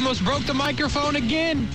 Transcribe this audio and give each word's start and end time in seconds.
Almost 0.00 0.24
broke 0.24 0.46
the 0.46 0.54
microphone 0.54 1.16
again. 1.16 1.66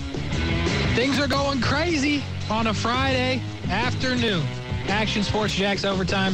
Things 0.95 1.20
are 1.20 1.27
going 1.27 1.61
crazy 1.61 2.23
on 2.50 2.65
a 2.65 2.73
Friday 2.73 3.39
afternoon. 3.70 4.43
Action 4.88 5.21
Sports 5.21 5.54
Jax 5.54 5.86
Overtime, 5.86 6.33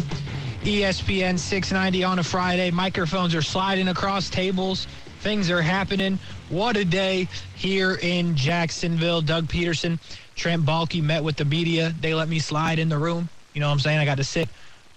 ESPN 0.63 1.37
690 1.37 2.03
on 2.05 2.19
a 2.19 2.23
Friday. 2.23 2.71
Microphones 2.71 3.35
are 3.35 3.41
sliding 3.41 3.89
across 3.89 4.29
tables. 4.29 4.87
Things 5.19 5.51
are 5.51 5.61
happening. 5.61 6.17
What 6.47 6.77
a 6.77 6.85
day 6.85 7.27
here 7.55 7.99
in 8.01 8.37
Jacksonville. 8.37 9.21
Doug 9.21 9.47
Pederson, 9.47 9.99
Trent 10.37 10.63
Baalke 10.63 11.03
met 11.03 11.21
with 11.21 11.35
the 11.35 11.45
media. 11.45 11.93
They 11.99 12.13
let 12.13 12.29
me 12.29 12.39
slide 12.39 12.79
in 12.79 12.87
the 12.87 12.97
room. 12.97 13.27
You 13.53 13.59
know 13.59 13.67
what 13.67 13.73
I'm 13.73 13.79
saying? 13.79 13.99
I 13.99 14.05
got 14.05 14.15
to 14.15 14.23
sit 14.23 14.47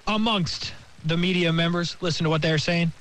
amongst 0.07 0.73
the 1.05 1.17
media 1.17 1.53
members, 1.53 1.97
listen 2.01 2.23
to 2.23 2.31
what 2.31 2.41
they're 2.41 2.57
saying. 2.57 2.93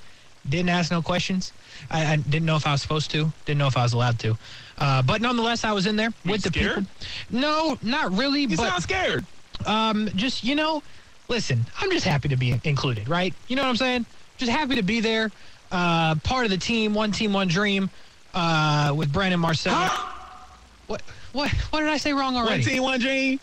Didn't 0.49 0.69
ask 0.69 0.89
no 0.89 1.03
questions. 1.03 1.53
I, 1.89 2.13
I 2.13 2.15
didn't 2.17 2.45
know 2.45 2.55
if 2.55 2.65
I 2.67 2.71
was 2.71 2.81
supposed 2.81 3.11
to. 3.11 3.31
Didn't 3.45 3.59
know 3.59 3.67
if 3.67 3.77
I 3.77 3.83
was 3.83 3.93
allowed 3.93 4.19
to. 4.19 4.37
Uh, 4.77 5.01
but 5.01 5.21
nonetheless, 5.21 5.63
I 5.63 5.71
was 5.71 5.85
in 5.85 5.95
there 5.95 6.13
with 6.25 6.41
the 6.43 6.49
scared? 6.49 6.75
people. 6.75 6.87
No, 7.29 7.77
not 7.81 8.11
really. 8.11 8.41
You 8.41 8.57
but 8.57 8.69
sound 8.69 8.83
scared. 8.83 9.25
um, 9.65 10.09
just 10.15 10.43
you 10.43 10.55
know, 10.55 10.81
listen. 11.27 11.65
I'm 11.79 11.91
just 11.91 12.05
happy 12.05 12.29
to 12.29 12.35
be 12.35 12.59
included, 12.63 13.07
right? 13.07 13.33
You 13.47 13.55
know 13.55 13.63
what 13.63 13.69
I'm 13.69 13.75
saying? 13.77 14.05
Just 14.37 14.51
happy 14.51 14.75
to 14.75 14.83
be 14.83 14.99
there. 14.99 15.31
Uh, 15.71 16.15
part 16.15 16.45
of 16.45 16.51
the 16.51 16.57
team, 16.57 16.93
one 16.93 17.11
team, 17.11 17.33
one 17.33 17.47
dream. 17.47 17.89
Uh, 18.33 18.91
with 18.95 19.13
Brandon 19.13 19.39
Marcel. 19.39 19.75
What? 20.87 21.01
What? 21.33 21.51
What 21.69 21.79
did 21.79 21.89
I 21.89 21.97
say 21.97 22.13
wrong 22.13 22.35
already? 22.35 22.63
One 22.63 22.69
team, 22.73 22.83
one 22.83 22.99
dream. 22.99 23.39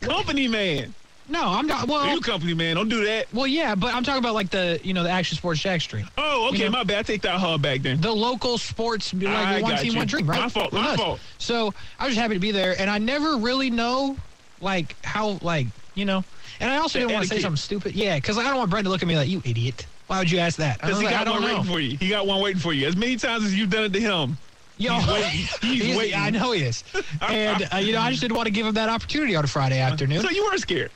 Company 0.00 0.48
man. 0.48 0.94
No, 1.30 1.42
I'm 1.44 1.66
not. 1.66 1.86
Well, 1.88 2.12
You 2.14 2.20
company 2.20 2.54
man. 2.54 2.76
Don't 2.76 2.88
do 2.88 3.04
that. 3.04 3.32
well, 3.32 3.46
yeah, 3.46 3.74
but 3.74 3.94
I'm 3.94 4.02
talking 4.04 4.18
about 4.18 4.34
like 4.34 4.50
the 4.50 4.80
you 4.82 4.92
know 4.92 5.02
the 5.04 5.10
Action 5.10 5.36
Sports 5.36 5.60
Jack 5.60 5.80
stream. 5.80 6.06
Oh, 6.18 6.48
okay. 6.48 6.58
You 6.58 6.64
know- 6.64 6.70
my 6.72 6.84
bad. 6.84 6.98
I 6.98 7.02
take 7.02 7.22
that 7.22 7.38
hard 7.38 7.62
back 7.62 7.82
then. 7.82 8.00
the 8.00 8.12
local 8.12 8.58
sports 8.58 9.14
like 9.14 9.26
I 9.26 9.62
one 9.62 9.76
team 9.78 9.92
you. 9.92 9.98
one 9.98 10.06
dream 10.06 10.26
right 10.28 10.40
My 10.40 10.48
fault, 10.48 10.72
With 10.72 10.82
my 10.82 10.90
us. 10.90 10.96
fault. 10.98 11.20
so 11.38 11.72
i 11.98 12.04
was 12.06 12.14
just 12.14 12.20
happy 12.20 12.34
to 12.34 12.40
be 12.40 12.50
there 12.50 12.78
and 12.80 12.90
i 12.90 12.98
never 12.98 13.36
really 13.36 13.70
know 13.70 14.16
like 14.60 14.94
how 15.04 15.38
like 15.42 15.66
you 15.94 16.04
know 16.04 16.22
and 16.60 16.70
i 16.70 16.76
also 16.76 16.98
didn't 16.98 17.12
want 17.14 17.22
to 17.26 17.28
say 17.34 17.40
something 17.40 17.56
stupid 17.56 17.94
yeah 17.94 18.16
because 18.16 18.36
i 18.38 18.42
don't 18.44 18.56
want 18.56 18.70
brent 18.70 18.84
to 18.84 18.90
look 18.90 19.02
at 19.02 19.08
me 19.08 19.16
like 19.16 19.28
you 19.28 19.40
idiot 19.44 19.86
why 20.08 20.18
would 20.18 20.30
you 20.30 20.38
ask 20.38 20.56
that 20.58 20.80
Because 20.80 20.98
he 20.98 21.06
like, 21.06 21.14
got 21.14 21.28
one 21.28 21.40
know. 21.42 21.46
waiting 21.48 21.64
for 21.64 21.80
you. 21.80 21.96
He 21.96 22.08
got 22.08 22.26
one 22.26 22.40
waiting 22.42 22.60
for 22.60 22.72
you. 22.72 22.86
As 22.88 22.96
many 22.96 23.16
times 23.16 23.44
as 23.44 23.54
you've 23.56 23.70
done 23.70 23.84
it 23.84 23.92
to 23.92 24.00
him. 24.00 24.36
Yo, 24.76 24.94
He's 24.98 25.06
waiting. 25.08 25.30
He's 25.62 25.82
he's- 25.84 25.96
waiting. 25.96 26.18
I 26.18 26.30
know 26.30 26.50
he 26.50 26.62
is. 26.64 26.82
And, 27.20 27.68
uh, 27.72 27.76
you 27.76 27.92
know, 27.92 28.00
I 28.00 28.10
just 28.10 28.20
didn't 28.20 28.36
want 28.36 28.46
to 28.46 28.52
give 28.52 28.66
him 28.66 28.74
that 28.74 28.88
opportunity 28.88 29.36
on 29.36 29.44
a 29.44 29.46
Friday 29.46 29.78
afternoon. 29.88 30.20
So 30.22 30.30
you 30.30 30.42
weren't 30.44 30.58
scared. 30.60 30.90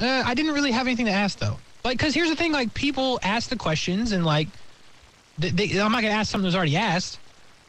Uh, 0.00 0.22
I 0.24 0.34
didn't 0.34 0.52
really 0.52 0.72
have 0.72 0.86
anything 0.86 1.06
to 1.06 1.12
ask 1.12 1.38
though. 1.38 1.56
Like, 1.84 1.98
because 1.98 2.14
here's 2.14 2.28
the 2.28 2.36
thing: 2.36 2.52
like, 2.52 2.74
people 2.74 3.18
ask 3.22 3.48
the 3.48 3.56
questions, 3.56 4.12
and 4.12 4.24
like, 4.24 4.48
they, 5.38 5.50
they, 5.50 5.80
I'm 5.80 5.92
not 5.92 6.02
gonna 6.02 6.14
ask 6.14 6.30
something 6.30 6.44
that's 6.44 6.56
already 6.56 6.76
asked. 6.76 7.18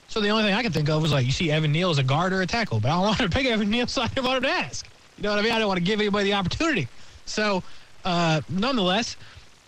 So 0.08 0.20
the 0.20 0.30
only 0.30 0.44
thing 0.44 0.54
I 0.54 0.64
can 0.64 0.72
think 0.72 0.90
of 0.90 1.02
was 1.02 1.12
like, 1.12 1.26
you 1.26 1.32
see 1.32 1.52
Evan 1.52 1.72
Neal 1.72 1.92
as 1.92 2.00
a 2.00 2.04
guard 2.04 2.34
or 2.34 2.42
a 2.42 2.48
tackle, 2.48 2.80
but 2.80 2.90
I 2.90 2.96
don't 2.96 3.02
want 3.04 3.18
to 3.20 3.30
pick 3.30 3.46
Evan 3.46 3.70
Neal, 3.70 3.88
so 3.88 4.02
I 4.02 4.08
didn't 4.08 4.26
want 4.26 4.38
him 4.38 4.44
to 4.44 4.50
ask. 4.50 4.90
You 5.18 5.24
know 5.24 5.30
what 5.30 5.40
I 5.40 5.42
mean? 5.44 5.52
I 5.52 5.60
don't 5.60 5.68
want 5.68 5.78
to 5.78 5.84
give 5.84 6.00
anybody 6.00 6.26
the 6.26 6.34
opportunity. 6.34 6.88
So, 7.26 7.62
uh, 8.04 8.42
nonetheless, 8.50 9.18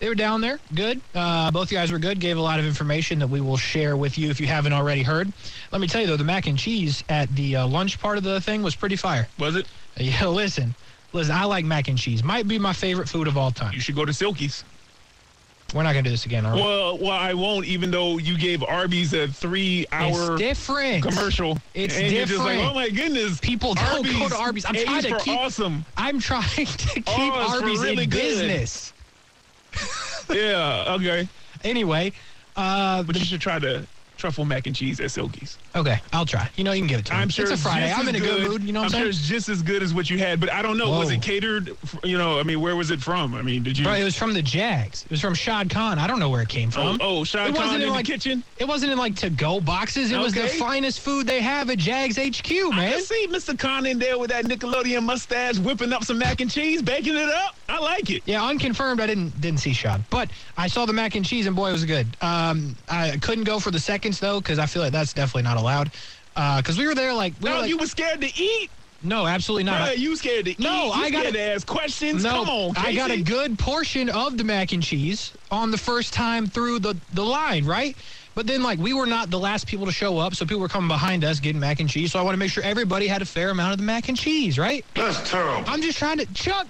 they 0.00 0.08
were 0.08 0.16
down 0.16 0.40
there, 0.40 0.58
good. 0.74 1.00
Uh, 1.14 1.52
both 1.52 1.70
you 1.70 1.78
guys 1.78 1.92
were 1.92 1.98
good. 2.00 2.18
Gave 2.18 2.36
a 2.36 2.40
lot 2.40 2.58
of 2.58 2.66
information 2.66 3.20
that 3.20 3.28
we 3.28 3.40
will 3.40 3.56
share 3.56 3.96
with 3.96 4.18
you 4.18 4.30
if 4.30 4.40
you 4.40 4.48
haven't 4.48 4.72
already 4.72 5.02
heard. 5.02 5.32
Let 5.70 5.80
me 5.80 5.86
tell 5.86 6.00
you 6.00 6.08
though, 6.08 6.16
the 6.16 6.24
mac 6.24 6.48
and 6.48 6.58
cheese 6.58 7.04
at 7.08 7.32
the 7.36 7.54
uh, 7.54 7.68
lunch 7.68 8.00
part 8.00 8.18
of 8.18 8.24
the 8.24 8.40
thing 8.40 8.64
was 8.64 8.74
pretty 8.74 8.96
fire. 8.96 9.28
Was 9.38 9.54
it? 9.54 9.68
Yeah, 9.98 10.26
listen, 10.28 10.74
listen. 11.12 11.34
I 11.34 11.44
like 11.44 11.64
mac 11.64 11.88
and 11.88 11.98
cheese. 11.98 12.22
Might 12.24 12.46
be 12.48 12.58
my 12.58 12.72
favorite 12.72 13.08
food 13.08 13.26
of 13.28 13.36
all 13.36 13.50
time. 13.50 13.72
You 13.72 13.80
should 13.80 13.94
go 13.94 14.04
to 14.04 14.12
Silky's. 14.12 14.64
We're 15.74 15.82
not 15.84 15.92
gonna 15.92 16.02
do 16.02 16.10
this 16.10 16.26
again, 16.26 16.44
are 16.44 16.54
we? 16.54 16.60
Well, 16.60 16.98
well, 16.98 17.10
I 17.12 17.32
won't. 17.32 17.64
Even 17.64 17.90
though 17.90 18.18
you 18.18 18.36
gave 18.36 18.62
Arby's 18.62 19.14
a 19.14 19.26
three-hour 19.26 20.36
different. 20.36 21.02
commercial, 21.02 21.56
It's 21.72 21.96
and 21.96 22.12
you're 22.12 22.26
just 22.26 22.38
like, 22.40 22.56
different. 22.58 22.70
oh 22.72 22.74
my 22.74 22.90
goodness, 22.90 23.40
People 23.40 23.72
don't 23.72 24.04
go 24.04 24.28
to 24.28 24.36
Arby's. 24.36 24.66
I'm 24.66 24.76
A's 24.76 24.84
trying 24.84 25.02
to 25.04 25.18
keep- 25.20 25.38
awesome. 25.38 25.86
I'm 25.96 26.20
trying 26.20 26.44
to 26.66 26.66
keep 27.00 27.04
Oh, 27.06 27.48
Arby's 27.54 27.80
really 27.80 28.04
in 28.04 28.10
good. 28.10 28.20
business. 28.20 28.92
yeah, 30.30 30.84
okay. 30.96 31.26
Anyway, 31.64 32.12
uh, 32.56 33.02
But 33.04 33.18
you 33.18 33.24
should 33.24 33.40
try 33.40 33.58
the 33.58 33.86
truffle 34.22 34.44
mac 34.44 34.68
and 34.68 34.76
cheese 34.76 35.00
at 35.00 35.10
Silky's. 35.10 35.58
okay, 35.74 36.00
I'll 36.12 36.24
try. 36.24 36.48
You 36.54 36.62
know, 36.62 36.70
you 36.70 36.80
can 36.80 36.86
give 36.86 37.00
it 37.00 37.06
to 37.06 37.12
me. 37.12 37.18
I'm 37.18 37.28
sure 37.28 37.44
it's 37.44 37.54
a 37.54 37.56
Friday. 37.56 37.92
I'm 37.92 38.06
in 38.06 38.14
a 38.14 38.20
good, 38.20 38.48
mood. 38.48 38.62
You 38.62 38.72
know 38.72 38.82
what 38.82 38.94
I'm, 38.94 38.94
I'm 38.94 39.00
sure 39.02 39.08
it's 39.08 39.26
just 39.26 39.48
as 39.48 39.62
good 39.62 39.82
as 39.82 39.92
what 39.92 40.08
you 40.08 40.16
had, 40.16 40.38
but 40.38 40.52
I 40.52 40.62
don't 40.62 40.78
know. 40.78 40.90
Was 40.90 41.10
it 41.10 41.20
catered? 41.20 41.76
You 42.04 42.18
know, 42.18 42.38
I 42.38 42.44
mean, 42.44 42.60
where 42.60 42.76
was 42.76 42.92
it 42.92 43.00
from? 43.00 43.34
I 43.34 43.42
mean, 43.42 43.64
did 43.64 43.76
you? 43.76 43.84
Bro, 43.84 43.94
it 43.94 44.04
was 44.04 44.16
from 44.16 44.32
the 44.32 44.42
Jags. 44.42 45.02
It 45.02 45.10
was 45.10 45.20
from 45.20 45.34
Shad 45.34 45.70
Khan. 45.70 45.98
I 45.98 46.06
don't 46.06 46.20
know 46.20 46.30
where 46.30 46.42
it 46.42 46.48
came 46.48 46.68
oh, 46.68 46.70
from. 46.70 46.98
oh, 47.00 47.24
Shad 47.24 47.48
It 47.48 47.54
wasn't 47.54 47.70
Khan 47.70 47.82
in 47.82 47.88
in, 47.88 47.96
the 47.96 48.02
kitchen. 48.04 48.44
It 48.58 48.68
wasn't 48.68 48.92
in 48.92 48.98
like 48.98 49.16
to-go 49.16 49.60
boxes. 49.60 50.12
It 50.12 50.18
was 50.18 50.34
the 50.34 50.46
finest 50.46 51.00
food 51.00 51.26
they 51.26 51.40
have 51.40 51.68
at 51.68 51.78
Jags 51.78 52.16
HQ, 52.16 52.48
man. 52.70 52.94
I 52.94 53.00
see 53.00 53.26
Mr. 53.28 53.58
Khan 53.58 53.86
in 53.86 53.98
there 53.98 54.18
with 54.20 54.30
that 54.30 54.44
Nickelodeon 54.44 55.02
mustache, 55.02 55.58
whipping 55.58 55.92
up 55.92 56.04
some 56.04 56.18
mac 56.18 56.40
and 56.40 56.50
cheese, 56.50 56.80
baking 56.80 57.16
it 57.16 57.28
up. 57.28 57.56
I 57.68 57.80
like 57.80 58.10
it. 58.10 58.22
Yeah, 58.26 58.46
unconfirmed. 58.46 59.00
I 59.00 59.06
didn't 59.06 59.40
didn't 59.40 59.58
see 59.58 59.72
Shad, 59.72 60.04
but 60.10 60.30
I 60.56 60.68
saw 60.68 60.86
the 60.86 60.92
mac 60.92 61.16
and 61.16 61.24
cheese, 61.24 61.46
and 61.46 61.56
boy, 61.56 61.70
it 61.70 61.72
was 61.72 61.84
good. 61.84 62.06
Um, 62.20 62.76
I 62.88 63.16
couldn't 63.20 63.44
go 63.44 63.58
for 63.58 63.70
the 63.70 63.80
seconds 64.12 64.20
though, 64.20 64.40
because 64.40 64.58
I 64.58 64.66
feel 64.66 64.82
like 64.82 64.92
that's 64.92 65.14
definitely 65.14 65.42
not 65.42 65.56
allowed. 65.56 65.94
Uh, 66.34 66.58
because 66.58 66.78
we 66.78 66.86
were 66.86 66.94
there 66.94 67.12
like 67.14 67.34
we 67.40 67.48
No, 67.48 67.54
were 67.56 67.60
like, 67.62 67.68
you 67.68 67.78
were 67.78 67.86
scared 67.86 68.20
to 68.20 68.26
eat. 68.42 68.70
no, 69.02 69.26
absolutely 69.26 69.64
not. 69.64 69.90
Bruh, 69.90 69.98
you 69.98 70.16
scared 70.16 70.46
to 70.46 70.52
eat. 70.52 70.58
No, 70.60 70.86
you 70.86 70.92
I 70.92 71.10
got 71.10 71.32
to 71.32 71.40
ask 71.40 71.66
questions. 71.66 72.22
no, 72.22 72.44
Come 72.44 72.48
on, 72.48 72.74
I 72.76 72.94
got 72.94 73.10
a 73.10 73.20
good 73.22 73.58
portion 73.58 74.08
of 74.08 74.36
the 74.38 74.44
mac 74.44 74.72
and 74.72 74.82
cheese 74.82 75.34
on 75.50 75.70
the 75.70 75.78
first 75.78 76.12
time 76.14 76.46
through 76.46 76.78
the 76.80 76.94
the 77.10 77.24
line, 77.24 77.64
right? 77.66 77.96
But 78.34 78.46
then, 78.46 78.62
like, 78.62 78.78
we 78.78 78.94
were 78.94 79.04
not 79.06 79.28
the 79.30 79.38
last 79.38 79.66
people 79.66 79.84
to 79.84 79.92
show 79.92 80.16
up, 80.16 80.34
so 80.34 80.46
people 80.46 80.60
were 80.60 80.68
coming 80.68 80.88
behind 80.88 81.22
us 81.22 81.38
getting 81.38 81.60
mac 81.60 81.80
and 81.80 81.88
cheese. 81.88 82.12
So 82.12 82.18
I 82.18 82.22
want 82.22 82.32
to 82.32 82.38
make 82.38 82.50
sure 82.50 82.62
everybody 82.64 83.06
had 83.06 83.20
a 83.20 83.26
fair 83.26 83.50
amount 83.50 83.72
of 83.72 83.78
the 83.78 83.84
mac 83.84 84.08
and 84.08 84.16
cheese, 84.16 84.58
right? 84.58 84.86
That's 84.94 85.28
terrible. 85.28 85.68
I'm 85.68 85.82
just 85.82 85.98
trying 85.98 86.16
to, 86.18 86.26
Chuck. 86.32 86.66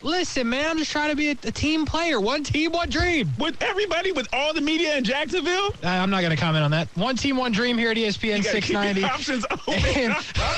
Listen, 0.00 0.48
man, 0.48 0.70
I'm 0.70 0.78
just 0.78 0.92
trying 0.92 1.10
to 1.10 1.16
be 1.16 1.28
a, 1.30 1.32
a 1.32 1.50
team 1.50 1.84
player. 1.84 2.20
One 2.20 2.44
team, 2.44 2.70
one 2.70 2.88
dream. 2.88 3.28
with 3.36 3.60
everybody, 3.60 4.12
with 4.12 4.28
all 4.32 4.54
the 4.54 4.60
media 4.60 4.96
in 4.96 5.02
Jacksonville. 5.02 5.74
Uh, 5.82 5.88
I'm 5.88 6.08
not 6.08 6.20
going 6.20 6.30
to 6.30 6.36
comment 6.40 6.64
on 6.64 6.70
that. 6.70 6.86
One 6.94 7.16
team, 7.16 7.36
one 7.36 7.50
dream 7.50 7.76
here 7.76 7.90
at 7.90 7.96
ESPN 7.96 8.38
You 8.38 8.42
gotta 8.44 8.60
keep 8.60 8.76
690 8.76 9.04
options 9.04 9.44
open. 9.50 10.14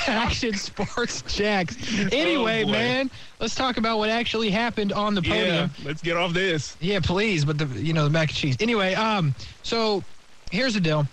Action 0.07 0.53
Sports 0.53 1.23
Jax. 1.23 1.75
Anyway, 2.11 2.63
Oh, 2.65 2.67
man, 2.71 3.09
let's 3.39 3.55
talk 3.55 3.77
about 3.77 3.97
what 3.97 4.09
actually 4.09 4.49
happened 4.51 4.91
on 4.93 5.15
the 5.15 5.21
yeah, 5.21 5.29
podium. 5.33 5.71
let's 5.85 6.01
get 6.01 6.17
off 6.17 6.33
this. 6.33 6.75
Yeah, 6.79 6.99
please, 6.99 7.43
but 7.45 7.57
the 7.57 7.65
you 7.81 7.93
know 7.93 8.03
the 8.03 8.09
mac 8.09 8.29
and 8.29 8.37
cheese. 8.37 8.57
Anyway, 8.59 8.93
um, 8.95 9.33
so 9.63 10.03
here's 10.51 10.73
the 10.73 10.79
deal. 10.79 11.07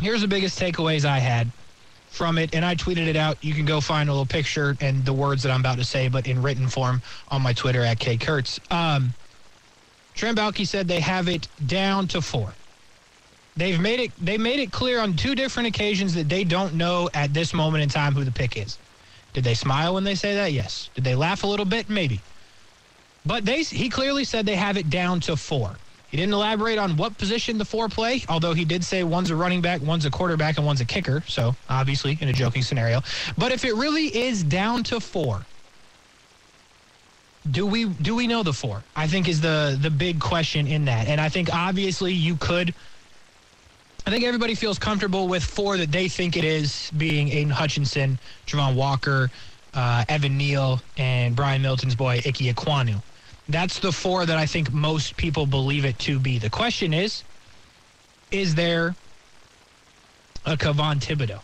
Here's 0.00 0.20
the 0.22 0.28
biggest 0.28 0.58
takeaways 0.58 1.04
I 1.04 1.18
had 1.18 1.50
from 2.12 2.36
it, 2.36 2.54
and 2.54 2.64
I 2.64 2.74
tweeted 2.74 3.06
it 3.06 3.16
out. 3.16 3.42
You 3.42 3.54
can 3.54 3.64
go 3.64 3.80
find 3.80 4.08
a 4.08 4.12
little 4.12 4.26
picture 4.26 4.76
and 4.80 5.04
the 5.04 5.12
words 5.12 5.42
that 5.42 5.50
I'm 5.50 5.60
about 5.60 5.78
to 5.78 5.84
say, 5.84 6.08
but 6.08 6.26
in 6.26 6.42
written 6.42 6.68
form 6.68 7.02
on 7.28 7.42
my 7.42 7.54
Twitter 7.54 7.82
at 7.82 7.98
K 7.98 8.18
Kurtz. 8.18 8.60
Um, 8.70 9.14
Trent 10.14 10.38
Baalke 10.38 10.66
said 10.66 10.86
they 10.86 11.00
have 11.00 11.26
it 11.26 11.48
down 11.66 12.06
to 12.08 12.20
four. 12.20 12.52
They've 13.56 13.80
made 13.80 14.00
it. 14.00 14.12
They 14.20 14.38
made 14.38 14.60
it 14.60 14.72
clear 14.72 15.00
on 15.00 15.14
two 15.14 15.34
different 15.34 15.68
occasions 15.68 16.14
that 16.14 16.28
they 16.28 16.44
don't 16.44 16.74
know 16.74 17.08
at 17.14 17.32
this 17.32 17.54
moment 17.54 17.82
in 17.82 17.88
time 17.88 18.14
who 18.14 18.24
the 18.24 18.30
pick 18.30 18.56
is. 18.56 18.78
Did 19.32 19.44
they 19.44 19.54
smile 19.54 19.94
when 19.94 20.04
they 20.04 20.14
say 20.14 20.34
that? 20.34 20.52
Yes. 20.52 20.90
Did 20.94 21.04
they 21.04 21.14
laugh 21.14 21.42
a 21.42 21.46
little 21.46 21.64
bit? 21.64 21.88
Maybe. 21.88 22.20
But 23.24 23.44
they, 23.46 23.62
he 23.62 23.88
clearly 23.88 24.24
said 24.24 24.44
they 24.44 24.56
have 24.56 24.76
it 24.76 24.90
down 24.90 25.20
to 25.20 25.36
four. 25.36 25.76
He 26.12 26.18
didn't 26.18 26.34
elaborate 26.34 26.76
on 26.78 26.98
what 26.98 27.16
position 27.16 27.56
the 27.56 27.64
four 27.64 27.88
play, 27.88 28.22
although 28.28 28.52
he 28.52 28.66
did 28.66 28.84
say 28.84 29.02
one's 29.02 29.30
a 29.30 29.34
running 29.34 29.62
back, 29.62 29.80
one's 29.80 30.04
a 30.04 30.10
quarterback, 30.10 30.58
and 30.58 30.66
one's 30.66 30.82
a 30.82 30.84
kicker. 30.84 31.24
So 31.26 31.56
obviously 31.70 32.18
in 32.20 32.28
a 32.28 32.34
joking 32.34 32.60
scenario. 32.60 33.00
But 33.38 33.50
if 33.50 33.64
it 33.64 33.74
really 33.74 34.14
is 34.14 34.42
down 34.42 34.82
to 34.84 35.00
four, 35.00 35.46
do 37.50 37.66
we 37.66 37.86
do 37.86 38.14
we 38.14 38.26
know 38.26 38.42
the 38.42 38.52
four? 38.52 38.84
I 38.94 39.06
think 39.06 39.26
is 39.26 39.40
the 39.40 39.78
the 39.80 39.88
big 39.88 40.20
question 40.20 40.66
in 40.66 40.84
that. 40.84 41.08
And 41.08 41.18
I 41.18 41.30
think 41.30 41.52
obviously 41.52 42.12
you 42.12 42.36
could. 42.36 42.74
I 44.06 44.10
think 44.10 44.24
everybody 44.24 44.54
feels 44.54 44.78
comfortable 44.78 45.28
with 45.28 45.42
four 45.42 45.78
that 45.78 45.90
they 45.90 46.08
think 46.08 46.36
it 46.36 46.44
is, 46.44 46.90
being 46.96 47.28
Aidan 47.28 47.50
Hutchinson, 47.50 48.18
Travon 48.46 48.74
Walker, 48.74 49.30
uh, 49.72 50.04
Evan 50.08 50.36
Neal, 50.36 50.82
and 50.98 51.34
Brian 51.34 51.62
Milton's 51.62 51.94
boy 51.94 52.16
Ike 52.16 52.52
Ekwonu. 52.52 53.00
That's 53.48 53.78
the 53.80 53.92
four 53.92 54.24
that 54.24 54.38
I 54.38 54.46
think 54.46 54.72
most 54.72 55.16
people 55.16 55.46
believe 55.46 55.84
it 55.84 55.98
to 56.00 56.18
be. 56.18 56.38
The 56.38 56.50
question 56.50 56.94
is, 56.94 57.24
is 58.30 58.54
there 58.54 58.94
a 60.46 60.56
Kayvon 60.56 61.00
Thibodeaux 61.00 61.42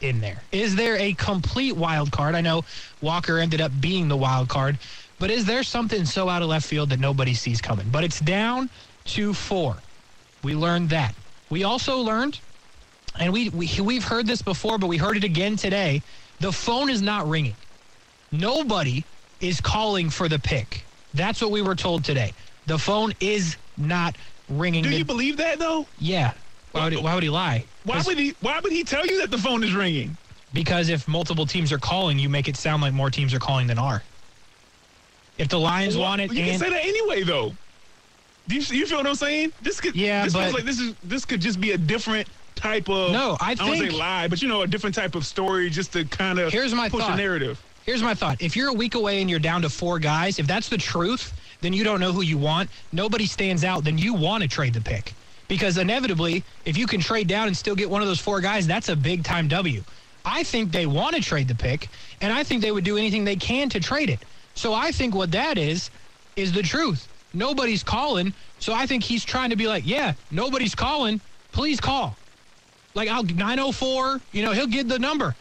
in 0.00 0.20
there? 0.20 0.42
Is 0.52 0.76
there 0.76 0.96
a 0.96 1.14
complete 1.14 1.76
wild 1.76 2.10
card? 2.10 2.34
I 2.34 2.40
know 2.40 2.64
Walker 3.00 3.38
ended 3.38 3.60
up 3.60 3.72
being 3.80 4.08
the 4.08 4.16
wild 4.16 4.48
card, 4.48 4.78
but 5.18 5.30
is 5.30 5.46
there 5.46 5.62
something 5.62 6.04
so 6.04 6.28
out 6.28 6.42
of 6.42 6.48
left 6.48 6.66
field 6.66 6.90
that 6.90 7.00
nobody 7.00 7.34
sees 7.34 7.60
coming? 7.60 7.88
But 7.90 8.04
it's 8.04 8.20
down 8.20 8.68
to 9.06 9.32
four. 9.32 9.76
We 10.42 10.54
learned 10.54 10.90
that. 10.90 11.14
We 11.50 11.64
also 11.64 11.98
learned, 11.98 12.38
and 13.18 13.32
we, 13.32 13.48
we 13.48 13.70
we've 13.80 14.04
heard 14.04 14.26
this 14.26 14.42
before, 14.42 14.78
but 14.78 14.86
we 14.86 14.98
heard 14.98 15.16
it 15.16 15.24
again 15.24 15.56
today. 15.56 16.02
The 16.40 16.52
phone 16.52 16.90
is 16.90 17.02
not 17.02 17.28
ringing. 17.28 17.56
Nobody 18.30 19.04
is 19.40 19.60
calling 19.60 20.10
for 20.10 20.28
the 20.28 20.38
pick. 20.38 20.84
That's 21.18 21.42
what 21.42 21.50
we 21.50 21.60
were 21.62 21.74
told 21.74 22.04
today. 22.04 22.32
The 22.66 22.78
phone 22.78 23.12
is 23.20 23.56
not 23.76 24.16
ringing. 24.48 24.84
Do 24.84 24.90
you 24.90 25.04
believe 25.04 25.36
that 25.38 25.58
though? 25.58 25.86
yeah. 25.98 26.32
Why 26.72 26.84
would, 26.84 26.92
he, 26.92 27.00
why 27.00 27.14
would 27.14 27.22
he 27.22 27.30
lie? 27.30 27.64
Why 27.84 28.02
would 28.06 28.18
he? 28.18 28.34
Why 28.40 28.60
would 28.60 28.70
he 28.70 28.84
tell 28.84 29.04
you 29.06 29.20
that 29.22 29.30
the 29.30 29.38
phone 29.38 29.64
is 29.64 29.72
ringing? 29.74 30.16
Because 30.52 30.90
if 30.90 31.08
multiple 31.08 31.46
teams 31.46 31.72
are 31.72 31.78
calling, 31.78 32.18
you 32.18 32.28
make 32.28 32.46
it 32.46 32.56
sound 32.56 32.82
like 32.82 32.92
more 32.92 33.10
teams 33.10 33.32
are 33.34 33.38
calling 33.38 33.66
than 33.66 33.78
are. 33.78 34.02
If 35.38 35.48
the 35.48 35.58
Lions 35.58 35.96
Well, 35.96 36.04
want 36.04 36.20
it, 36.20 36.32
you 36.32 36.44
can 36.44 36.58
say 36.58 36.68
that 36.68 36.84
anyway, 36.84 37.22
though. 37.22 37.54
Do 38.48 38.54
you, 38.56 38.60
you 38.76 38.86
feel 38.86 38.98
what 38.98 39.06
I'm 39.06 39.14
saying? 39.14 39.52
This 39.62 39.80
could. 39.80 39.96
Yeah, 39.96 40.24
this 40.24 40.34
but- 40.34 40.52
like 40.52 40.64
this 40.64 40.78
is 40.78 40.94
this 41.02 41.24
could 41.24 41.40
just 41.40 41.60
be 41.60 41.72
a 41.72 41.78
different 41.78 42.28
type 42.54 42.88
of. 42.90 43.12
No, 43.12 43.38
I 43.40 43.54
don't 43.54 43.68
wanna 43.68 43.90
say 43.90 43.90
lie, 43.90 44.28
but 44.28 44.42
you 44.42 44.48
know, 44.48 44.62
a 44.62 44.66
different 44.66 44.94
type 44.94 45.14
of 45.14 45.24
story, 45.24 45.70
just 45.70 45.94
to 45.94 46.04
kind 46.04 46.38
of 46.38 46.52
Here's 46.52 46.74
my 46.74 46.88
push 46.90 47.02
thought. 47.02 47.14
a 47.14 47.16
narrative. 47.16 47.62
Here's 47.88 48.02
my 48.02 48.12
thought. 48.12 48.42
If 48.42 48.54
you're 48.54 48.68
a 48.68 48.74
week 48.74 48.96
away 48.96 49.22
and 49.22 49.30
you're 49.30 49.38
down 49.38 49.62
to 49.62 49.70
four 49.70 49.98
guys, 49.98 50.38
if 50.38 50.46
that's 50.46 50.68
the 50.68 50.76
truth, 50.76 51.32
then 51.62 51.72
you 51.72 51.84
don't 51.84 52.00
know 52.00 52.12
who 52.12 52.20
you 52.20 52.36
want. 52.36 52.68
Nobody 52.92 53.24
stands 53.24 53.64
out, 53.64 53.82
then 53.82 53.96
you 53.96 54.12
want 54.12 54.42
to 54.42 54.48
trade 54.48 54.74
the 54.74 54.80
pick. 54.82 55.14
Because 55.48 55.78
inevitably, 55.78 56.44
if 56.66 56.76
you 56.76 56.86
can 56.86 57.00
trade 57.00 57.28
down 57.28 57.46
and 57.46 57.56
still 57.56 57.74
get 57.74 57.88
one 57.88 58.02
of 58.02 58.06
those 58.06 58.20
four 58.20 58.42
guys, 58.42 58.66
that's 58.66 58.90
a 58.90 58.94
big 58.94 59.24
time 59.24 59.48
W. 59.48 59.82
I 60.22 60.42
think 60.42 60.70
they 60.70 60.84
want 60.84 61.16
to 61.16 61.22
trade 61.22 61.48
the 61.48 61.54
pick, 61.54 61.88
and 62.20 62.30
I 62.30 62.44
think 62.44 62.60
they 62.60 62.72
would 62.72 62.84
do 62.84 62.98
anything 62.98 63.24
they 63.24 63.36
can 63.36 63.70
to 63.70 63.80
trade 63.80 64.10
it. 64.10 64.20
So 64.54 64.74
I 64.74 64.92
think 64.92 65.14
what 65.14 65.30
that 65.30 65.56
is, 65.56 65.88
is 66.36 66.52
the 66.52 66.62
truth. 66.62 67.08
Nobody's 67.32 67.82
calling. 67.82 68.34
So 68.58 68.74
I 68.74 68.84
think 68.84 69.02
he's 69.02 69.24
trying 69.24 69.48
to 69.48 69.56
be 69.56 69.66
like, 69.66 69.86
yeah, 69.86 70.12
nobody's 70.30 70.74
calling. 70.74 71.22
Please 71.52 71.80
call. 71.80 72.18
Like 72.92 73.08
I'll 73.08 73.22
904, 73.22 74.20
you 74.32 74.42
know, 74.42 74.52
he'll 74.52 74.66
get 74.66 74.88
the 74.88 74.98
number. 74.98 75.34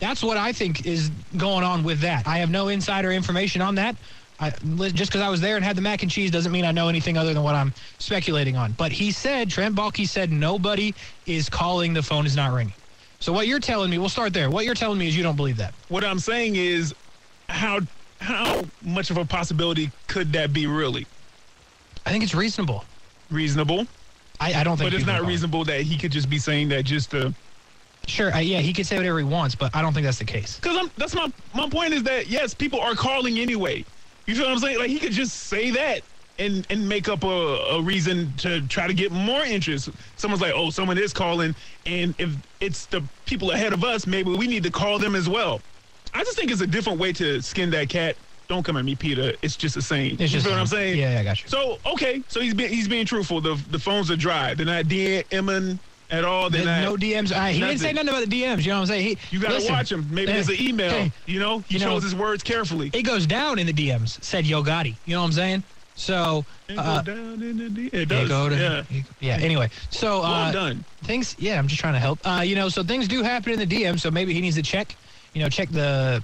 That's 0.00 0.22
what 0.22 0.36
I 0.36 0.52
think 0.52 0.86
is 0.86 1.10
going 1.36 1.64
on 1.64 1.82
with 1.82 2.00
that. 2.00 2.26
I 2.26 2.38
have 2.38 2.50
no 2.50 2.68
insider 2.68 3.10
information 3.10 3.60
on 3.60 3.74
that. 3.76 3.96
I, 4.40 4.50
just 4.50 5.10
because 5.10 5.20
I 5.20 5.28
was 5.28 5.40
there 5.40 5.56
and 5.56 5.64
had 5.64 5.74
the 5.74 5.82
mac 5.82 6.02
and 6.02 6.10
cheese 6.10 6.30
doesn't 6.30 6.52
mean 6.52 6.64
I 6.64 6.70
know 6.70 6.88
anything 6.88 7.18
other 7.18 7.34
than 7.34 7.42
what 7.42 7.56
I'm 7.56 7.74
speculating 7.98 8.56
on. 8.56 8.72
But 8.72 8.92
he 8.92 9.10
said, 9.10 9.50
Trent 9.50 9.74
Baalke 9.74 10.06
said, 10.06 10.30
nobody 10.30 10.94
is 11.26 11.48
calling. 11.48 11.92
The 11.92 12.02
phone 12.02 12.24
is 12.24 12.36
not 12.36 12.52
ringing. 12.52 12.74
So 13.18 13.32
what 13.32 13.48
you're 13.48 13.58
telling 13.58 13.90
me, 13.90 13.98
we'll 13.98 14.08
start 14.08 14.32
there. 14.32 14.48
What 14.48 14.64
you're 14.64 14.76
telling 14.76 14.98
me 14.98 15.08
is 15.08 15.16
you 15.16 15.24
don't 15.24 15.34
believe 15.34 15.56
that. 15.56 15.74
What 15.88 16.04
I'm 16.04 16.20
saying 16.20 16.54
is, 16.54 16.94
how 17.48 17.80
how 18.20 18.64
much 18.82 19.10
of 19.10 19.16
a 19.16 19.24
possibility 19.24 19.90
could 20.06 20.32
that 20.34 20.52
be? 20.52 20.66
Really 20.66 21.06
I 22.06 22.10
think 22.10 22.22
it's 22.22 22.34
reasonable. 22.34 22.84
reasonable, 23.30 23.86
I, 24.40 24.54
I 24.54 24.64
don't 24.64 24.76
think 24.76 24.90
but 24.90 24.96
it's 24.96 25.06
not 25.06 25.26
reasonable 25.26 25.64
that 25.64 25.82
he 25.82 25.98
could 25.98 26.12
just 26.12 26.30
be 26.30 26.38
saying 26.38 26.68
that 26.68 26.84
just 26.84 27.10
to. 27.10 27.34
Sure, 28.08 28.34
uh, 28.34 28.38
yeah, 28.38 28.60
he 28.60 28.72
can 28.72 28.84
say 28.84 28.96
whatever 28.96 29.18
he 29.18 29.24
wants, 29.24 29.54
but 29.54 29.74
I 29.76 29.82
don't 29.82 29.92
think 29.92 30.04
that's 30.04 30.18
the 30.18 30.24
case. 30.24 30.56
Because 30.56 30.76
I'm 30.76 30.90
that's 30.96 31.14
my 31.14 31.30
my 31.54 31.68
point 31.68 31.92
is 31.92 32.02
that 32.04 32.26
yes, 32.28 32.54
people 32.54 32.80
are 32.80 32.94
calling 32.94 33.38
anyway. 33.38 33.84
You 34.26 34.34
feel 34.34 34.44
what 34.44 34.52
I'm 34.52 34.58
saying? 34.58 34.78
Like 34.78 34.90
he 34.90 34.98
could 34.98 35.12
just 35.12 35.34
say 35.34 35.70
that 35.72 36.02
and 36.38 36.66
and 36.70 36.88
make 36.88 37.08
up 37.08 37.22
a, 37.24 37.26
a 37.28 37.82
reason 37.82 38.32
to 38.38 38.66
try 38.68 38.86
to 38.86 38.94
get 38.94 39.12
more 39.12 39.42
interest. 39.42 39.90
Someone's 40.16 40.40
like, 40.40 40.54
oh, 40.54 40.70
someone 40.70 40.96
is 40.98 41.12
calling, 41.12 41.54
and 41.84 42.14
if 42.18 42.34
it's 42.60 42.86
the 42.86 43.02
people 43.26 43.50
ahead 43.50 43.72
of 43.72 43.84
us, 43.84 44.06
maybe 44.06 44.34
we 44.34 44.46
need 44.46 44.62
to 44.62 44.70
call 44.70 44.98
them 44.98 45.14
as 45.14 45.28
well. 45.28 45.60
I 46.14 46.24
just 46.24 46.38
think 46.38 46.50
it's 46.50 46.62
a 46.62 46.66
different 46.66 46.98
way 46.98 47.12
to 47.14 47.42
skin 47.42 47.70
that 47.70 47.90
cat. 47.90 48.16
Don't 48.48 48.62
come 48.62 48.78
at 48.78 48.84
me, 48.86 48.96
Peter. 48.96 49.34
It's 49.42 49.56
just 49.56 49.74
the 49.74 49.82
same. 49.82 50.12
It's 50.12 50.22
you 50.22 50.28
just 50.28 50.46
feel 50.46 50.54
what 50.54 50.60
I'm 50.60 50.66
saying? 50.66 50.98
Yeah, 50.98 51.12
yeah, 51.12 51.20
I 51.20 51.24
got 51.24 51.42
you. 51.42 51.50
So 51.50 51.78
okay, 51.84 52.24
so 52.28 52.40
he's 52.40 52.54
being 52.54 52.70
he's 52.70 52.88
being 52.88 53.04
truthful. 53.04 53.42
The 53.42 53.62
the 53.68 53.78
phones 53.78 54.10
are 54.10 54.16
dry. 54.16 54.54
They're 54.54 54.64
not 54.64 54.86
DMing 54.86 55.80
at 56.10 56.24
all. 56.24 56.50
There's 56.50 56.64
no 56.64 56.96
DMs. 56.96 57.32
Uh, 57.32 57.46
he 57.46 57.60
didn't 57.60 57.78
say 57.78 57.92
nothing. 57.92 58.08
about 58.08 58.28
the 58.28 58.42
DMs. 58.42 58.62
You 58.64 58.68
know 58.68 58.76
what 58.76 58.80
I'm 58.82 58.86
saying? 58.86 59.04
He, 59.06 59.18
You 59.30 59.40
gotta 59.40 59.54
listen, 59.54 59.72
watch 59.72 59.92
him. 59.92 60.06
Maybe 60.10 60.32
it's 60.32 60.48
an 60.48 60.56
email. 60.60 60.90
hey, 60.90 61.12
you 61.26 61.38
know, 61.40 61.60
he 61.60 61.74
you 61.74 61.80
know- 61.80 61.92
chose 61.92 62.02
his 62.02 62.14
words 62.14 62.42
carefully. 62.42 62.90
it 62.92 63.02
goes 63.02 63.26
down 63.26 63.58
in 63.58 63.66
the 63.66 63.72
DMs. 63.72 64.22
Said 64.22 64.46
Yo 64.46 64.62
Gotti. 64.62 64.94
You 65.06 65.14
know 65.14 65.20
what 65.20 65.26
I'm 65.26 65.32
saying? 65.32 65.62
So 65.96 66.44
It 66.68 66.78
uh, 66.78 67.02
go 67.02 67.14
down 67.14 67.42
in 67.42 67.58
the 67.58 67.68
D- 67.68 67.86
It 67.88 67.94
yeah, 67.94 68.04
does. 68.20 68.28
go 68.28 68.48
to- 68.48 68.56
yeah. 68.90 69.02
yeah. 69.20 69.36
Anyway, 69.44 69.68
so 69.90 70.20
Well 70.20 70.32
uh, 70.32 70.52
done. 70.52 70.84
things. 71.02 71.34
Yeah, 71.40 71.58
I'm 71.58 71.66
just 71.66 71.80
trying 71.80 71.94
to 71.94 71.98
help. 71.98 72.20
Uh, 72.24 72.42
you 72.42 72.54
know, 72.54 72.68
so 72.68 72.84
things 72.84 73.08
do 73.08 73.22
happen 73.24 73.52
in 73.52 73.58
the 73.58 73.66
DM. 73.66 73.98
So 73.98 74.10
maybe 74.10 74.32
he 74.32 74.40
needs 74.40 74.54
to 74.56 74.62
check. 74.62 74.94
You 75.34 75.42
know, 75.42 75.48
check 75.48 75.68
the 75.70 76.22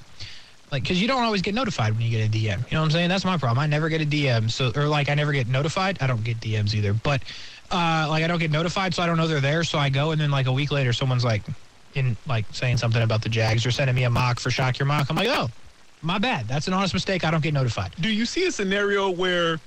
like 0.71 0.83
because 0.85 1.01
you 1.03 1.09
don't 1.09 1.23
always 1.25 1.43
get 1.43 1.55
notified 1.55 1.93
when 1.93 2.03
you 2.03 2.11
get 2.11 2.27
a 2.27 2.31
DM. 2.31 2.41
You 2.43 2.47
know 2.49 2.81
what 2.81 2.85
I'm 2.87 2.91
saying? 2.93 3.09
That's 3.09 3.25
my 3.25 3.37
problem. 3.37 3.59
I 3.59 3.67
never 3.67 3.89
get 3.89 4.01
a 4.01 4.07
DM. 4.07 4.49
So 4.51 4.71
or 4.77 4.87
like 4.87 5.09
I 5.09 5.15
never 5.15 5.33
get 5.33 5.49
notified. 5.49 5.99
I 6.01 6.07
don't 6.07 6.23
get 6.23 6.39
DMs 6.41 6.73
either. 6.75 6.95
But 6.95 7.23
uh, 7.71 8.07
like 8.09 8.23
I 8.25 8.27
don't 8.27 8.39
get 8.39 8.51
notified, 8.51 8.95
so 8.95 9.03
I 9.03 9.07
don't 9.07 9.17
know 9.17 9.27
they're 9.27 9.41
there. 9.41 9.65
So 9.65 9.79
I 9.79 9.89
go 9.89 10.11
and 10.13 10.21
then 10.21 10.31
like 10.31 10.47
a 10.47 10.53
week 10.53 10.71
later, 10.71 10.93
someone's 10.93 11.25
like 11.25 11.43
in 11.95 12.17
like 12.27 12.45
saying 12.53 12.77
something 12.79 13.03
about 13.03 13.23
the 13.23 13.29
Jags 13.29 13.65
or 13.67 13.71
sending 13.71 13.95
me 13.97 14.05
a 14.05 14.11
mock 14.11 14.41
for 14.41 14.51
shock 14.51 14.79
your 14.79 14.87
mock. 14.87 15.09
I'm 15.11 15.17
like, 15.17 15.29
oh, 15.29 15.49
my 16.03 16.19
bad. 16.19 16.47
That's 16.49 16.67
an 16.69 16.75
honest 16.75 16.95
mistake. 16.95 17.25
I 17.25 17.31
don't 17.31 17.43
get 17.43 17.55
notified. 17.55 17.93
Do 18.01 18.09
you 18.11 18.27
see 18.27 18.47
a 18.47 18.53
scenario 18.53 19.11
where 19.11 19.59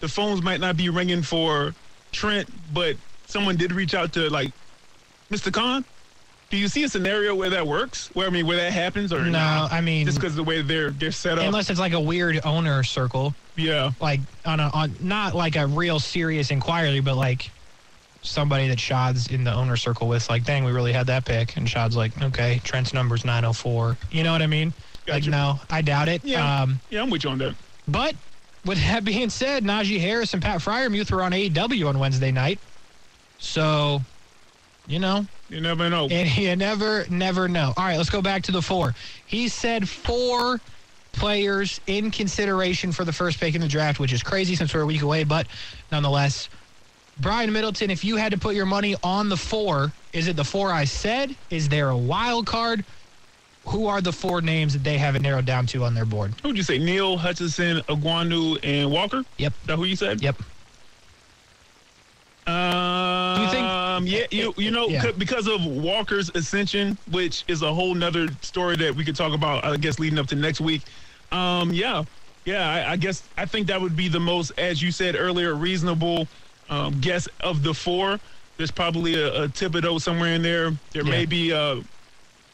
the 0.00 0.08
phones 0.08 0.42
might 0.42 0.60
not 0.60 0.76
be 0.76 0.88
ringing 0.88 1.22
for 1.22 1.74
Trent, 2.12 2.48
but 2.74 2.96
someone 3.26 3.56
did 3.56 3.72
reach 3.72 3.94
out 3.94 4.12
to 4.14 4.28
like 4.30 4.52
Mr. 5.30 5.52
Khan? 5.52 5.84
Do 6.50 6.56
you 6.56 6.66
see 6.66 6.82
a 6.82 6.88
scenario 6.88 7.32
where 7.36 7.50
that 7.50 7.64
works? 7.64 8.10
Where 8.14 8.26
I 8.26 8.30
mean, 8.30 8.44
where 8.44 8.56
that 8.56 8.72
happens, 8.72 9.12
or 9.12 9.20
No, 9.20 9.30
not? 9.30 9.72
I 9.72 9.80
mean- 9.80 10.06
just 10.06 10.18
because 10.18 10.34
the 10.34 10.42
way 10.42 10.62
they're 10.62 10.90
they're 10.90 11.12
set 11.12 11.38
up. 11.38 11.44
Unless 11.44 11.70
it's 11.70 11.78
like 11.78 11.92
a 11.92 12.00
weird 12.00 12.40
owner 12.44 12.82
circle. 12.82 13.34
Yeah, 13.60 13.92
like 14.00 14.20
on 14.44 14.58
a 14.60 14.70
on 14.72 14.94
not 15.00 15.34
like 15.34 15.56
a 15.56 15.66
real 15.66 15.98
serious 16.00 16.50
inquiry, 16.50 17.00
but 17.00 17.16
like 17.16 17.50
somebody 18.22 18.68
that 18.68 18.78
Shad's 18.80 19.28
in 19.28 19.44
the 19.44 19.52
owner 19.54 19.76
circle 19.76 20.06
with, 20.06 20.28
like, 20.28 20.44
dang, 20.44 20.64
we 20.64 20.72
really 20.72 20.92
had 20.92 21.06
that 21.06 21.24
pick, 21.24 21.56
and 21.56 21.68
Shad's 21.68 21.96
like, 21.96 22.20
okay, 22.22 22.60
Trent's 22.64 22.92
number's 22.92 23.24
nine 23.24 23.44
oh 23.44 23.52
four. 23.52 23.96
You 24.10 24.22
know 24.24 24.32
what 24.32 24.42
I 24.42 24.46
mean? 24.46 24.72
Like, 25.08 25.26
no, 25.26 25.58
I 25.70 25.80
doubt 25.82 26.08
it. 26.08 26.22
Yeah. 26.24 26.62
Um, 26.62 26.80
yeah, 26.90 27.02
I'm 27.02 27.10
with 27.10 27.24
you 27.24 27.30
on 27.30 27.38
that. 27.38 27.54
but 27.88 28.14
with 28.64 28.78
that 28.82 29.04
being 29.04 29.30
said, 29.30 29.64
Najee 29.64 29.98
Harris 30.00 30.34
and 30.34 30.42
Pat 30.42 30.60
Freiermuth 30.60 31.10
were 31.10 31.22
on 31.22 31.32
AEW 31.32 31.88
on 31.88 31.98
Wednesday 31.98 32.30
night, 32.30 32.58
so 33.38 34.00
you 34.86 34.98
know, 34.98 35.24
You 35.48 35.60
never 35.60 35.88
know. 35.88 36.08
and 36.10 36.28
you 36.36 36.56
never, 36.56 37.06
never 37.10 37.48
know. 37.48 37.72
All 37.76 37.84
right, 37.84 37.96
let's 37.96 38.10
go 38.10 38.20
back 38.22 38.42
to 38.44 38.52
the 38.52 38.62
four. 38.62 38.94
He 39.26 39.48
said 39.48 39.88
four 39.88 40.60
players 41.12 41.80
in 41.86 42.10
consideration 42.10 42.92
for 42.92 43.04
the 43.04 43.12
first 43.12 43.38
pick 43.40 43.54
in 43.54 43.60
the 43.60 43.68
draft, 43.68 43.98
which 44.00 44.12
is 44.12 44.22
crazy 44.22 44.54
since 44.56 44.72
we're 44.74 44.82
a 44.82 44.86
week 44.86 45.02
away, 45.02 45.24
but 45.24 45.46
nonetheless. 45.92 46.48
Brian 47.18 47.52
Middleton, 47.52 47.90
if 47.90 48.02
you 48.02 48.16
had 48.16 48.32
to 48.32 48.38
put 48.38 48.54
your 48.54 48.64
money 48.64 48.96
on 49.02 49.28
the 49.28 49.36
four, 49.36 49.92
is 50.14 50.26
it 50.26 50.36
the 50.36 50.44
four 50.44 50.72
I 50.72 50.84
said? 50.84 51.34
Is 51.50 51.68
there 51.68 51.90
a 51.90 51.96
wild 51.96 52.46
card? 52.46 52.82
Who 53.66 53.86
are 53.88 54.00
the 54.00 54.12
four 54.12 54.40
names 54.40 54.72
that 54.72 54.82
they 54.82 54.96
have 54.96 55.16
it 55.16 55.20
narrowed 55.22 55.44
down 55.44 55.66
to 55.66 55.84
on 55.84 55.92
their 55.94 56.06
board? 56.06 56.32
Who 56.42 56.48
would 56.48 56.56
you 56.56 56.62
say? 56.62 56.78
Neal 56.78 57.18
Hutchinson, 57.18 57.80
Ekwonu, 57.88 58.58
and 58.62 58.90
Walker. 58.90 59.22
Yep. 59.36 59.52
Is 59.60 59.66
that 59.66 59.76
who 59.76 59.84
you 59.84 59.96
said? 59.96 60.22
Yep. 60.22 60.36
Um, 62.46 63.42
you 63.42 63.50
think- 63.50 63.66
Yeah, 64.10 64.26
you 64.30 64.54
you 64.56 64.70
know 64.70 64.88
Yeah. 64.88 65.10
because 65.18 65.46
of 65.46 65.62
Walker's 65.66 66.30
ascension, 66.34 66.96
which 67.10 67.44
is 67.48 67.60
a 67.60 67.72
whole 67.72 67.94
nother 67.94 68.28
story 68.40 68.76
that 68.76 68.94
we 68.94 69.04
could 69.04 69.14
talk 69.14 69.34
about. 69.34 69.62
I 69.62 69.76
guess 69.76 69.98
leading 69.98 70.18
up 70.18 70.26
to 70.28 70.36
next 70.36 70.58
week. 70.62 70.80
Um, 71.32 71.72
yeah, 71.72 72.04
yeah. 72.44 72.68
I, 72.68 72.92
I 72.92 72.96
guess 72.96 73.22
I 73.36 73.46
think 73.46 73.66
that 73.68 73.80
would 73.80 73.96
be 73.96 74.08
the 74.08 74.20
most, 74.20 74.52
as 74.58 74.82
you 74.82 74.90
said 74.92 75.16
earlier, 75.16 75.54
reasonable 75.54 76.26
um, 76.68 77.00
guess 77.00 77.28
of 77.40 77.62
the 77.62 77.74
four. 77.74 78.18
There's 78.56 78.70
probably 78.70 79.14
a, 79.14 79.44
a 79.44 79.48
Thibodeaux 79.48 80.00
somewhere 80.00 80.34
in 80.34 80.42
there. 80.42 80.72
There 80.92 81.04
may 81.04 81.24
be 81.26 81.52
uh, 81.52 81.80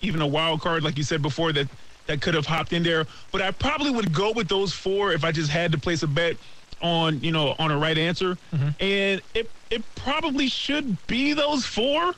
even 0.03 0.21
a 0.23 0.27
wild 0.27 0.61
card, 0.61 0.85
like 0.85 0.97
you 0.97 1.05
said 1.05 1.23
before, 1.23 1.53
that 1.53 1.69
that 2.07 2.21
could 2.21 2.35
have 2.35 2.47
hopped 2.47 2.73
in 2.73 2.83
there. 2.85 3.07
But 3.33 3.43
I 3.43 3.51
probably 3.51 3.91
would 3.91 4.13
go 4.13 4.31
with 4.33 4.49
those 4.49 4.73
four 4.73 5.13
if 5.13 5.25
I 5.25 5.33
just 5.33 5.51
had 5.51 5.73
to 5.73 5.79
place 5.79 6.03
a 6.05 6.07
bet 6.07 6.37
on 6.83 7.21
you 7.21 7.33
know 7.33 7.57
on 7.59 7.71
a 7.71 7.79
right 7.79 7.97
answer, 7.99 8.37
and 8.79 9.21
it 9.35 9.51
it 9.71 9.83
probably 9.97 10.49
should 10.49 11.05
be 11.07 11.33
those 11.33 11.65
four. 11.67 12.15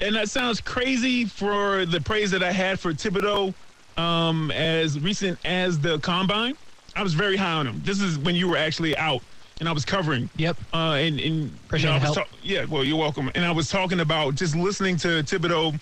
And 0.00 0.14
that 0.14 0.30
sounds 0.30 0.60
crazy 0.60 1.24
for 1.24 1.84
the 1.84 2.00
praise 2.00 2.30
that 2.30 2.42
I 2.42 2.52
had 2.52 2.78
for 2.78 2.92
Thibodeaux 2.92 3.52
um, 3.98 4.50
as 4.52 4.98
recent 5.00 5.38
as 5.44 5.78
the 5.80 5.98
combine. 6.00 6.56
I 6.96 7.02
was 7.02 7.14
very 7.14 7.36
high 7.36 7.52
on 7.52 7.66
him. 7.66 7.82
This 7.84 8.00
is 8.00 8.18
when 8.18 8.34
you 8.34 8.48
were 8.48 8.56
actually 8.56 8.96
out 8.96 9.22
and 9.60 9.68
I 9.68 9.72
was 9.72 9.84
covering. 9.84 10.30
Yep. 10.36 10.56
Uh, 10.72 10.94
and, 10.94 11.20
and 11.20 11.58
you 11.74 11.78
know, 11.86 11.98
help. 11.98 12.14
ta- 12.16 12.24
yeah, 12.42 12.64
well, 12.64 12.84
you're 12.84 12.98
welcome. 12.98 13.30
And 13.34 13.44
I 13.44 13.50
was 13.50 13.68
talking 13.68 14.00
about 14.00 14.34
just 14.36 14.56
listening 14.56 14.96
to 14.98 15.08
Thibodeaux 15.22 15.78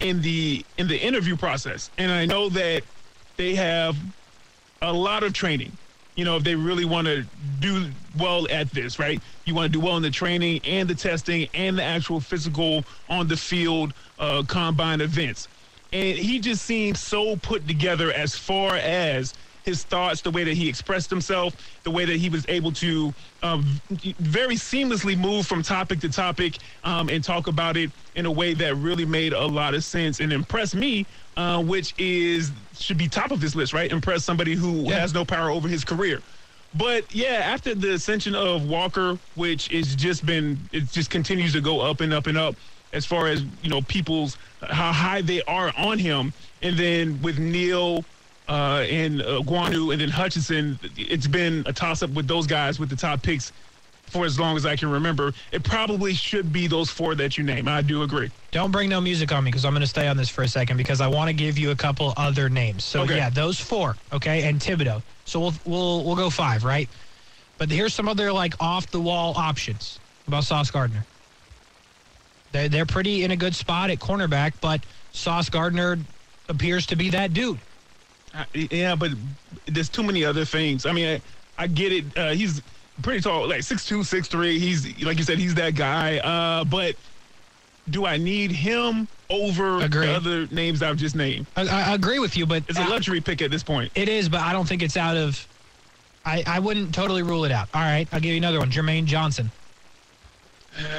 in 0.00 0.20
the 0.20 0.64
in 0.76 0.88
the 0.88 0.98
interview 0.98 1.36
process, 1.36 1.90
and 1.98 2.10
I 2.10 2.26
know 2.26 2.48
that 2.50 2.82
they 3.36 3.54
have 3.54 3.96
a 4.82 4.92
lot 4.92 5.22
of 5.22 5.32
training. 5.32 5.78
You 6.16 6.24
know, 6.24 6.36
if 6.36 6.44
they 6.44 6.54
really 6.54 6.84
want 6.84 7.06
to 7.08 7.24
do 7.58 7.90
well 8.18 8.46
at 8.50 8.70
this, 8.70 8.98
right? 9.00 9.20
You 9.46 9.54
want 9.54 9.72
to 9.72 9.78
do 9.78 9.84
well 9.84 9.96
in 9.96 10.02
the 10.02 10.10
training 10.10 10.60
and 10.64 10.88
the 10.88 10.94
testing 10.94 11.48
and 11.54 11.78
the 11.78 11.82
actual 11.82 12.20
physical 12.20 12.84
on 13.08 13.26
the 13.26 13.36
field 13.36 13.94
uh, 14.18 14.44
combine 14.46 15.00
events. 15.00 15.48
And 15.94 16.18
he 16.18 16.40
just 16.40 16.64
seemed 16.66 16.98
so 16.98 17.36
put 17.38 17.68
together 17.68 18.12
as 18.12 18.36
far 18.36 18.76
as 18.76 19.34
his 19.64 19.84
thoughts, 19.84 20.22
the 20.22 20.32
way 20.32 20.44
that 20.44 20.54
he 20.56 20.68
expressed 20.70 21.10
himself, 21.10 21.54
the 21.84 21.92
way 21.92 22.06
that 22.06 22.18
he 22.18 22.30
was 22.30 22.46
able 22.48 22.72
to 22.74 23.14
um, 23.42 23.66
very 24.20 24.56
seamlessly 24.56 25.18
move 25.18 25.46
from 25.46 25.62
topic 25.62 26.00
to 26.00 26.10
topic 26.10 26.58
um, 26.84 27.10
and 27.10 27.24
talk 27.24 27.48
about 27.48 27.76
it 27.78 27.92
in 28.16 28.26
a 28.26 28.32
way 28.32 28.54
that 28.54 28.76
really 28.76 29.06
made 29.06 29.34
a 29.34 29.46
lot 29.46 29.74
of 29.74 29.84
sense 29.84 30.20
and 30.20 30.32
impressed 30.32 30.76
me, 30.76 31.06
uh, 31.38 31.62
which 31.64 31.94
is 31.98 32.52
should 32.74 32.98
be 32.98 33.08
top 33.08 33.32
of 33.32 33.40
this 33.40 33.56
list, 33.56 33.74
right? 33.74 33.92
Impress 33.92 34.24
somebody 34.24 34.54
who 34.56 34.90
Yeah. 34.90 35.00
has 35.00 35.14
no 35.14 35.26
power 35.26 35.50
over 35.50 35.68
his 35.68 35.84
career. 35.84 36.22
But 36.74 37.14
yeah, 37.14 37.42
after 37.44 37.74
the 37.74 37.94
ascension 37.94 38.36
of 38.36 38.64
Walker, 38.64 39.20
which 39.34 39.70
is 39.72 39.96
just 39.96 40.26
been 40.26 40.70
it 40.72 40.90
just 40.92 41.10
continues 41.10 41.54
to 41.54 41.62
go 41.62 41.82
up 41.82 42.02
and 42.02 42.14
up 42.14 42.28
and 42.28 42.38
up 42.38 42.58
as 42.94 43.04
far 43.04 43.26
as 43.26 43.42
you 43.62 43.68
know 43.68 43.82
people's 43.82 44.38
how 44.62 44.92
high 44.92 45.20
they 45.20 45.42
are 45.42 45.72
on 45.76 45.98
him, 45.98 46.32
and 46.62 46.76
then 46.78 47.20
with 47.20 47.38
Neal 47.38 48.04
uh, 48.48 48.84
and 48.88 49.20
uh, 49.20 49.40
Ekwonu 49.42 49.92
and 49.92 50.00
then 50.00 50.08
Hutchinson, 50.08 50.78
it's 50.96 51.26
been 51.26 51.62
a 51.66 51.72
toss 51.72 52.02
up 52.02 52.10
with 52.10 52.26
those 52.26 52.46
guys 52.46 52.78
with 52.78 52.88
the 52.88 52.96
top 52.96 53.22
picks 53.22 53.52
for 54.06 54.24
as 54.24 54.38
long 54.38 54.56
as 54.56 54.64
I 54.66 54.76
can 54.76 54.90
remember. 54.90 55.32
It 55.50 55.64
probably 55.64 56.14
should 56.14 56.52
be 56.52 56.66
those 56.66 56.90
four 56.90 57.14
that 57.16 57.36
you 57.36 57.44
name. 57.44 57.66
I 57.68 57.82
do 57.82 58.02
agree. 58.02 58.30
Don't 58.52 58.70
bring 58.70 58.88
no 58.90 59.00
music 59.00 59.32
on 59.32 59.42
me 59.44 59.50
because 59.50 59.64
I'm 59.64 59.72
going 59.72 59.80
to 59.80 59.86
stay 59.86 60.08
on 60.08 60.16
this 60.16 60.28
for 60.28 60.42
a 60.42 60.48
second 60.48 60.76
because 60.76 61.00
I 61.00 61.06
want 61.08 61.28
to 61.28 61.34
give 61.34 61.58
you 61.58 61.70
a 61.70 61.76
couple 61.76 62.12
other 62.16 62.48
names. 62.48 62.84
So 62.84 63.02
Okay. 63.02 63.16
yeah, 63.16 63.30
those 63.30 63.58
four, 63.58 63.96
okay, 64.12 64.42
and 64.48 64.60
Thibodeaux. 64.60 65.02
So 65.24 65.40
we'll 65.40 65.54
we'll 65.64 66.04
we'll 66.04 66.16
go 66.16 66.30
five, 66.30 66.64
right? 66.64 66.88
But 67.58 67.70
here's 67.70 67.94
some 67.94 68.08
other 68.08 68.32
like 68.32 68.54
off 68.60 68.90
the 68.90 69.00
wall 69.00 69.32
options 69.36 69.98
about 70.28 70.44
Sauce 70.44 70.70
Gardner. 70.70 71.04
They're 72.54 72.68
they're 72.68 72.86
pretty 72.86 73.24
in 73.24 73.32
a 73.32 73.36
good 73.36 73.54
spot 73.54 73.90
at 73.90 73.98
cornerback, 73.98 74.52
but 74.60 74.80
Sauce 75.12 75.50
Gardner 75.50 75.98
appears 76.48 76.86
to 76.86 76.96
be 76.96 77.10
that 77.10 77.34
dude. 77.34 77.58
I- 78.32 78.46
Yeah, 78.70 78.94
but 78.94 79.10
there's 79.66 79.88
too 79.88 80.04
many 80.04 80.24
other 80.24 80.44
things. 80.44 80.86
I 80.86 80.92
mean, 80.92 81.20
I, 81.58 81.64
I 81.64 81.66
get 81.66 81.92
it. 81.92 82.04
Uh, 82.16 82.30
he's 82.30 82.62
pretty 83.02 83.20
tall, 83.20 83.48
like 83.48 83.60
6'2", 83.62 83.98
6'3". 84.04 84.56
He's 84.58 85.02
like 85.02 85.18
you 85.18 85.24
said, 85.24 85.38
he's 85.38 85.54
that 85.56 85.74
guy. 85.74 86.18
Uh, 86.18 86.62
but 86.64 86.94
do 87.90 88.06
I 88.06 88.18
need 88.18 88.52
him 88.52 89.08
over 89.30 89.80
Agree. 89.80 90.06
the 90.06 90.14
other 90.14 90.46
names 90.52 90.80
I've 90.80 90.96
just 90.96 91.16
named? 91.16 91.46
I, 91.56 91.66
I 91.66 91.94
agree 91.94 92.20
with 92.20 92.36
you, 92.36 92.46
but 92.46 92.62
It's 92.68 92.78
a 92.78 92.84
luxury 92.84 93.20
pick 93.20 93.42
at 93.42 93.50
this 93.50 93.64
point. 93.64 93.90
It 93.96 94.08
is, 94.08 94.28
but 94.28 94.40
I 94.42 94.52
don't 94.52 94.66
think 94.68 94.80
it's 94.82 94.96
out 94.96 95.16
of. 95.16 95.44
I, 96.24 96.44
I 96.46 96.60
wouldn't 96.60 96.94
totally 96.94 97.22
rule 97.24 97.44
it 97.44 97.50
out. 97.50 97.68
All 97.74 97.82
right, 97.82 98.06
I'll 98.12 98.20
give 98.20 98.30
you 98.30 98.36
another 98.38 98.60
one. 98.60 98.70
Jermaine 98.70 99.06
Johnson. 99.06 99.50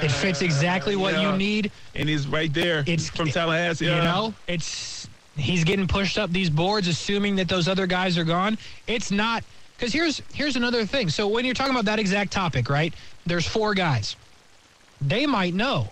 It 0.01 0.09
fits 0.09 0.41
exactly 0.41 0.95
what 0.95 1.13
yeah. 1.13 1.31
you 1.31 1.37
need. 1.37 1.71
And 1.95 2.07
he's 2.07 2.27
right 2.27 2.53
there. 2.53 2.79
It's- 2.79 3.09
from 3.09 3.29
Tallahassee. 3.29 3.85
You 3.85 3.91
know, 3.91 4.33
it's 4.47 5.07
he's 5.37 5.63
getting 5.63 5.87
pushed 5.87 6.17
up 6.17 6.31
these 6.31 6.49
boards, 6.49 6.87
assuming 6.87 7.35
that 7.37 7.47
those 7.47 7.67
other 7.67 7.87
guys 7.87 8.17
are 8.17 8.23
gone. 8.23 8.57
It's 8.87 9.11
not 9.11 9.43
because 9.77 9.93
here's 9.93 10.21
here's 10.33 10.55
another 10.55 10.85
thing. 10.85 11.09
So 11.09 11.27
when 11.27 11.45
you're 11.45 11.53
talking 11.53 11.73
about 11.73 11.85
that 11.85 11.99
exact 11.99 12.31
topic, 12.31 12.69
right? 12.69 12.93
There's 13.25 13.45
four 13.47 13.73
guys. 13.73 14.15
They 15.01 15.25
might 15.25 15.53
know. 15.53 15.89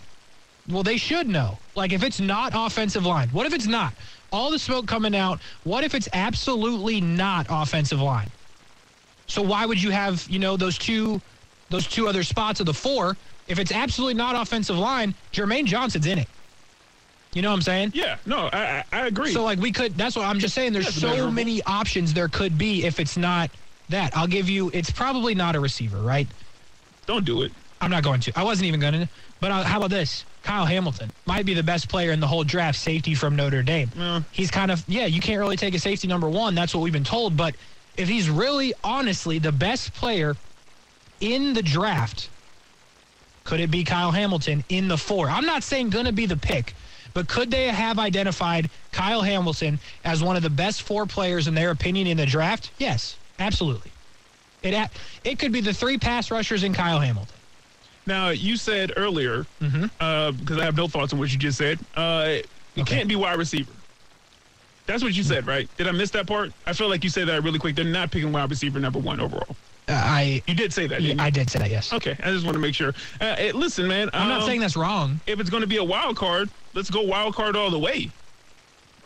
Well, 0.70 0.84
they 0.84 0.98
should 0.98 1.28
know. 1.28 1.58
Like 1.76 1.92
if 1.92 2.04
it's 2.04 2.20
not 2.20 2.54
offensive 2.56 3.06
line, 3.06 3.30
what 3.30 3.46
if 3.46 3.54
it's 3.54 3.68
not? 3.68 3.94
All 4.32 4.50
the 4.50 4.60
smoke 4.60 4.88
coming 4.88 5.16
out. 5.16 5.40
What 5.64 5.84
if 5.84 5.94
it's 5.94 6.08
absolutely 6.14 7.02
not 7.02 7.48
offensive 7.50 8.02
line? 8.02 8.30
So 9.28 9.42
why 9.42 9.66
would 9.66 9.82
you 9.82 9.90
have 9.92 10.26
you 10.30 10.40
know 10.40 10.58
those 10.58 10.78
two 10.78 11.22
those 11.74 11.88
two 11.88 12.08
other 12.08 12.24
spots 12.24 12.60
of 12.60 12.66
the 12.66 12.74
four? 12.74 13.18
If 13.48 13.60
it's 13.60 13.72
absolutely 13.72 14.14
not 14.14 14.36
offensive 14.42 14.78
line, 14.78 15.14
Jermaine 15.34 15.66
Johnson's 15.66 16.06
in 16.06 16.20
it. 16.20 16.28
You 17.34 17.42
know 17.42 17.50
what 17.50 17.56
I'm 17.56 17.62
saying? 17.62 17.92
Yeah, 17.96 18.18
no, 18.26 18.50
I, 18.54 18.58
I, 18.58 18.84
I 18.92 19.08
agree. 19.08 19.32
So 19.32 19.44
like 19.44 19.60
we 19.60 19.72
could. 19.72 19.98
That's 19.98 20.16
what 20.16 20.26
I'm 20.26 20.40
just 20.40 20.54
saying. 20.54 20.72
There's 20.72 20.86
That's 20.86 21.02
so 21.02 21.32
many 21.32 21.64
options 21.64 22.14
there 22.14 22.30
could 22.30 22.58
be 22.58 22.86
if 22.86 23.00
it's 23.00 23.18
not 23.18 23.50
that. 23.90 24.16
I'll 24.16 24.28
give 24.28 24.50
you. 24.50 24.70
It's 24.74 24.92
probably 24.92 25.34
not 25.34 25.56
a 25.56 25.60
receiver, 25.60 25.98
right? 25.98 26.28
Don't 27.08 27.26
do 27.26 27.42
it. 27.42 27.52
I'm 27.82 27.90
not 27.92 28.04
going 28.04 28.22
to. 28.22 28.40
I 28.40 28.44
wasn't 28.44 28.68
even 28.68 28.80
going 28.80 28.94
to. 28.94 29.10
But 29.42 29.52
uh, 29.52 29.64
how 29.64 29.78
about 29.78 29.90
this? 29.90 30.24
Kyle 30.44 30.66
Hamilton 30.66 31.12
might 31.26 31.46
be 31.46 31.54
the 31.54 31.64
best 31.64 31.90
player 31.90 32.12
in 32.12 32.20
the 32.20 32.28
whole 32.28 32.44
draft, 32.44 32.78
safety 32.78 33.16
from 33.16 33.36
Notre 33.36 33.64
Dame. 33.64 33.90
Yeah. 33.96 34.22
He's 34.32 34.52
kind 34.52 34.72
of 34.72 34.84
yeah. 34.88 35.08
You 35.08 35.20
can't 35.20 35.40
really 35.40 35.58
take 35.58 35.74
a 35.74 35.80
safety 35.80 36.08
number 36.08 36.30
one. 36.30 36.54
That's 36.54 36.76
what 36.76 36.82
we've 36.82 36.94
been 36.94 37.04
told. 37.04 37.36
But 37.36 37.56
if 37.98 38.08
he's 38.08 38.30
really 38.30 38.74
honestly 38.84 39.40
the 39.40 39.52
best 39.52 39.94
player 39.94 40.36
in 41.24 41.54
the 41.54 41.64
draft, 41.64 42.30
could 43.46 43.60
it 43.62 43.72
be 43.72 43.84
Kyle 43.84 44.12
Hamilton 44.12 44.64
in 44.70 44.88
the 44.90 44.98
four? 44.98 45.30
I'm 45.30 45.46
not 45.46 45.64
saying 45.64 45.90
going 45.90 46.06
to 46.06 46.12
be 46.12 46.26
the 46.26 46.36
pick, 46.38 46.74
but 47.14 47.28
could 47.28 47.50
they 47.50 47.68
have 47.70 47.98
identified 47.98 48.70
Kyle 48.92 49.22
Hamilton 49.22 49.80
as 50.04 50.22
one 50.22 50.36
of 50.36 50.44
the 50.44 50.50
best 50.50 50.82
four 50.82 51.06
players 51.06 51.48
in 51.48 51.56
their 51.56 51.72
opinion 51.72 52.08
in 52.08 52.18
the 52.18 52.26
draft? 52.26 52.72
Yes, 52.78 53.16
absolutely. 53.40 53.92
It 54.64 54.90
it 55.24 55.40
could 55.40 55.52
be 55.52 55.62
the 55.62 55.74
three 55.74 55.98
pass 55.98 56.30
rushers 56.32 56.64
and 56.64 56.76
Kyle 56.76 57.00
Hamilton. 57.00 57.36
Now, 58.06 58.30
you 58.30 58.58
said 58.58 58.92
earlier, 58.98 59.46
Mm-hmm. 59.62 59.86
uh, 60.02 60.32
because 60.32 60.58
I 60.58 60.66
have 60.66 60.76
no 60.76 60.88
thoughts 60.90 61.14
on 61.14 61.20
what 61.20 61.32
you 61.32 61.38
just 61.38 61.58
said, 61.58 61.80
uh, 61.96 62.26
it 62.28 62.48
Okay. 62.78 62.96
can't 62.98 63.08
be 63.08 63.16
wide 63.16 63.38
receiver. 63.38 63.72
That's 64.88 65.04
what 65.04 65.14
you 65.14 65.24
said, 65.24 65.48
right? 65.48 65.70
Did 65.78 65.88
I 65.88 65.92
miss 65.92 66.10
that 66.12 66.28
part? 66.28 66.52
I 66.66 66.74
feel 66.74 66.90
like 66.90 67.04
you 67.06 67.10
said 67.10 67.28
that 67.30 67.44
really 67.44 67.60
quick. 67.60 67.76
They're 67.76 67.86
not 67.86 68.12
picking 68.12 68.32
wide 68.34 68.50
receiver 68.50 68.80
number 68.80 69.00
one 69.00 69.20
overall. 69.22 69.56
I 69.88 70.42
You 70.48 70.56
did 70.56 70.74
say 70.74 70.88
that? 70.88 71.02
I 71.20 71.30
did 71.30 71.50
say 71.50 71.60
that. 71.60 71.70
Yes. 71.70 71.92
Okay, 71.94 72.16
I 72.24 72.32
just 72.32 72.46
want 72.46 72.56
to 72.56 72.62
make 72.62 72.74
sure. 72.76 72.90
Uh, 73.20 73.36
eh, 73.38 73.52
listen, 73.54 73.88
man. 73.88 74.10
I'm 74.14 74.30
not 74.30 74.42
um, 74.42 74.48
saying 74.48 74.62
that's 74.62 74.78
wrong. 74.78 75.20
if 75.28 75.40
it's 75.40 75.50
going 75.50 75.62
to 75.62 75.68
be 75.68 75.78
a 75.78 75.84
wild 75.84 76.16
card, 76.16 76.50
let's 76.74 76.90
go 76.90 77.02
wild 77.02 77.36
card 77.36 77.56
all 77.56 77.70
the 77.70 77.80
way. 77.80 78.10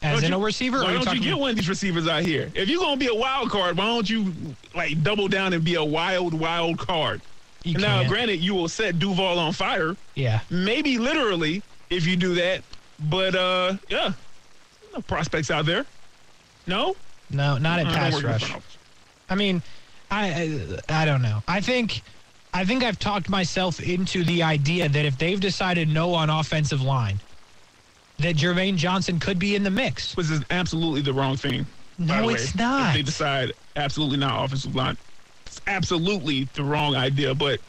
As 0.03 0.21
in 0.23 0.29
you- 0.31 0.37
a 0.37 0.39
receiver, 0.39 0.83
Why 0.83 0.93
don't 0.93 1.13
you 1.15 1.21
get 1.21 1.37
one 1.37 1.49
of 1.49 1.55
these 1.55 1.67
receivers 1.69 2.07
out 2.07 2.21
here? 2.23 2.51
If 2.53 2.69
you're 2.69 2.79
going 2.79 2.99
to 2.99 3.03
be 3.03 3.11
a 3.11 3.15
wild 3.19 3.49
card, 3.49 3.77
why 3.77 3.85
don't 3.85 4.07
you 4.09 4.31
like 4.75 5.01
double 5.01 5.27
down 5.27 5.53
and 5.53 5.63
be 5.63 5.75
a 5.75 5.83
wild, 5.83 6.33
wild 6.33 6.77
card? 6.77 7.21
Now, 7.65 8.07
granted, 8.07 8.37
you 8.39 8.53
will 8.53 8.69
set 8.69 8.97
Duval 8.99 9.39
on 9.39 9.51
fire, 9.51 9.97
Yeah. 10.15 10.39
maybe 10.49 10.97
literally 10.99 11.63
if 11.89 12.05
you 12.05 12.15
do 12.15 12.35
that. 12.35 12.61
But 13.09 13.35
uh, 13.35 13.73
yeah, 13.89 14.13
no 14.93 15.01
prospects 15.01 15.51
out 15.51 15.65
there. 15.65 15.85
No, 16.65 16.95
No, 17.29 17.57
not 17.57 17.79
at 17.79 17.87
pass 17.87 18.21
rush. 18.21 18.53
I 19.29 19.35
mean, 19.35 19.61
I, 20.09 20.79
I 20.89 21.01
I 21.01 21.05
don't 21.05 21.21
know. 21.21 21.43
I 21.47 21.61
think 21.61 22.01
I 22.53 22.65
think 22.65 22.83
I've 22.83 22.99
talked 22.99 23.29
myself 23.29 23.79
into 23.81 24.23
the 24.23 24.43
idea 24.43 24.89
that 24.89 25.05
if 25.05 25.17
they've 25.17 25.39
decided 25.39 25.89
no 25.89 26.13
on 26.13 26.29
offensive 26.29 26.81
line, 26.81 27.19
that 28.19 28.35
Jermaine 28.35 28.77
Johnson 28.77 29.19
could 29.19 29.37
be 29.37 29.55
in 29.55 29.63
the 29.63 29.69
mix. 29.69 30.15
Which 30.15 30.31
is 30.31 30.41
absolutely 30.49 31.01
the 31.01 31.13
wrong 31.13 31.35
thing. 31.37 31.65
No, 31.99 32.21
the 32.21 32.27
way. 32.27 32.33
it's 32.35 32.49
If 32.49 32.55
not. 32.55 32.93
they 32.93 33.01
decide 33.01 33.51
absolutely 33.75 34.17
not 34.17 34.45
offensive 34.45 34.75
line. 34.75 34.97
It's 35.45 35.61
absolutely 35.67 36.45
the 36.53 36.63
wrong 36.63 36.95
idea. 36.95 37.33
But 37.35 37.59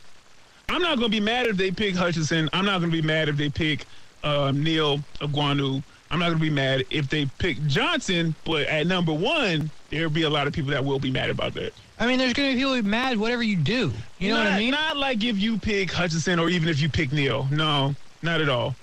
I'm 0.68 0.82
not 0.82 0.98
going 0.98 1.10
to 1.10 1.16
be 1.16 1.20
mad 1.20 1.46
if 1.46 1.56
they 1.56 1.70
pick 1.70 1.94
Hutchinson. 1.94 2.48
I'm 2.52 2.64
not 2.64 2.80
going 2.80 2.90
to 2.90 3.02
be 3.02 3.06
mad 3.06 3.28
if 3.28 3.36
they 3.36 3.48
pick 3.48 3.84
uh, 4.22 4.52
Neal 4.54 4.98
Ekwonu. 5.20 5.82
I'm 6.10 6.18
not 6.18 6.26
going 6.26 6.38
to 6.38 6.42
be 6.42 6.50
mad 6.50 6.84
if 6.90 7.08
they 7.08 7.26
pick 7.38 7.62
Johnson. 7.66 8.34
But 8.44 8.62
at 8.62 8.86
number 8.86 9.12
one, 9.12 9.70
there'll 9.90 10.10
be 10.10 10.22
a 10.22 10.30
lot 10.30 10.46
of 10.46 10.52
people 10.52 10.70
that 10.70 10.84
will 10.84 10.98
be 10.98 11.10
mad 11.10 11.30
about 11.30 11.54
that. 11.54 11.72
I 11.98 12.06
mean, 12.06 12.18
there's 12.18 12.32
going 12.32 12.50
to 12.50 12.54
be 12.54 12.60
people 12.60 12.90
mad 12.90 13.18
whatever 13.18 13.42
you 13.42 13.56
do. 13.56 13.92
You 14.18 14.30
know 14.30 14.36
not, 14.36 14.44
what 14.44 14.52
I 14.52 14.58
mean? 14.58 14.70
Not 14.70 14.96
like 14.96 15.24
if 15.24 15.36
you 15.38 15.58
pick 15.58 15.90
Hutchinson 15.90 16.38
or 16.38 16.48
even 16.48 16.68
if 16.68 16.80
you 16.80 16.88
pick 16.88 17.12
Neal. 17.12 17.46
No, 17.50 17.94
not 18.22 18.40
at 18.40 18.48
all. 18.48 18.74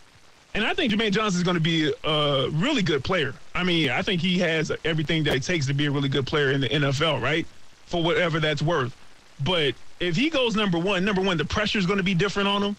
And 0.53 0.65
I 0.65 0.73
think 0.73 0.93
Jermaine 0.93 1.11
Johnson 1.11 1.39
is 1.39 1.43
going 1.43 1.55
to 1.55 1.61
be 1.61 1.91
a 2.03 2.47
really 2.51 2.81
good 2.81 3.03
player. 3.03 3.33
I 3.53 3.63
mean, 3.63 3.89
I 3.89 4.01
think 4.01 4.21
he 4.21 4.39
has 4.39 4.71
everything 4.85 5.23
that 5.25 5.35
it 5.35 5.43
takes 5.43 5.67
to 5.67 5.73
be 5.73 5.87
a 5.87 5.91
really 5.91 6.07
good 6.07 6.25
player 6.25 6.51
in 6.51 6.61
the 6.61 6.69
NFL, 6.69 7.21
right? 7.21 7.45
For 7.87 8.01
whatever 8.01 8.39
that's 8.39 8.61
worth. 8.61 8.95
But 9.43 9.75
if 9.99 10.15
he 10.15 10.29
goes 10.29 10.55
number 10.55 10.77
one, 10.79 11.03
number 11.03 11.21
one, 11.21 11.37
the 11.37 11.45
pressure 11.45 11.77
is 11.77 11.85
going 11.85 11.97
to 11.97 12.03
be 12.03 12.13
different 12.13 12.47
on 12.47 12.63
him. 12.63 12.75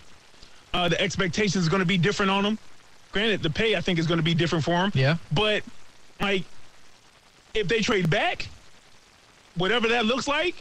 Uh, 0.72 0.88
the 0.88 1.00
expectations 1.00 1.64
is 1.64 1.68
going 1.68 1.80
to 1.80 1.86
be 1.86 1.98
different 1.98 2.30
on 2.30 2.44
him. 2.44 2.58
Granted, 3.16 3.42
the 3.42 3.48
pay 3.48 3.74
I 3.76 3.80
think 3.80 3.98
is 3.98 4.06
going 4.06 4.18
to 4.18 4.22
be 4.22 4.34
different 4.34 4.62
for 4.62 4.72
him. 4.74 4.92
Yeah. 4.94 5.16
But 5.32 5.62
like, 6.20 6.44
if 7.54 7.66
they 7.66 7.80
trade 7.80 8.10
back, 8.10 8.46
whatever 9.56 9.88
that 9.88 10.04
looks 10.04 10.28
like, 10.28 10.54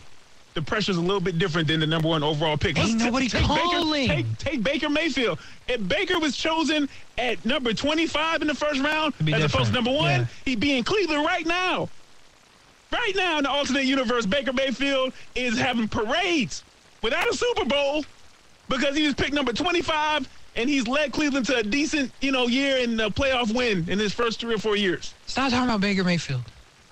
the 0.53 0.61
pressure's 0.61 0.95
a 0.95 1.01
little 1.01 1.19
bit 1.19 1.37
different 1.37 1.67
than 1.67 1.81
the 1.81 1.85
number 1.85 2.07
one 2.07 2.23
overall 2.23 2.55
pick. 2.55 2.77
Ain't 2.79 2.87
Let's 2.91 2.99
t- 3.03 3.05
nobody 3.09 3.27
take 3.27 3.43
calling. 3.43 4.07
Baker, 4.07 4.23
take, 4.23 4.37
take 4.37 4.63
Baker 4.63 4.89
Mayfield. 4.89 5.37
If 5.67 5.85
Baker 5.85 6.17
was 6.17 6.37
chosen 6.37 6.87
at 7.17 7.43
number 7.43 7.73
25 7.73 8.41
in 8.43 8.47
the 8.47 8.55
first 8.55 8.79
round 8.79 9.13
as 9.33 9.43
opposed 9.53 9.67
to 9.67 9.73
number 9.73 9.91
one, 9.91 10.21
Yeah. 10.21 10.25
he'd 10.45 10.61
be 10.61 10.77
in 10.77 10.85
Cleveland 10.85 11.25
right 11.25 11.45
now. 11.45 11.89
Right 12.89 13.13
now 13.17 13.37
in 13.37 13.43
the 13.43 13.49
alternate 13.49 13.83
universe, 13.83 14.25
Baker 14.25 14.53
Mayfield 14.53 15.11
is 15.35 15.59
having 15.59 15.89
parades 15.89 16.63
without 17.01 17.27
a 17.29 17.33
Super 17.35 17.65
Bowl 17.65 18.05
because 18.69 18.95
he 18.95 19.03
was 19.07 19.13
picked 19.13 19.33
number 19.33 19.51
25 19.51 20.29
and 20.55 20.69
he's 20.69 20.87
led 20.87 21.11
Cleveland 21.11 21.45
to 21.47 21.57
a 21.57 21.63
decent, 21.63 22.11
you 22.21 22.31
know, 22.31 22.47
year 22.47 22.77
in 22.77 22.99
a 22.99 23.09
playoff 23.09 23.53
win 23.53 23.87
in 23.89 23.99
his 23.99 24.13
first 24.13 24.39
three 24.39 24.55
or 24.55 24.57
four 24.57 24.75
years. 24.75 25.13
Stop 25.27 25.51
talking 25.51 25.65
about 25.65 25.81
Baker 25.81 26.03
Mayfield. 26.03 26.41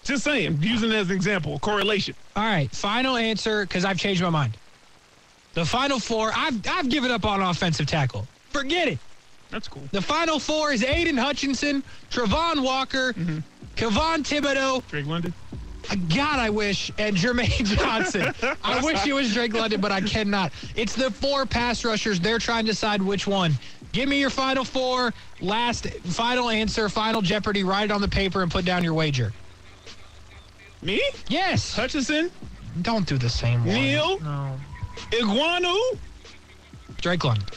Just 0.04 0.24
saying, 0.26 0.60
using 0.62 0.92
it 0.92 0.96
as 0.96 1.10
an 1.10 1.16
example, 1.16 1.60
correlation. 1.60 2.14
All 2.36 2.44
right, 2.44 2.70
final 2.76 3.16
answer 3.16 3.66
because 3.66 3.86
I've 3.86 3.98
changed 3.98 4.22
my 4.22 4.30
mind. 4.30 4.58
The 5.54 5.64
final 5.66 6.00
four, 6.00 6.32
I've 6.36 6.60
I've 6.68 6.90
given 6.90 7.12
up 7.12 7.26
on 7.26 7.42
offensive 7.42 7.86
tackle. 7.88 8.28
Forget 8.50 8.88
it. 8.88 9.00
That's 9.50 9.68
cool. 9.68 9.84
The 9.92 10.02
final 10.02 10.40
four 10.40 10.72
is 10.74 10.84
Aidan 10.84 11.16
Hutchinson, 11.16 11.84
Travon 12.12 12.64
Walker, 12.64 13.14
Mm-hmm. 13.14 13.40
Kayvon 13.76 14.20
Thibodeaux. 14.24 14.86
Drake 14.88 15.06
London. 15.08 15.34
God, 16.10 16.40
I 16.40 16.50
wish, 16.50 16.92
and 16.98 17.16
Jermaine 17.16 17.66
Johnson. 17.78 18.34
I 18.64 18.84
wish 18.84 19.06
it 19.06 19.14
was 19.14 19.34
Drake 19.34 19.54
London, 19.54 19.82
but 19.82 19.92
I 19.92 20.02
cannot. 20.02 20.52
It's 20.76 20.96
the 20.96 21.12
four 21.12 21.46
pass 21.46 21.84
rushers. 21.84 22.20
They're 22.20 22.40
trying 22.40 22.66
to 22.66 22.72
decide 22.72 23.02
which 23.02 23.28
one. 23.28 23.54
Give 23.92 24.10
me 24.10 24.20
your 24.20 24.30
final 24.30 24.64
four. 24.64 25.14
Last, 25.42 25.88
final 25.88 26.50
answer, 26.50 26.90
final 26.90 27.22
Jeopardy. 27.22 27.64
Write 27.64 27.86
it 27.86 27.92
on 27.92 28.02
the 28.02 28.08
paper 28.08 28.42
and 28.42 28.52
put 28.52 28.66
down 28.66 28.84
your 28.84 28.94
wager. 28.94 29.32
Me? 30.82 31.02
Yes. 31.28 31.76
Hutchinson, 31.76 32.32
Don't 32.82 33.06
do 33.08 33.18
the 33.18 33.30
same 33.30 33.64
one. 33.66 33.76
Neal? 33.76 34.20
No. 34.20 34.58
Ekwonu? 35.12 35.98
Drake 37.02 37.24
London. 37.24 37.48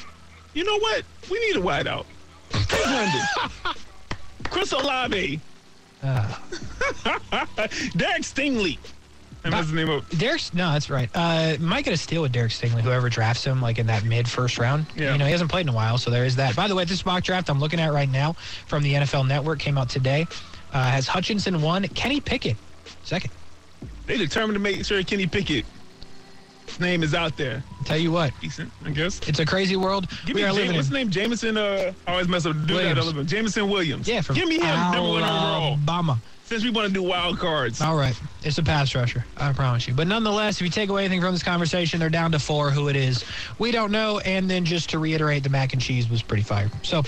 You 0.54 0.64
know 0.64 0.78
what? 0.78 1.02
We 1.30 1.38
need 1.40 1.56
a 1.56 1.60
wideout. 1.60 2.06
Drake 2.50 2.86
London. 2.86 3.22
Chris 4.44 4.72
Olave. 4.72 5.40
Uh, 6.02 6.34
Derek 7.96 8.22
Stingley. 8.22 8.78
And 9.44 9.52
that's 9.52 9.68
the 9.68 9.76
name 9.76 9.88
of 9.88 10.08
Derek's 10.10 10.52
no, 10.54 10.72
that's 10.72 10.90
right. 10.90 11.08
Uh, 11.14 11.56
might 11.60 11.84
get 11.84 11.94
a 11.94 11.96
steal 11.96 12.22
with 12.22 12.32
Derek 12.32 12.50
Stingley, 12.50 12.80
whoever 12.80 13.08
drafts 13.08 13.44
him, 13.44 13.62
like 13.62 13.78
in 13.78 13.86
that 13.86 14.04
mid 14.04 14.28
first 14.28 14.58
round. 14.58 14.86
Yeah. 14.96 15.12
You 15.12 15.18
know, 15.18 15.24
he 15.24 15.30
hasn't 15.30 15.50
played 15.50 15.62
in 15.62 15.68
a 15.68 15.72
while, 15.72 15.98
so 15.98 16.10
there 16.10 16.24
is 16.24 16.34
that. 16.36 16.56
By 16.56 16.66
the 16.66 16.74
way, 16.74 16.84
this 16.84 17.06
mock 17.06 17.22
draft 17.22 17.48
I'm 17.48 17.60
looking 17.60 17.78
at 17.78 17.92
right 17.92 18.10
now 18.10 18.32
from 18.66 18.82
the 18.82 18.94
NFL 18.94 19.28
Network 19.28 19.60
came 19.60 19.78
out 19.78 19.88
today. 19.88 20.26
Uh, 20.72 20.90
has 20.90 21.06
Hutchinson 21.06 21.62
one, 21.62 21.86
Kenny 21.88 22.20
Pickett 22.20 22.56
second. 23.04 23.30
They 24.06 24.16
determined 24.16 24.54
to 24.54 24.60
make 24.60 24.84
sure 24.84 25.02
Kenny 25.04 25.26
Name 26.78 27.02
is 27.02 27.14
out 27.14 27.36
there. 27.36 27.62
Tell 27.84 27.96
you 27.96 28.10
what, 28.12 28.32
Decent, 28.40 28.70
I 28.84 28.90
guess. 28.90 29.20
it's 29.28 29.38
a 29.38 29.46
crazy 29.46 29.76
world 29.76 30.08
Give 30.26 30.34
we 30.34 30.42
me 30.42 30.42
are 30.42 30.46
Jam- 30.48 30.54
living 30.56 30.76
what's 30.76 30.88
in. 30.88 30.94
his 30.96 31.04
name? 31.04 31.10
Jameson. 31.10 31.56
Uh, 31.56 31.92
I 32.06 32.10
always 32.12 32.28
mess 32.28 32.44
up. 32.46 32.52
the 32.54 32.60
Dude 32.60 32.68
that 32.68 32.74
Williams. 32.74 32.98
I 32.98 33.02
live 33.02 33.16
in. 33.18 33.26
Jameson 33.26 33.68
Williams. 33.70 34.08
Yeah, 34.08 34.20
from 34.20 34.34
Give 34.36 34.48
me 34.48 34.56
him 34.56 34.62
number 34.92 35.00
one 35.10 35.22
overall. 35.22 35.72
Alabama. 35.74 36.20
Since 36.44 36.62
we 36.62 36.70
want 36.70 36.86
to 36.88 36.92
do 36.94 37.02
wild 37.02 37.38
cards. 37.38 37.80
All 37.80 37.96
right. 37.96 38.14
It's 38.44 38.58
a 38.58 38.62
pass 38.62 38.94
rusher. 38.94 39.24
I 39.36 39.52
promise 39.52 39.88
you. 39.88 39.94
But 39.94 40.06
nonetheless, 40.06 40.56
if 40.56 40.62
you 40.62 40.70
take 40.70 40.90
away 40.90 41.04
anything 41.04 41.20
from 41.20 41.32
this 41.32 41.42
conversation, 41.42 41.98
they're 41.98 42.08
down 42.08 42.30
to 42.32 42.38
four. 42.38 42.70
Who 42.70 42.86
it 42.88 42.94
is, 42.94 43.24
we 43.58 43.72
don't 43.72 43.90
know. 43.90 44.20
And 44.20 44.48
then 44.48 44.64
just 44.64 44.90
to 44.90 44.98
reiterate, 45.00 45.42
the 45.42 45.48
mac 45.48 45.72
and 45.72 45.82
cheese 45.82 46.08
was 46.08 46.22
pretty 46.22 46.44
fire. 46.44 46.70
So 46.82 47.02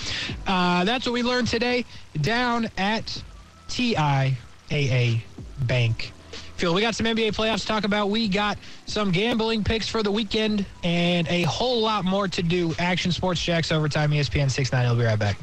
uh, 0.48 0.84
that's 0.84 1.06
what 1.06 1.12
we 1.12 1.22
learned 1.22 1.46
today 1.46 1.84
down 2.20 2.68
at 2.78 3.22
TIAA 3.68 5.20
Bank. 5.66 6.12
Phil, 6.58 6.74
we 6.74 6.80
got 6.80 6.96
some 6.96 7.06
NBA 7.06 7.36
playoffs 7.36 7.60
to 7.60 7.66
talk 7.68 7.84
about. 7.84 8.10
We 8.10 8.26
got 8.26 8.58
some 8.84 9.12
gambling 9.12 9.62
picks 9.62 9.88
for 9.88 10.02
the 10.02 10.10
weekend 10.10 10.66
and 10.82 11.28
a 11.28 11.42
whole 11.42 11.80
lot 11.80 12.04
more 12.04 12.26
to 12.26 12.42
do. 12.42 12.74
Action 12.80 13.12
Sports 13.12 13.40
Jax 13.40 13.70
Overtime, 13.70 14.10
ESPN 14.10 14.50
6 14.50 14.72
9. 14.72 14.84
I'll 14.84 14.96
be 14.96 15.04
right 15.04 15.16
back. 15.16 15.38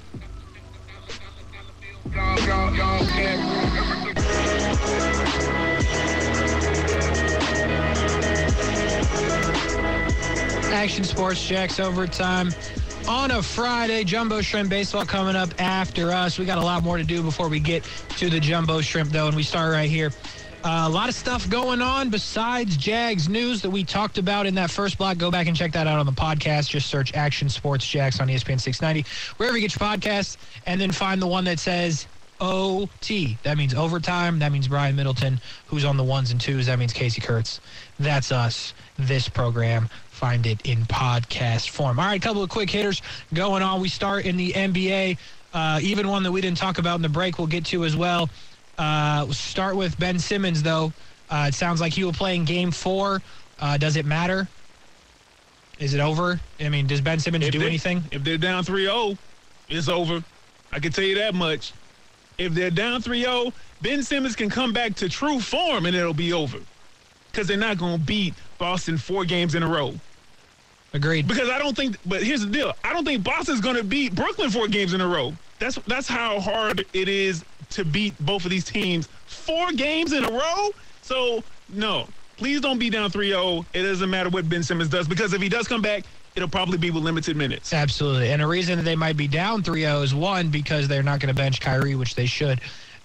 Action 10.74 11.06
Sports 11.06 11.48
Jax 11.48 11.80
Overtime 11.80 12.50
on 13.08 13.32
a 13.32 13.42
Friday. 13.42 14.04
Jumbo 14.04 14.42
Shrimp 14.42 14.70
Baseball 14.70 15.06
coming 15.06 15.38
up 15.38 15.50
after 15.60 16.12
us. 16.12 16.38
We 16.38 16.44
got 16.44 16.58
a 16.58 16.62
lot 16.62 16.84
more 16.84 16.98
to 16.98 17.06
do 17.06 17.24
before 17.24 17.48
we 17.48 17.62
get 17.62 17.86
to 18.18 18.30
the 18.30 18.42
Jumbo 18.42 18.82
Shrimp, 18.82 19.12
though, 19.12 19.28
and 19.28 19.36
we 19.36 19.44
start 19.44 19.72
right 19.72 19.90
here. 19.90 20.12
Uh, 20.66 20.88
a 20.88 20.90
lot 20.90 21.08
of 21.08 21.14
stuff 21.14 21.48
going 21.48 21.80
on 21.80 22.10
besides 22.10 22.76
Jags 22.76 23.30
news 23.30 23.62
that 23.62 23.70
we 23.70 23.84
talked 23.84 24.18
about 24.18 24.48
in 24.48 24.56
that 24.56 24.72
first 24.72 24.98
block. 24.98 25.16
Go 25.20 25.30
back 25.30 25.46
and 25.46 25.56
check 25.56 25.72
that 25.74 25.86
out 25.86 26.00
on 26.00 26.08
the 26.08 26.12
podcast. 26.12 26.70
Just 26.70 26.90
search 26.90 27.14
Action 27.14 27.50
Sports 27.50 27.86
Jax 27.86 28.20
on 28.20 28.28
ESPN 28.30 28.60
690, 28.60 29.08
wherever 29.38 29.56
you 29.56 29.62
get 29.62 29.80
your 29.80 29.88
podcasts, 29.88 30.38
and 30.66 30.82
then 30.82 30.92
find 30.92 31.22
the 31.22 31.28
one 31.28 31.44
that 31.44 31.60
says 31.60 32.08
OT. 32.40 33.38
That 33.44 33.60
means 33.60 33.76
overtime. 33.76 34.40
That 34.40 34.52
means 34.52 34.68
Brian 34.68 34.96
Middleton, 34.96 35.40
who's 35.68 35.86
on 35.86 35.98
the 35.98 36.04
ones 36.04 36.32
and 36.32 36.42
twos. 36.42 36.66
That 36.66 36.80
means 36.80 36.94
Casey 36.94 37.22
Kurtz. 37.22 37.62
That's 38.00 38.32
us. 38.32 38.74
This 38.98 39.30
program. 39.30 39.88
Find 40.10 40.48
it 40.48 40.66
in 40.66 40.80
podcast 40.86 41.70
form. 41.70 42.00
All 42.00 42.08
right, 42.08 42.20
couple 42.20 42.42
of 42.42 42.50
quick 42.50 42.72
hitters 42.72 43.04
going 43.36 43.62
on. 43.62 43.82
We 43.82 43.90
start 43.90 44.26
in 44.26 44.36
the 44.36 44.52
NBA. 44.52 45.20
Uh, 45.54 45.80
even 45.84 46.08
one 46.08 46.24
that 46.24 46.32
we 46.32 46.42
didn't 46.42 46.58
talk 46.58 46.80
about 46.80 46.96
in 46.96 47.04
the 47.04 47.10
break, 47.10 47.38
we'll 47.38 47.46
get 47.46 47.66
to 47.68 47.86
as 47.86 47.96
well. 47.96 48.32
Uh, 48.78 49.32
start 49.32 49.76
with 49.76 49.98
Ben 50.00 50.20
Simmons, 50.20 50.62
though. 50.64 50.92
Uh, 51.30 51.46
it 51.50 51.54
sounds 51.54 51.82
like 51.82 51.94
he 51.94 52.04
will 52.04 52.14
play 52.14 52.36
in 52.36 52.46
game 52.46 52.72
four. 52.72 53.22
Uh, 53.60 53.78
does 53.78 53.96
it 53.96 54.06
matter? 54.06 54.48
Is 55.80 55.94
it 55.94 56.00
over? 56.00 56.40
I 56.60 56.70
mean, 56.70 56.88
does 56.88 57.02
Ben 57.02 57.20
Simmons 57.20 57.46
If 57.46 57.52
do 57.52 57.60
they- 57.60 57.68
anything? 57.68 58.04
If 58.12 58.24
they're 58.24 58.38
down 58.38 58.64
3-0, 58.64 59.18
it's 59.70 59.90
over. 59.90 60.24
I 60.72 60.80
can 60.80 60.92
tell 60.92 61.04
you 61.04 61.16
that 61.16 61.34
much. 61.36 61.74
If 62.38 62.54
they're 62.54 62.70
down 62.72 63.02
3-0, 63.02 63.54
Ben 63.82 64.04
Simmons 64.04 64.36
can 64.36 64.50
come 64.50 64.74
back 64.74 64.96
to 64.96 65.10
true 65.10 65.40
form 65.40 65.86
and 65.86 65.96
it'll 65.96 66.14
be 66.14 66.34
over. 66.34 66.60
Because 67.32 67.48
they're 67.48 67.58
not 67.58 67.78
going 67.78 67.98
to 68.00 68.04
beat 68.06 68.34
Boston 68.58 68.98
four 68.98 69.26
games 69.26 69.56
in 69.56 69.64
a 69.64 69.68
row. 69.68 69.94
Agreed. 70.94 71.28
Because 71.28 71.50
I 71.50 71.60
don't 71.60 71.76
think, 71.76 71.98
but 72.06 72.24
here's 72.24 72.40
the 72.40 72.48
deal: 72.48 72.74
I 72.82 72.94
don't 72.94 73.04
think 73.04 73.22
Boston's 73.22 73.60
going 73.60 73.76
to 73.76 73.84
beat 73.84 74.16
Brooklyn 74.16 74.50
four 74.50 74.70
games 74.70 74.94
in 74.94 75.02
a 75.02 75.08
row. 75.08 75.34
That's 75.60 75.76
that's 75.88 76.08
how 76.08 76.40
hard 76.40 76.86
it 76.94 77.10
is 77.10 77.44
to 77.76 77.86
beat 77.86 78.14
both 78.20 78.44
of 78.46 78.52
these 78.52 78.66
teams 78.66 79.08
four 79.26 79.72
games 79.72 80.14
in 80.14 80.24
a 80.24 80.32
row. 80.32 80.70
So 81.02 81.44
no, 81.70 82.08
please 82.38 82.62
don't 82.62 82.80
be 82.80 82.90
down 82.90 83.12
3-0. 83.12 83.66
It 83.74 83.84
doesn't 83.84 84.10
matter 84.10 84.30
what 84.30 84.50
Ben 84.50 84.64
Simmons 84.64 84.90
does 84.90 85.08
because 85.08 85.34
if 85.34 85.42
he 85.42 85.50
does 85.50 85.68
come 85.68 85.82
back, 85.82 86.04
it'll 86.36 86.50
probably 86.50 86.78
be 86.78 86.92
with 86.92 87.04
limited 87.04 87.38
minutes. 87.38 87.74
Absolutely. 87.74 88.32
And 88.32 88.42
a 88.42 88.48
reason 88.48 88.78
that 88.78 88.84
they 88.84 88.96
might 88.96 89.18
be 89.18 89.28
down 89.28 89.64
3-0 89.64 90.04
is 90.04 90.16
one 90.16 90.50
because 90.50 90.88
they're 90.88 91.04
not 91.04 91.20
going 91.20 91.34
to 91.34 91.36
bench 91.36 91.62
Kyrie, 91.62 91.96
which 91.96 92.16
they 92.16 92.26
should. 92.26 92.62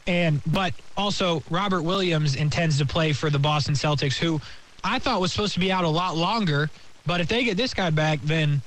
And 0.07 0.41
but 0.47 0.73
also 0.97 1.43
Robert 1.51 1.83
Williams 1.83 2.35
intends 2.35 2.79
to 2.79 2.87
play 2.87 3.13
for 3.13 3.31
the 3.31 3.39
Boston 3.39 3.75
Celtics, 3.75 4.17
who 4.17 4.41
I 4.83 4.99
thought 4.99 5.21
was 5.21 5.31
supposed 5.31 5.55
to 5.55 5.61
be 5.61 5.71
out 5.71 5.85
a 5.85 5.89
lot 5.89 6.17
longer. 6.17 6.71
But 7.07 7.21
if 7.21 7.29
they 7.29 7.45
get 7.45 7.57
this 7.57 7.75
guy 7.75 7.91
back, 7.91 8.21
then 8.23 8.63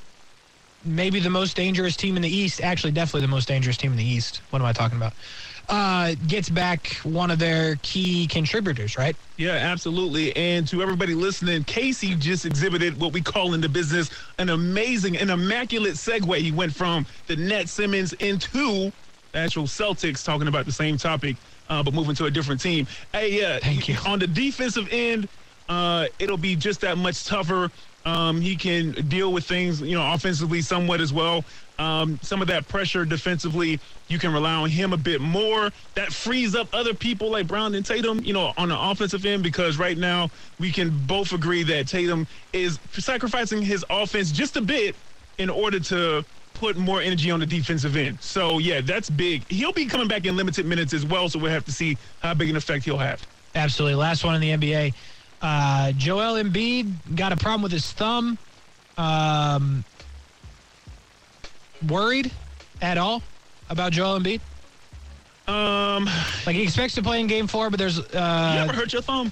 maybe 0.86 1.20
the 1.20 1.30
most 1.30 1.56
dangerous 1.56 1.96
team 1.96 2.16
in 2.16 2.22
the 2.22 2.30
East, 2.30 2.62
actually 2.62 2.92
definitely 2.92 3.22
the 3.22 3.32
most 3.32 3.48
dangerous 3.48 3.78
team 3.78 3.92
in 3.92 3.98
the 3.98 4.04
East. 4.04 4.42
What 4.50 4.62
am 4.62 4.66
I 4.66 4.74
talking 4.74 4.98
about? 4.98 5.14
Uh, 5.74 6.14
gets 6.28 6.50
back 6.50 6.90
one 6.98 7.32
of 7.32 7.40
their 7.40 7.78
key 7.78 8.28
contributors, 8.28 8.96
right? 8.96 9.16
Yeah, 9.38 9.54
absolutely. 9.54 10.36
And 10.36 10.68
to 10.68 10.84
everybody 10.84 11.16
listening, 11.16 11.64
Casey 11.64 12.14
just 12.14 12.46
exhibited 12.46 13.02
what 13.02 13.12
we 13.12 13.24
call 13.24 13.56
in 13.56 13.62
the 13.62 13.70
business 13.70 14.12
an 14.38 14.50
amazing, 14.50 15.18
an 15.18 15.32
immaculate 15.32 15.96
segue. 15.96 16.38
He 16.38 16.52
went 16.52 16.76
from 16.76 17.08
the 17.26 17.36
Net 17.38 17.70
Simmons 17.70 18.14
into 18.14 18.92
the 19.32 19.40
actual 19.40 19.64
Celtics, 19.64 20.24
talking 20.24 20.48
about 20.48 20.68
the 20.68 20.72
same 20.72 20.96
topic, 20.96 21.38
uh, 21.70 21.82
but 21.82 21.96
moving 21.96 22.14
to 22.18 22.26
a 22.26 22.32
different 22.32 22.62
team. 22.62 22.86
Hey, 23.12 23.40
yeah, 23.42 23.58
Thank 23.58 23.90
you. 23.90 23.98
On 24.06 24.20
the 24.20 24.28
defensive 24.28 24.88
end, 24.92 25.28
uh, 25.70 26.06
it'll 26.20 26.38
be 26.38 26.56
just 26.56 26.82
that 26.82 27.00
much 27.00 27.26
tougher. 27.26 27.72
Um, 28.06 28.42
he 28.42 28.56
can 28.56 28.92
deal 29.08 29.32
with 29.32 29.46
things, 29.46 29.82
you 29.82 29.96
know, 29.96 30.14
offensively 30.14 30.62
somewhat 30.62 31.00
as 31.00 31.14
well. 31.14 31.46
Um, 31.80 32.20
some 32.22 32.42
of 32.42 32.48
that 32.50 32.68
pressure 32.68 33.06
defensively, 33.06 33.80
you 34.08 34.20
can 34.20 34.34
rely 34.34 34.54
on 34.54 34.70
him 34.70 34.94
a 34.94 34.98
bit 34.98 35.22
more. 35.22 35.72
That 35.96 36.12
frees 36.12 36.56
up 36.56 36.68
other 36.74 36.94
people 36.94 37.32
like 37.32 37.48
Brown 37.48 37.74
and 37.76 37.86
Tatum, 37.86 38.22
you 38.24 38.34
know, 38.34 38.54
on 38.58 38.70
the 38.70 38.80
offensive 38.80 39.26
end 39.26 39.44
because 39.44 39.78
right 39.78 39.98
now 39.98 40.30
we 40.60 40.72
can 40.72 40.92
both 41.08 41.32
agree 41.32 41.64
that 41.64 41.88
Tatum 41.88 42.28
is 42.52 42.78
sacrificing 42.92 43.62
his 43.62 43.86
offense 43.90 44.32
just 44.32 44.58
a 44.58 44.62
bit 44.62 44.96
in 45.38 45.50
order 45.50 45.80
to 45.80 46.24
put 46.54 46.78
more 46.78 47.02
energy 47.02 47.32
on 47.32 47.40
the 47.40 47.46
defensive 47.46 47.96
end. 47.96 48.22
So 48.22 48.60
yeah, 48.60 48.82
that's 48.82 49.10
big. 49.10 49.50
He'll 49.50 49.74
be 49.74 49.86
coming 49.86 50.08
back 50.08 50.26
in 50.26 50.36
limited 50.36 50.66
minutes 50.66 50.94
as 50.94 51.06
well, 51.06 51.28
so 51.30 51.40
we'll 51.40 51.52
have 51.52 51.66
to 51.66 51.72
see 51.72 51.98
how 52.22 52.34
big 52.34 52.50
an 52.50 52.56
effect 52.56 52.86
he'll 52.86 52.98
have. 52.98 53.26
Absolutely. 53.56 53.96
Last 53.96 54.24
one 54.24 54.36
in 54.36 54.42
the 54.42 54.68
NBA. 54.68 54.94
Uh, 55.44 55.92
Joel 55.92 56.42
Embiid 56.42 56.92
got 57.16 57.34
a 57.34 57.36
problem 57.38 57.62
with 57.62 57.74
his 57.74 57.92
thumb. 57.92 58.38
Um, 58.98 59.84
worried 61.88 62.32
at 62.82 62.98
all 62.98 63.22
about 63.70 63.92
Joel 63.92 64.20
Embiid? 64.20 64.40
Um, 65.48 66.06
Like 66.46 66.56
he 66.56 66.64
expects 66.64 66.96
to 66.96 67.04
play 67.04 67.20
in 67.20 67.28
Game 67.28 67.48
Four, 67.48 67.70
but 67.70 67.78
there's 67.78 67.98
you 67.98 68.04
uh, 68.14 68.66
ever 68.66 68.74
hurt 68.74 68.94
your 68.94 69.02
thumb? 69.02 69.32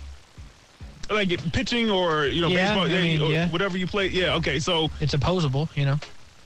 Like 1.10 1.30
pitching 1.54 1.90
or 1.90 2.26
you 2.26 2.42
know 2.42 2.50
Yeah, 2.50 2.74
baseball, 2.76 2.98
I 2.98 3.02
mean, 3.02 3.32
yeah. 3.32 3.50
whatever 3.50 3.78
you 3.78 3.88
play. 3.88 4.08
Yeah, 4.08 4.36
okay. 4.36 4.60
So, 4.60 4.90
it's 5.00 5.14
opposable. 5.14 5.70
You 5.76 5.86
know, 5.86 6.00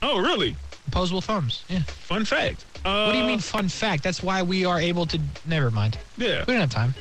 oh 0.04 0.20
really? 0.20 0.56
opposable 0.88 1.22
thumbs. 1.22 1.64
Yeah. 1.68 1.80
Fun 1.80 2.26
fact. 2.26 2.66
Uh, 2.86 3.06
What 3.06 3.14
do 3.14 3.18
you 3.18 3.24
mean, 3.26 3.40
fun 3.40 3.68
fact? 3.70 4.04
That's 4.04 4.22
why 4.22 4.44
we 4.44 4.66
are 4.66 4.80
able 4.80 5.08
to. 5.08 5.20
Never 5.48 5.72
mind. 5.72 5.98
Yeah, 6.18 6.44
We 6.48 6.54
don't 6.54 6.62
have 6.62 6.70
time. 6.70 6.94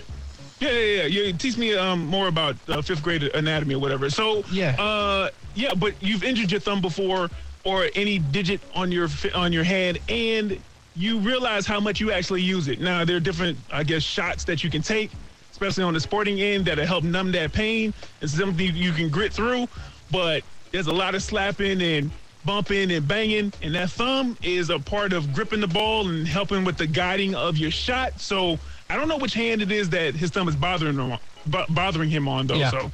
Yeah, 0.61 0.71
yeah, 0.71 1.03
yeah. 1.03 1.05
You 1.27 1.33
teach 1.33 1.57
me 1.57 1.75
um, 1.75 2.07
more 2.07 2.29
about 2.29 2.57
uh, 2.69 2.81
fifth 2.83 3.03
grade 3.03 3.23
anatomy 3.35 3.75
or 3.75 3.81
whatever. 3.81 4.09
So, 4.11 4.45
Yeah. 4.51 4.81
uh, 4.81 5.31
yeah. 5.55 5.75
But 5.75 5.95
you've 6.03 6.25
injured 6.25 6.51
your 6.51 6.61
thumb 6.61 6.81
before, 6.81 7.31
or 7.65 7.89
any 7.95 8.19
digit 8.19 8.61
on 8.75 8.93
your 8.93 9.09
on 9.35 9.53
your 9.53 9.65
hand, 9.65 9.99
and 10.09 10.59
you 10.97 11.19
realize 11.19 11.67
how 11.67 11.81
much 11.81 12.01
you 12.01 12.13
actually 12.13 12.43
use 12.43 12.69
it. 12.69 12.81
Now 12.81 13.05
there 13.05 13.17
are 13.17 13.21
different, 13.21 13.59
I 13.73 13.83
guess, 13.83 14.03
shots 14.03 14.45
that 14.45 14.63
you 14.63 14.71
can 14.71 14.81
take, 14.83 15.11
especially 15.51 15.83
on 15.83 15.93
the 15.95 16.01
sporting 16.01 16.41
end, 16.41 16.67
that'll 16.67 16.87
help 16.87 17.03
numb 17.05 17.33
that 17.33 17.53
pain. 17.53 17.93
It's 18.21 18.35
something 18.35 18.75
you 18.77 18.93
can 18.93 19.09
grit 19.09 19.33
through, 19.33 19.67
but 20.13 20.45
there's 20.71 20.87
a 20.87 20.93
lot 20.93 21.15
of 21.17 21.23
slapping 21.23 21.83
and 21.83 22.11
bumping 22.45 22.93
and 22.93 23.09
banging, 23.09 23.53
and 23.63 23.75
that 23.75 23.91
thumb 23.91 24.37
is 24.43 24.71
a 24.71 24.79
part 24.79 25.13
of 25.13 25.33
gripping 25.33 25.61
the 25.61 25.67
ball 25.67 26.07
and 26.09 26.29
helping 26.29 26.63
with 26.65 26.77
the 26.77 26.87
guiding 26.87 27.35
of 27.35 27.57
your 27.57 27.71
shot. 27.73 28.21
So 28.21 28.59
I 28.91 28.97
don't 28.97 29.09
know 29.09 29.17
which 29.17 29.35
hand 29.35 29.63
it 29.63 29.73
is 29.73 29.91
that 29.91 30.15
his 30.15 30.31
thumb 30.31 30.49
is 30.49 30.57
bothering 30.57 30.95
him, 30.95 31.13
on, 31.13 31.19
bo- 31.47 31.65
bothering 31.71 32.11
him 32.11 32.29
on 32.29 32.47
though. 32.47 32.57
Yeah. 32.57 32.71
So 32.71 32.93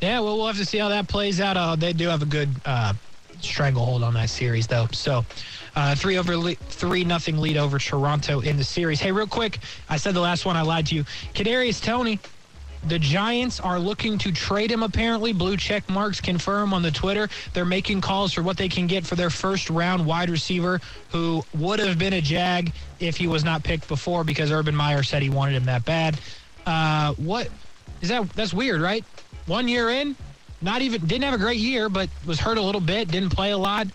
Yeah, 0.00 0.20
well, 0.20 0.36
we'll 0.36 0.46
have 0.46 0.56
to 0.58 0.64
see 0.64 0.78
how 0.78 0.88
that 0.88 1.08
plays 1.08 1.40
out. 1.40 1.56
Uh, 1.56 1.76
they 1.76 1.92
do 1.92 2.08
have 2.08 2.22
a 2.22 2.26
good 2.26 2.48
uh, 2.64 2.94
stranglehold 3.40 4.02
on 4.02 4.14
that 4.14 4.30
series, 4.30 4.66
though. 4.66 4.86
So, 4.92 5.24
uh, 5.74 5.94
three 5.94 6.16
over 6.16 6.36
le- 6.36 6.54
three 6.54 7.04
nothing 7.04 7.38
lead 7.38 7.56
over 7.56 7.78
Toronto 7.78 8.40
in 8.40 8.56
the 8.56 8.64
series. 8.64 9.00
Hey, 9.00 9.12
real 9.12 9.26
quick, 9.26 9.58
I 9.88 9.96
said 9.96 10.14
the 10.14 10.20
last 10.20 10.46
one 10.46 10.56
I 10.56 10.62
lied 10.62 10.86
to 10.86 10.94
you. 10.94 11.04
Kadarius 11.34 11.82
Toney 11.82 12.20
The 12.84 12.98
Giants 12.98 13.58
are 13.60 13.78
looking 13.78 14.18
to 14.18 14.32
trade 14.32 14.70
him, 14.70 14.82
apparently. 14.82 15.32
Blue 15.32 15.56
check 15.56 15.88
marks 15.88 16.20
confirm 16.20 16.72
on 16.72 16.82
the 16.82 16.90
Twitter. 16.90 17.28
They're 17.52 17.64
making 17.64 18.00
calls 18.00 18.32
for 18.32 18.42
what 18.42 18.56
they 18.56 18.68
can 18.68 18.86
get 18.86 19.04
for 19.06 19.16
their 19.16 19.30
first 19.30 19.70
round 19.70 20.06
wide 20.06 20.30
receiver, 20.30 20.80
who 21.10 21.44
would 21.54 21.78
have 21.80 21.98
been 21.98 22.12
a 22.12 22.20
Jag 22.20 22.72
if 23.00 23.16
he 23.16 23.26
was 23.26 23.44
not 23.44 23.62
picked 23.62 23.88
before 23.88 24.24
because 24.24 24.52
Urban 24.52 24.74
Meyer 24.74 25.02
said 25.02 25.22
he 25.22 25.30
wanted 25.30 25.54
him 25.54 25.64
that 25.64 25.84
bad. 25.84 26.18
Uh, 26.64 27.14
what 27.14 27.48
is 28.00 28.08
that? 28.08 28.28
That's 28.30 28.54
weird, 28.54 28.80
right? 28.80 29.04
One 29.46 29.68
year 29.68 29.90
in, 29.90 30.16
not 30.62 30.82
even 30.82 31.06
didn't 31.06 31.24
have 31.24 31.34
a 31.34 31.38
great 31.38 31.58
year, 31.58 31.88
but 31.88 32.08
was 32.26 32.40
hurt 32.40 32.58
a 32.58 32.62
little 32.62 32.80
bit, 32.80 33.08
didn't 33.08 33.30
play 33.30 33.52
a 33.52 33.58
lot. 33.58 33.86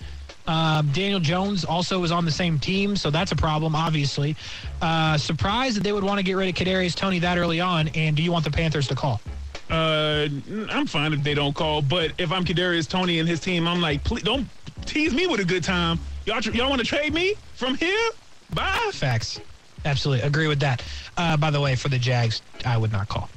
Uh, 0.47 0.81
Daniel 0.81 1.19
Jones 1.19 1.63
also 1.63 1.99
was 1.99 2.11
on 2.11 2.25
the 2.25 2.31
same 2.31 2.59
team, 2.59 2.95
so 2.95 3.09
that's 3.09 3.31
a 3.31 3.35
problem, 3.35 3.75
obviously. 3.75 4.35
Uh, 4.81 5.17
surprised 5.17 5.77
that 5.77 5.83
they 5.83 5.91
would 5.91 6.03
want 6.03 6.19
to 6.19 6.23
get 6.23 6.33
rid 6.35 6.49
of 6.49 6.55
Kadarius 6.55 6.95
Toney 6.95 7.19
that 7.19 7.37
early 7.37 7.59
on. 7.59 7.89
And 7.89 8.15
do 8.15 8.23
you 8.23 8.31
want 8.31 8.43
the 8.43 8.51
Panthers 8.51 8.87
to 8.87 8.95
call? 8.95 9.21
Uh, 9.69 10.27
I'm 10.69 10.85
fine 10.85 11.13
if 11.13 11.23
they 11.23 11.33
don't 11.33 11.55
call, 11.55 11.81
but 11.81 12.11
if 12.17 12.31
I'm 12.31 12.43
Kadarius 12.43 12.89
Toney 12.89 13.19
and 13.19 13.29
his 13.29 13.39
team, 13.39 13.67
I'm 13.67 13.81
like, 13.81 14.03
please 14.03 14.23
don't 14.23 14.47
tease 14.85 15.13
me 15.13 15.27
with 15.27 15.39
a 15.39 15.45
good 15.45 15.63
time. 15.63 15.99
Y'all, 16.25 16.41
y'all 16.41 16.69
want 16.69 16.81
to 16.81 16.87
trade 16.87 17.13
me 17.13 17.35
from 17.55 17.75
here? 17.75 18.09
Bye. 18.53 18.89
Facts. 18.91 19.39
Absolutely 19.85 20.27
agree 20.27 20.47
with 20.47 20.59
that. 20.59 20.83
Uh, 21.17 21.37
by 21.37 21.49
the 21.49 21.59
way, 21.59 21.75
for 21.75 21.89
the 21.89 21.97
Jags, 21.97 22.41
I 22.65 22.77
would 22.77 22.91
not 22.91 23.07
call. 23.07 23.29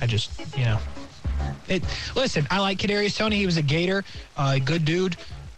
I 0.00 0.06
just, 0.06 0.30
you 0.56 0.64
know, 0.64 0.78
it. 1.68 1.82
Listen, 2.14 2.46
I 2.50 2.58
like 2.60 2.78
Kadarius 2.78 3.16
Toney. 3.16 3.36
He 3.36 3.46
was 3.46 3.56
a 3.56 3.62
Gator, 3.62 4.04
a 4.36 4.40
uh, 4.40 4.58
good 4.58 4.84
dude. 4.84 5.16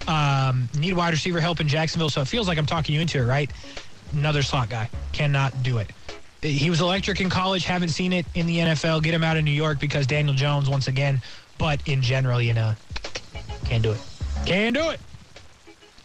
Um, 0.08 0.68
need 0.78 0.94
wide 0.94 1.12
receiver 1.12 1.40
help 1.40 1.60
in 1.60 1.68
Jacksonville, 1.68 2.10
so 2.10 2.20
it 2.20 2.28
feels 2.28 2.46
like 2.48 2.58
I'm 2.58 2.66
talking 2.66 2.94
you 2.94 3.00
into 3.00 3.18
it, 3.18 3.24
right? 3.24 3.50
Another 4.12 4.42
slot 4.42 4.68
guy 4.70 4.88
cannot 5.12 5.62
do 5.62 5.78
it. 5.78 5.90
He 6.42 6.70
was 6.70 6.80
electric 6.80 7.20
in 7.20 7.28
college. 7.28 7.64
Haven't 7.64 7.88
seen 7.88 8.12
it 8.12 8.24
in 8.34 8.46
the 8.46 8.58
NFL. 8.58 9.02
Get 9.02 9.14
him 9.14 9.24
out 9.24 9.36
of 9.36 9.42
New 9.44 9.50
York 9.50 9.80
because 9.80 10.06
Daniel 10.06 10.34
Jones 10.34 10.68
once 10.68 10.86
again. 10.86 11.20
But 11.58 11.80
in 11.88 12.02
general, 12.02 12.40
you 12.40 12.54
know, 12.54 12.74
can't 13.64 13.82
do 13.82 13.92
it. 13.92 14.00
Can't 14.44 14.76
do 14.76 14.90
it. 14.90 15.00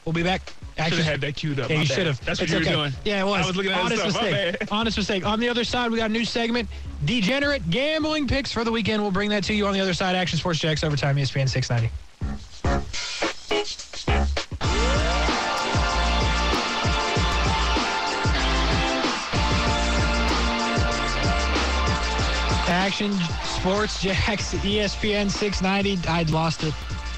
We'll 0.06 0.14
be 0.14 0.24
back. 0.24 0.54
Should 0.78 0.94
have 0.94 1.06
had 1.06 1.22
that 1.22 1.36
queued 1.36 1.60
up. 1.60 1.70
Yeah, 1.70 1.76
My 1.76 1.82
you 1.82 1.88
should 1.88 2.08
have. 2.08 2.26
That's 2.26 2.40
what 2.40 2.50
It's 2.50 2.54
you 2.54 2.60
okay. 2.60 2.76
were 2.76 2.84
doing. 2.90 2.94
Yeah, 3.06 3.22
it 3.22 3.26
was. 3.26 3.44
I 3.44 3.48
was 3.48 3.56
looking 3.56 3.72
at 3.72 3.80
Honest 3.80 4.02
stuff. 4.02 4.24
Mistake. 4.24 4.56
Honest 4.72 4.98
mistake. 4.98 5.26
On 5.28 5.40
the 5.40 5.48
other 5.48 5.64
side, 5.64 5.92
we 5.92 5.98
got 5.98 6.10
a 6.10 6.14
new 6.14 6.26
segment, 6.26 6.68
degenerate 7.06 7.70
gambling 7.70 8.28
picks 8.28 8.52
for 8.52 8.64
the 8.64 8.72
weekend. 8.72 9.04
We'll 9.04 9.12
bring 9.12 9.30
that 9.30 9.44
to 9.44 9.54
you 9.54 9.68
on 9.68 9.74
the 9.74 9.80
other 9.80 9.94
side. 9.94 10.16
Action 10.16 10.40
Sports 10.40 10.58
Jax 10.58 10.84
overtime, 10.84 11.18
ESPN 11.18 11.48
690. 11.48 11.92
Action 22.92 23.14
Sports 23.46 24.02
Jax 24.02 24.54
ESPN 24.54 25.32
690. 25.32 26.10
I'd 26.10 26.30
lost 26.30 26.66
it. 26.66 26.74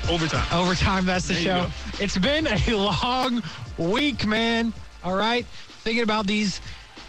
Overtime. 0.07 0.45
Overtime, 0.53 1.03
that's 1.03 1.27
the 1.27 1.33
There 1.33 1.65
show. 1.65 1.67
It's 1.99 2.15
been 2.15 2.45
a 2.45 2.75
long 2.75 3.41
week, 3.79 4.27
man. 4.27 4.71
All 5.03 5.15
right. 5.15 5.47
Thinking 5.81 6.03
about 6.03 6.27
these. 6.27 6.61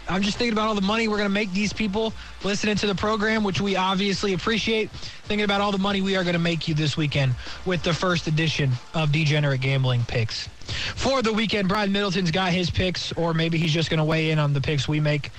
I'm 0.09 0.23
just 0.23 0.39
thinking 0.39 0.53
about 0.53 0.67
all 0.67 0.73
the 0.73 0.81
money 0.81 1.07
we're 1.07 1.17
going 1.17 1.29
to 1.29 1.33
make 1.33 1.51
these 1.51 1.73
people 1.73 2.11
listening 2.43 2.75
to 2.77 2.87
the 2.87 2.95
program, 2.95 3.43
which 3.43 3.61
we 3.61 3.75
obviously 3.75 4.33
appreciate. 4.33 4.89
Thinking 4.89 5.45
about 5.45 5.61
all 5.61 5.71
the 5.71 5.77
money 5.77 6.01
we 6.01 6.15
are 6.15 6.23
going 6.23 6.33
to 6.33 6.39
make 6.39 6.67
you 6.67 6.73
this 6.73 6.97
weekend 6.97 7.35
with 7.67 7.83
the 7.83 7.93
first 7.93 8.25
edition 8.25 8.71
of 8.95 9.11
Degenerate 9.11 9.61
Gambling 9.61 10.03
Picks. 10.05 10.47
For 10.95 11.21
the 11.21 11.31
weekend, 11.31 11.67
Brian 11.67 11.91
Middleton's 11.91 12.31
got 12.31 12.51
his 12.51 12.71
picks, 12.71 13.11
or 13.11 13.35
maybe 13.35 13.59
he's 13.59 13.71
just 13.71 13.91
going 13.91 13.99
to 13.99 14.03
weigh 14.03 14.31
in 14.31 14.39
on 14.39 14.53
the 14.53 14.61
picks 14.61 14.87
we 14.87 14.99
make. 14.99 15.29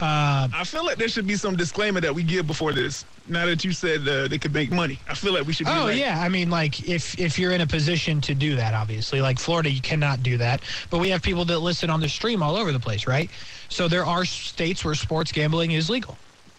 Uh, 0.00 0.48
I 0.54 0.64
feel 0.64 0.84
like 0.84 0.96
there 0.96 1.08
should 1.08 1.26
be 1.26 1.34
some 1.34 1.56
disclaimer 1.56 2.00
that 2.00 2.14
we 2.14 2.22
give 2.22 2.46
before 2.46 2.72
this. 2.72 3.04
Now 3.26 3.46
that 3.46 3.64
you 3.64 3.72
said 3.72 4.06
uh, 4.08 4.28
they 4.28 4.38
could 4.38 4.54
make 4.54 4.70
money, 4.70 4.98
I 5.08 5.14
feel 5.14 5.34
like 5.34 5.46
we 5.46 5.52
should. 5.52 5.66
Be 5.66 5.72
Oh 5.72 5.84
like, 5.84 5.98
yeah, 5.98 6.20
I 6.20 6.28
mean, 6.28 6.50
like 6.50 6.88
if 6.88 7.18
if 7.18 7.38
you're 7.38 7.52
in 7.52 7.60
a 7.60 7.66
position 7.66 8.20
to 8.22 8.34
do 8.34 8.56
that, 8.56 8.74
obviously, 8.74 9.20
like 9.20 9.38
Florida, 9.38 9.70
you 9.70 9.82
cannot 9.82 10.22
do 10.22 10.38
that. 10.38 10.62
But 10.88 10.98
we 10.98 11.10
have 11.10 11.20
people 11.20 11.44
that 11.46 11.58
listen 11.58 11.90
on 11.90 12.00
the 12.00 12.08
stream 12.08 12.42
all 12.42 12.56
over 12.56 12.72
the 12.72 12.80
place, 12.80 13.06
right? 13.06 13.30
So 13.68 13.86
there 13.88 14.06
are 14.06 14.24
states 14.24 14.84
where 14.84 14.94
sports 14.94 15.30
gambling 15.32 15.72
is 15.72 15.90
legal. 15.90 16.18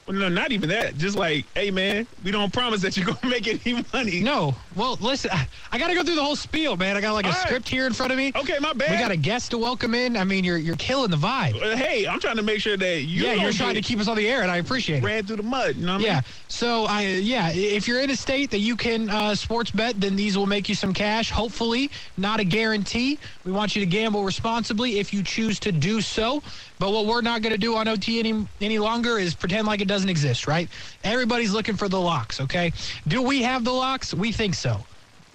No, 0.10 0.28
not 0.28 0.52
even 0.52 0.70
that. 0.70 0.98
Just 0.98 1.16
like, 1.16 1.46
hey 1.56 1.72
man, 1.72 2.08
we 2.24 2.32
don't 2.32 2.52
promise 2.52 2.82
that 2.82 2.98
you're 2.98 3.06
gonna 3.06 3.20
make 3.30 3.48
any 3.48 3.86
money. 3.94 4.22
No, 4.22 4.56
well, 4.76 4.98
listen, 5.02 5.30
I, 5.32 5.48
I 5.72 5.78
got 5.78 5.88
to 5.88 5.94
go 5.94 6.04
through 6.04 6.16
the 6.16 6.24
whole 6.24 6.36
spiel, 6.36 6.78
man. 6.78 6.98
I 6.98 7.02
got 7.02 7.14
like 7.14 7.26
a 7.26 7.30
All 7.30 7.34
right. 7.34 7.42
script 7.46 7.68
here 7.70 7.86
in 7.86 7.94
front 7.94 8.12
of 8.12 8.18
me. 8.18 8.32
Okay, 8.36 8.58
my 8.60 8.74
bad. 8.74 8.92
We 8.92 8.98
got 8.98 9.12
a 9.12 9.18
guest 9.18 9.52
to 9.52 9.58
welcome 9.58 9.94
in. 9.94 10.18
I 10.18 10.24
mean, 10.24 10.44
you're 10.44 10.58
you're 10.58 10.76
killing 10.78 11.12
the 11.12 11.18
vibe. 11.18 11.62
Uh, 11.62 11.76
hey, 11.76 12.08
I'm 12.08 12.20
trying 12.20 12.38
to 12.38 12.44
make 12.44 12.60
sure 12.60 12.78
that 12.78 13.02
you. 13.02 13.26
Yeah, 13.26 13.34
you're 13.34 13.52
trying 13.52 13.76
to 13.76 13.82
keep 13.82 14.00
us 14.00 14.08
on 14.08 14.18
the 14.18 14.28
air, 14.28 14.42
and 14.42 14.50
I 14.52 14.58
appreciate 14.58 15.04
it. 15.04 15.06
ran 15.06 15.26
through 15.26 15.38
the 15.38 15.44
mud. 15.44 15.76
You 15.76 15.86
know 15.86 15.94
what 15.94 16.02
I 16.02 16.06
Yeah. 16.06 16.22
So 16.48 16.86
I 16.86 17.02
yeah, 17.02 17.52
if 17.52 17.88
you're 17.88 18.02
in 18.02 18.10
a 18.10 18.16
state 18.16 18.52
that 18.52 18.60
you 18.60 18.76
can 18.76 19.10
uh, 19.10 19.36
sports 19.36 19.72
bet, 19.72 20.00
then 20.00 20.16
these 20.16 20.38
will 20.38 20.48
make 20.48 20.70
you 20.70 20.76
some 20.76 20.94
cash. 20.94 21.30
Hopefully, 21.30 21.92
not 22.18 22.40
a 22.40 22.44
guarantee. 22.44 23.20
We 23.46 23.52
want 23.52 23.76
you 23.76 23.82
to 23.82 23.86
gamble 23.86 24.24
responsibly 24.24 25.00
if 25.00 25.14
you 25.14 25.24
choose 25.24 25.60
to 25.60 25.72
do 25.72 26.02
so. 26.02 26.42
But 26.80 26.92
what 26.92 27.08
we're 27.08 27.22
not 27.22 27.42
going 27.42 27.52
to 27.52 27.58
do 27.58 27.76
on 27.76 27.90
OT 27.90 28.20
any 28.20 28.48
any 28.62 28.80
longer 28.80 29.20
is 29.20 29.36
pretend 29.36 29.68
like 29.68 29.82
it 29.82 29.88
doesn't 29.90 29.99
exist, 30.08 30.48
right? 30.48 30.70
Everybody's 31.04 31.52
looking 31.52 31.76
for 31.76 31.90
the 31.90 32.00
locks. 32.00 32.40
Okay. 32.40 32.72
Do 33.08 33.22
we 33.22 33.42
have 33.42 33.66
the 33.66 33.74
locks? 33.74 34.14
We 34.14 34.32
think 34.32 34.56
so. 34.56 34.86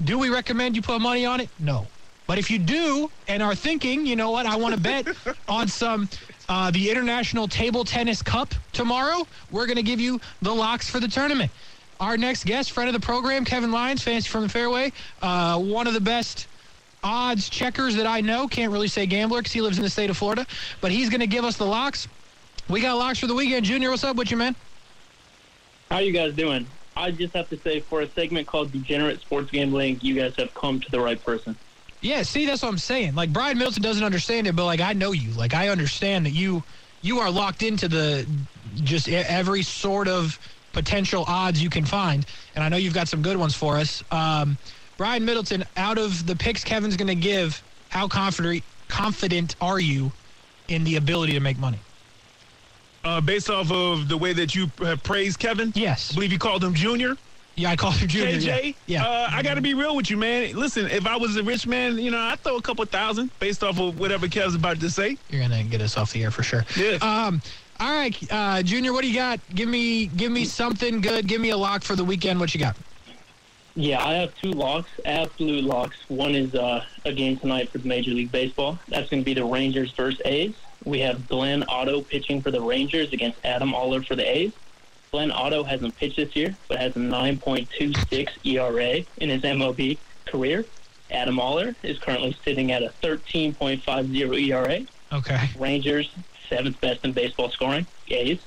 Do 0.05 0.19
we 0.19 0.31
recommend 0.31 0.77
you 0.77 0.81
put 0.81 1.01
money 1.03 1.27
on 1.27 1.41
it? 1.41 1.51
No. 1.59 1.87
But 2.27 2.39
if 2.39 2.51
you 2.51 2.59
do 2.59 3.11
and 3.29 3.43
are 3.43 3.55
thinking, 3.55 4.07
you 4.07 4.17
know 4.17 4.31
what, 4.31 4.47
I 4.47 4.57
want 4.57 4.75
to 4.75 4.81
bet 4.81 5.07
on 5.49 5.69
some 5.69 6.09
uh, 6.49 6.71
the 6.71 6.91
International 6.91 7.47
Table 7.47 7.85
Tennis 7.85 8.23
Cup 8.23 8.55
tomorrow, 8.73 9.27
we're 9.51 9.67
going 9.67 9.77
to 9.77 9.83
give 9.83 10.01
you 10.01 10.21
the 10.41 10.55
locks 10.55 10.89
for 10.89 11.01
the 11.01 11.09
tournament. 11.09 11.51
Our 12.01 12.17
next 12.17 12.45
guest, 12.45 12.73
friend 12.73 12.89
of 12.89 13.01
the 13.01 13.05
program, 13.05 13.45
Kevin 13.45 13.71
Lyons, 13.71 14.03
fancy 14.03 14.29
from 14.29 14.43
the 14.43 14.49
fairway, 14.49 14.93
uh, 15.23 15.59
one 15.59 15.87
of 15.87 15.95
the 15.95 16.01
best 16.01 16.49
odds 17.03 17.49
checkers 17.51 17.95
that 17.97 18.07
I 18.07 18.21
know. 18.21 18.49
Can't 18.49 18.73
really 18.73 18.89
say 18.89 19.07
gambler 19.07 19.41
because 19.41 19.53
he 19.53 19.61
lives 19.61 19.77
in 19.77 19.85
the 19.85 19.91
state 19.91 20.11
of 20.11 20.17
Florida, 20.17 20.47
but 20.81 20.91
he's 20.91 21.11
going 21.11 21.21
to 21.21 21.27
give 21.27 21.45
us 21.45 21.57
the 21.57 21.67
locks. 21.67 22.09
We 22.69 22.81
got 22.81 22.97
locks 22.97 23.19
for 23.19 23.27
the 23.27 23.35
weekend. 23.35 23.67
Junior, 23.67 23.91
what's 23.91 24.05
up 24.05 24.17
with 24.17 24.31
you, 24.31 24.37
man? 24.37 24.57
How 25.91 25.99
you 25.99 26.13
guys 26.13 26.35
doing? 26.35 26.67
I 26.97 27.11
just 27.11 27.35
have 27.35 27.49
to 27.51 27.59
say, 27.59 27.81
for 27.81 28.01
a 28.01 28.09
segment 28.09 28.47
called 28.47 28.73
Degenerate 28.73 29.21
Sports 29.21 29.51
Gambling, 29.51 29.99
you 30.01 30.15
guys 30.15 30.35
have 30.37 30.55
come 30.55 30.81
to 30.81 30.91
the 30.91 31.01
right 31.01 31.23
person. 31.23 31.57
Yeah, 32.01 32.23
see, 32.23 32.47
that's 32.47 32.63
what 32.63 32.69
I'm 32.69 32.79
saying. 32.79 33.15
Like 33.15 33.33
Brian 33.33 33.59
Milton 33.59 33.83
doesn't 33.83 34.05
understand 34.05 34.47
it, 34.47 34.55
but 34.55 34.65
like 34.65 34.81
I 34.81 34.93
know 34.93 35.13
you. 35.13 35.31
Like 35.33 35.55
I 35.55 35.69
understand 35.69 36.27
that 36.27 36.33
you 36.33 36.63
you 37.03 37.19
are 37.19 37.31
locked 37.31 37.63
into 37.63 37.89
the 37.89 38.27
just 38.77 39.09
every 39.09 39.63
sort 39.63 40.09
of 40.09 40.39
potential 40.73 41.25
odds 41.27 41.63
you 41.63 41.71
can 41.71 41.85
find, 41.85 42.27
and 42.55 42.65
I 42.65 42.69
know 42.69 42.77
you've 42.77 42.95
got 42.95 43.09
some 43.09 43.23
good 43.23 43.37
ones 43.37 43.55
for 43.55 43.77
us. 43.77 44.03
Um, 44.11 44.59
Brian 44.97 45.25
Middleton, 45.25 45.65
out 45.77 45.99
of 45.99 46.27
the 46.27 46.37
picks 46.37 46.63
Kevin's 46.63 46.97
going 46.97 47.09
to 47.09 47.15
give, 47.15 47.63
how 47.89 48.07
confident 48.07 48.63
confident 48.89 49.57
are 49.61 49.81
you 49.81 50.13
in 50.69 50.85
the 50.85 50.97
ability 50.97 51.33
to 51.33 51.41
make 51.41 51.59
money? 51.59 51.79
Uh, 53.05 53.21
based 53.21 53.51
off 53.51 53.71
of 53.71 54.09
the 54.09 54.17
way 54.17 54.33
that 54.33 54.55
you 54.55 54.71
have 54.79 55.03
praised 55.03 55.39
Kevin, 55.39 55.73
Yes. 55.75 56.11
I 56.11 56.15
believe 56.15 56.33
you 56.33 56.39
called 56.39 56.65
him 56.65 56.73
Junior. 56.75 57.17
Yeah, 57.55 57.71
I 57.71 57.77
called 57.77 57.95
him 57.97 58.09
Junior. 58.09 58.39
KJ, 58.41 58.75
Yeah. 58.87 59.03
yeah. 59.03 59.07
Uh, 59.07 59.29
I 59.31 59.43
got 59.43 59.55
to 59.55 59.61
be 59.61 59.75
real 59.75 59.95
with 59.95 60.11
you, 60.11 60.17
man. 60.17 60.57
Listen, 60.57 60.87
if 60.91 61.07
I 61.07 61.17
was 61.17 61.37
a 61.37 61.43
rich 61.43 61.67
man, 61.67 61.99
you 61.99 62.11
know, 62.11 62.19
I'd 62.19 62.41
throw 62.41 62.57
a 62.57 62.63
couple 62.63 62.85
thousand 62.87 63.31
based 63.41 63.63
off 63.63 63.79
of 63.79 63.99
whatever 63.99 64.27
Kev's 64.27 64.55
about 64.55 64.81
to 64.81 64.91
say. 64.91 65.19
You're 65.29 65.43
gonna 65.43 65.63
get 65.65 65.81
us 65.83 65.97
off 65.99 66.13
the 66.13 66.23
air 66.23 66.31
for 66.31 66.43
sure. 66.43 66.65
Yeah. 66.77 66.97
Um. 67.03 67.43
All 67.81 67.93
right, 67.93 68.17
uh, 68.33 68.63
Junior, 68.63 68.93
what 68.93 69.03
do 69.03 69.09
you 69.09 69.17
got? 69.17 69.41
Give 69.53 69.69
me, 69.69 70.07
give 70.07 70.31
me 70.31 70.45
something 70.45 71.01
good. 71.01 71.27
Give 71.27 71.41
me 71.41 71.51
a 71.51 71.57
lock 71.57 71.83
for 71.83 71.97
the 71.97 72.05
weekend. 72.05 72.39
What 72.39 72.55
you 72.55 72.61
got? 72.61 72.77
Yeah, 73.75 74.03
I 74.05 74.15
have 74.15 74.33
two 74.37 74.53
locks, 74.53 74.89
absolute 75.05 75.65
locks. 75.65 75.97
One 76.07 76.37
is 76.37 76.55
uh, 76.55 76.85
a 77.05 77.13
game 77.13 77.37
tonight 77.37 77.69
for 77.71 77.79
the 77.79 77.89
Major 77.89 78.13
League 78.13 78.31
Baseball. 78.31 78.79
That's 78.87 79.11
going 79.11 79.23
to 79.23 79.25
be 79.25 79.35
the 79.35 79.45
Rangers 79.45 79.91
versus 79.91 80.23
A's. 80.25 80.55
We 80.85 81.01
have 81.01 81.29
Glenn 81.29 81.65
Otto 81.69 82.03
pitching 82.03 82.43
for 82.43 82.51
the 82.51 82.61
Rangers 82.61 83.13
against 83.13 83.39
Adam 83.45 83.75
Oller 83.75 84.03
for 84.03 84.17
the 84.17 84.29
A's. 84.29 84.53
Glenn 85.11 85.31
Otto 85.31 85.63
hasn't 85.63 85.97
pitched 85.97 86.17
this 86.17 86.35
year, 86.37 86.57
but 86.69 86.79
has 86.79 86.97
a 86.97 86.99
9.26 86.99 88.29
ERA 88.45 89.05
in 89.19 89.29
his 89.29 89.43
MLB 89.43 89.99
career. 90.27 90.65
Adam 91.11 91.39
Oller 91.39 91.75
is 91.83 91.99
currently 91.99 92.37
sitting 92.45 92.73
at 92.73 92.83
a 92.83 92.93
13.50 93.03 94.49
ERA. 94.49 94.87
Okay. 95.13 95.51
Rangers, 95.59 96.11
seventh 96.49 96.81
best 96.81 97.05
in 97.05 97.13
baseball 97.13 97.51
scoring. 97.51 97.87
A's, 98.09 98.41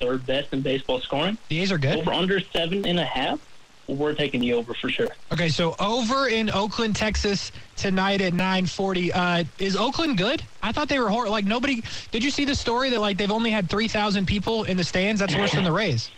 third 0.00 0.26
best 0.26 0.52
in 0.52 0.60
baseball 0.60 1.00
scoring. 1.00 1.38
The 1.48 1.60
A's 1.60 1.72
are 1.72 1.78
good. 1.78 1.98
Over 1.98 2.12
under 2.12 2.40
seven 2.40 2.84
and 2.86 2.98
a 2.98 3.04
half. 3.04 3.40
We're 3.88 4.12
taking 4.14 4.40
the 4.40 4.52
over 4.52 4.74
for 4.74 4.90
sure. 4.90 5.08
Okay, 5.32 5.48
so 5.48 5.74
over 5.80 6.28
in 6.28 6.50
Oakland, 6.50 6.94
Texas 6.94 7.50
tonight 7.76 8.20
at 8.20 8.34
9:40. 8.34 9.10
Uh, 9.14 9.44
is 9.58 9.76
Oakland 9.76 10.18
good? 10.18 10.42
I 10.62 10.72
thought 10.72 10.88
they 10.90 10.98
were 10.98 11.08
hor- 11.08 11.28
like 11.30 11.46
nobody. 11.46 11.82
Did 12.10 12.22
you 12.22 12.30
see 12.30 12.44
the 12.44 12.54
story 12.54 12.90
that 12.90 13.00
like 13.00 13.16
they've 13.16 13.30
only 13.30 13.50
had 13.50 13.70
3,000 13.70 14.26
people 14.26 14.64
in 14.64 14.76
the 14.76 14.84
stands? 14.84 15.20
That's 15.20 15.34
worse 15.34 15.52
than 15.52 15.64
the 15.64 15.72
Rays. 15.72 16.10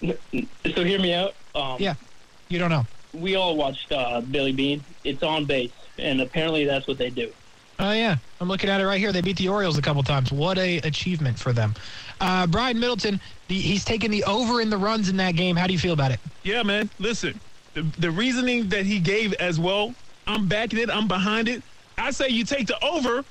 So 0.74 0.82
hear 0.84 0.98
me 0.98 1.12
out. 1.12 1.34
Um, 1.54 1.76
Yeah. 1.78 1.94
You 2.48 2.58
don't 2.58 2.70
know. 2.70 2.86
We 3.12 3.34
all 3.34 3.56
watched 3.56 3.92
uh, 3.92 4.20
Billy 4.22 4.52
Beane. 4.52 4.82
It's 5.04 5.22
on 5.22 5.44
base, 5.44 5.72
and 5.98 6.20
apparently 6.22 6.64
that's 6.64 6.86
what 6.86 6.96
they 6.96 7.10
do. 7.10 7.30
Oh 7.78 7.92
yeah, 7.92 8.16
I'm 8.40 8.48
looking 8.48 8.70
at 8.70 8.80
it 8.80 8.86
right 8.86 8.98
here. 8.98 9.10
They 9.12 9.20
beat 9.20 9.36
the 9.36 9.48
Orioles 9.48 9.78
a 9.78 9.82
couple 9.82 10.02
times. 10.02 10.30
What 10.30 10.58
a 10.58 10.78
achievement 10.78 11.38
for 11.38 11.52
them. 11.52 11.74
Uh, 12.20 12.46
Brian 12.46 12.78
Middleton, 12.78 13.20
the, 13.48 13.54
he's 13.58 13.84
taking 13.84 14.10
the 14.10 14.22
over 14.24 14.60
in 14.60 14.70
the 14.70 14.76
runs 14.76 15.08
in 15.08 15.16
that 15.18 15.36
game. 15.36 15.56
How 15.56 15.66
do 15.66 15.72
you 15.72 15.78
feel 15.78 15.94
about 15.94 16.10
it? 16.12 16.20
Yeah, 16.42 16.62
man. 16.62 16.90
Listen, 16.98 17.40
the, 17.74 17.82
the 17.98 18.10
reasoning 18.10 18.68
that 18.68 18.84
he 18.86 18.98
gave 18.98 19.32
as 19.34 19.58
well, 19.58 19.94
I'm 20.26 20.46
backing 20.46 20.78
it. 20.78 20.90
I'm 20.90 21.08
behind 21.08 21.48
it. 21.48 21.62
I 21.98 22.10
say 22.10 22.28
you 22.28 22.44
take 22.44 22.66
the 22.66 22.82
over, 22.84 23.24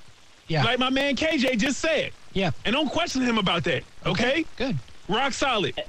Yeah. 0.47 0.63
like 0.63 0.79
my 0.79 0.89
man 0.89 1.15
KJ 1.15 1.57
just 1.59 1.79
said, 1.79 2.11
yeah. 2.33 2.51
and 2.65 2.73
don't 2.73 2.89
question 2.89 3.21
him 3.21 3.37
about 3.37 3.63
that. 3.65 3.83
Okay, 4.05 4.45
Good. 4.57 4.77
rock 5.07 5.33
solid. 5.33 5.79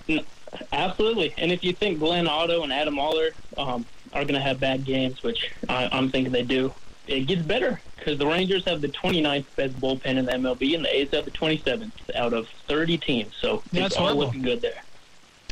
Absolutely. 0.72 1.32
And 1.38 1.52
if 1.52 1.62
you 1.62 1.72
think 1.72 1.98
Glenn 2.00 2.26
Otto 2.26 2.62
and 2.64 2.72
Adam 2.72 2.98
Oller 2.98 3.30
um, 3.56 3.84
are 4.12 4.22
going 4.24 4.34
to 4.34 4.40
have 4.40 4.58
bad 4.60 4.84
games, 4.84 5.22
which 5.22 5.50
I, 5.68 5.88
I'm 5.92 6.10
thinking 6.10 6.32
they 6.32 6.42
do, 6.42 6.72
it 7.10 7.26
gets 7.26 7.42
better 7.42 7.80
because 7.96 8.18
the 8.18 8.26
Rangers 8.26 8.64
have 8.64 8.80
the 8.80 8.88
29th 8.88 9.44
best 9.56 9.78
bullpen 9.80 10.16
in 10.16 10.24
the 10.24 10.32
MLB 10.32 10.76
and 10.76 10.84
the 10.84 10.96
A's 10.96 11.10
have 11.10 11.24
the 11.24 11.30
27th 11.30 11.90
out 12.14 12.32
of 12.32 12.48
30 12.68 12.96
teams. 12.98 13.34
So 13.40 13.62
That's 13.72 13.86
it's 13.88 13.96
all 13.96 14.04
horrible. 14.04 14.26
looking 14.26 14.42
good 14.42 14.62
there. 14.62 14.82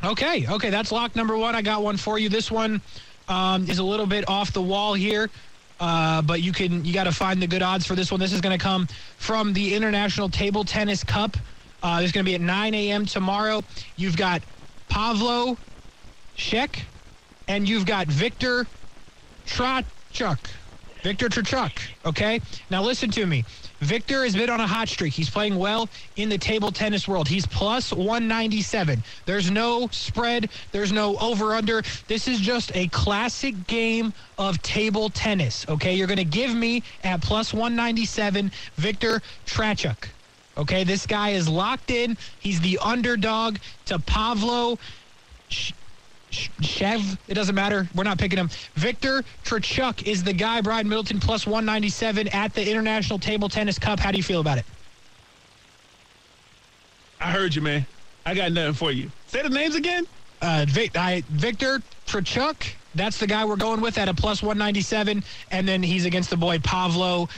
Okay, 0.04 0.46
okay, 0.48 0.70
that's 0.70 0.92
lock 0.92 1.16
number 1.16 1.36
one. 1.36 1.56
I 1.56 1.62
got 1.62 1.82
one 1.82 1.96
for 1.96 2.20
you. 2.20 2.28
This 2.28 2.52
one 2.52 2.80
um, 3.28 3.68
is 3.68 3.80
a 3.80 3.82
little 3.82 4.06
bit 4.06 4.28
off 4.28 4.52
the 4.52 4.62
wall 4.62 4.94
here, 4.94 5.28
uh, 5.80 6.22
but 6.22 6.40
you 6.40 6.52
can 6.52 6.84
you 6.84 6.94
got 6.94 7.04
to 7.04 7.12
find 7.12 7.42
the 7.42 7.48
good 7.48 7.62
odds 7.62 7.84
for 7.84 7.96
this 7.96 8.12
one. 8.12 8.20
This 8.20 8.32
is 8.32 8.40
going 8.40 8.56
to 8.56 8.62
come 8.62 8.86
from 9.16 9.52
the 9.52 9.74
International 9.74 10.28
Table 10.28 10.62
Tennis 10.62 11.02
Cup. 11.02 11.36
Uh, 11.82 12.00
it's 12.02 12.12
going 12.12 12.24
to 12.24 12.30
be 12.30 12.36
at 12.36 12.40
9 12.40 12.74
a.m. 12.74 13.06
tomorrow. 13.06 13.64
You've 13.96 14.16
got 14.16 14.40
Pavlo 14.88 15.56
Shek, 16.36 16.84
and 17.48 17.68
you've 17.68 17.84
got 17.84 18.06
Victor 18.06 18.68
Trachuk. 19.46 20.38
Victor 21.02 21.28
Trachuk. 21.28 21.78
Okay, 22.04 22.40
now 22.70 22.82
listen 22.82 23.10
to 23.12 23.26
me. 23.26 23.44
Victor 23.80 24.24
has 24.24 24.34
been 24.34 24.50
on 24.50 24.60
a 24.60 24.66
hot 24.66 24.88
streak. 24.88 25.12
He's 25.12 25.30
playing 25.30 25.56
well 25.56 25.88
in 26.16 26.28
the 26.28 26.38
table 26.38 26.72
tennis 26.72 27.06
world. 27.06 27.28
He's 27.28 27.46
plus 27.46 27.92
197. 27.92 29.02
There's 29.24 29.50
no 29.50 29.88
spread, 29.92 30.50
there's 30.72 30.90
no 30.90 31.16
over 31.18 31.54
under. 31.54 31.82
This 32.08 32.26
is 32.26 32.40
just 32.40 32.74
a 32.74 32.88
classic 32.88 33.66
game 33.66 34.12
of 34.36 34.60
table 34.62 35.10
tennis. 35.10 35.64
Okay, 35.68 35.94
you're 35.94 36.08
going 36.08 36.18
to 36.18 36.24
give 36.24 36.54
me 36.54 36.82
at 37.04 37.22
plus 37.22 37.54
197 37.54 38.50
Victor 38.76 39.22
Trachuk. 39.46 40.08
Okay, 40.56 40.82
this 40.82 41.06
guy 41.06 41.30
is 41.30 41.48
locked 41.48 41.92
in. 41.92 42.16
He's 42.40 42.60
the 42.60 42.78
underdog 42.78 43.58
to 43.86 44.00
Pavlo 44.00 44.78
Sh- 45.48 45.72
Chev. 46.30 47.18
It 47.28 47.34
doesn't 47.34 47.54
matter. 47.54 47.88
We're 47.94 48.04
not 48.04 48.18
picking 48.18 48.38
him. 48.38 48.50
Victor 48.74 49.24
Trachuk 49.44 50.06
is 50.06 50.22
the 50.22 50.32
guy. 50.32 50.60
Brian 50.60 50.88
Middleton 50.88 51.20
plus 51.20 51.46
197 51.46 52.28
at 52.28 52.54
the 52.54 52.68
International 52.68 53.18
Table 53.18 53.48
Tennis 53.48 53.78
Cup. 53.78 53.98
How 53.98 54.10
do 54.10 54.16
you 54.16 54.22
feel 54.22 54.40
about 54.40 54.58
it? 54.58 54.64
I 57.20 57.30
heard 57.30 57.54
you, 57.54 57.62
man. 57.62 57.86
I 58.24 58.34
got 58.34 58.52
nothing 58.52 58.74
for 58.74 58.92
you. 58.92 59.10
Say 59.26 59.42
the 59.42 59.48
names 59.48 59.74
again. 59.74 60.06
Uh, 60.40 60.66
Vic, 60.68 60.96
I, 60.96 61.22
Victor 61.30 61.82
Trachuk. 62.06 62.74
That's 62.94 63.18
the 63.18 63.26
guy 63.26 63.44
we're 63.44 63.56
going 63.56 63.80
with 63.80 63.98
at 63.98 64.08
a 64.08 64.14
plus 64.14 64.42
197. 64.42 65.22
And 65.50 65.68
then 65.68 65.82
he's 65.82 66.04
against 66.04 66.30
the 66.30 66.36
boy 66.36 66.58
Pavlo 66.58 67.28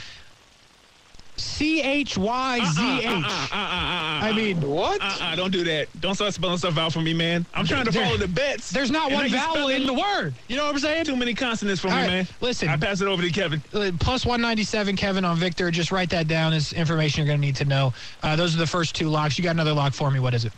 C 1.41 1.81
H 1.81 2.17
Y 2.17 2.59
Z 2.73 2.99
H. 2.99 3.05
uh, 3.05 3.09
uh, 3.09 3.15
uh, 3.15 3.55
uh, 3.55 4.21
I 4.23 4.33
mean, 4.35 4.61
what? 4.61 5.01
uh, 5.01 5.17
uh, 5.19 5.35
don't 5.35 5.51
do 5.51 5.63
that. 5.63 5.87
Don't 5.99 6.15
start 6.15 6.33
spelling 6.33 6.57
stuff 6.57 6.77
out 6.77 6.93
for 6.93 7.01
me, 7.01 7.13
man. 7.13 7.45
I'm 7.53 7.65
trying 7.65 7.85
to 7.85 7.91
follow 7.91 8.17
the 8.17 8.27
bets. 8.27 8.69
There's 8.69 8.91
not 8.91 9.11
one 9.11 9.29
vowel 9.29 9.69
in 9.69 9.85
the 9.85 9.93
word. 9.93 10.33
You 10.47 10.57
know 10.57 10.65
what 10.65 10.75
I'm 10.75 10.79
saying? 10.79 11.05
Too 11.05 11.15
many 11.15 11.33
consonants 11.33 11.81
for 11.81 11.87
All 11.89 11.95
me, 11.95 12.01
right, 12.01 12.07
man. 12.09 12.27
listen. 12.39 12.69
I 12.69 12.77
pass 12.77 13.01
it 13.01 13.07
over 13.07 13.21
to 13.21 13.29
Kevin. 13.31 13.61
Uh, 13.73 13.91
plus 13.99 14.25
197 14.25 14.95
Kevin 14.95 15.25
on 15.25 15.37
Victor. 15.37 15.71
Just 15.71 15.91
write 15.91 16.09
that 16.11 16.27
down 16.27 16.53
as 16.53 16.73
information 16.73 17.19
you're 17.25 17.27
going 17.27 17.41
to 17.41 17.45
need 17.45 17.55
to 17.57 17.65
know. 17.65 17.93
Uh, 18.21 18.35
those 18.35 18.55
are 18.55 18.59
the 18.59 18.67
first 18.67 18.95
two 18.95 19.09
locks. 19.09 19.37
You 19.37 19.43
got 19.43 19.51
another 19.51 19.73
lock 19.73 19.93
for 19.93 20.11
me. 20.11 20.19
What 20.19 20.33
is 20.33 20.45
it? 20.45 20.53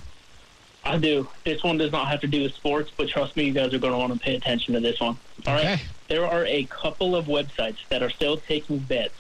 I 0.85 0.97
do. 0.97 1.27
This 1.45 1.63
one 1.63 1.77
does 1.77 1.93
not 1.93 2.07
have 2.09 2.19
to 2.21 2.27
do 2.27 2.43
with 2.43 2.53
sports, 2.53 2.91
but 2.95 3.07
trust 3.07 3.37
me, 3.37 3.45
you 3.45 3.53
guys 3.53 3.73
are 3.73 3.79
going 3.79 3.93
to 3.93 3.97
want 3.99 4.13
to 4.13 4.19
pay 4.19 4.35
attention 4.35 4.73
to 4.73 4.81
this 4.81 4.99
one. 4.99 5.17
All 5.47 5.53
right. 5.53 5.65
Okay. 5.65 5.81
There 6.09 6.27
are 6.27 6.45
a 6.45 6.65
couple 6.65 7.15
of 7.15 7.25
websites 7.25 7.77
that 7.89 8.03
are 8.03 8.09
still 8.09 8.35
taking 8.37 8.79
bets 8.79 9.13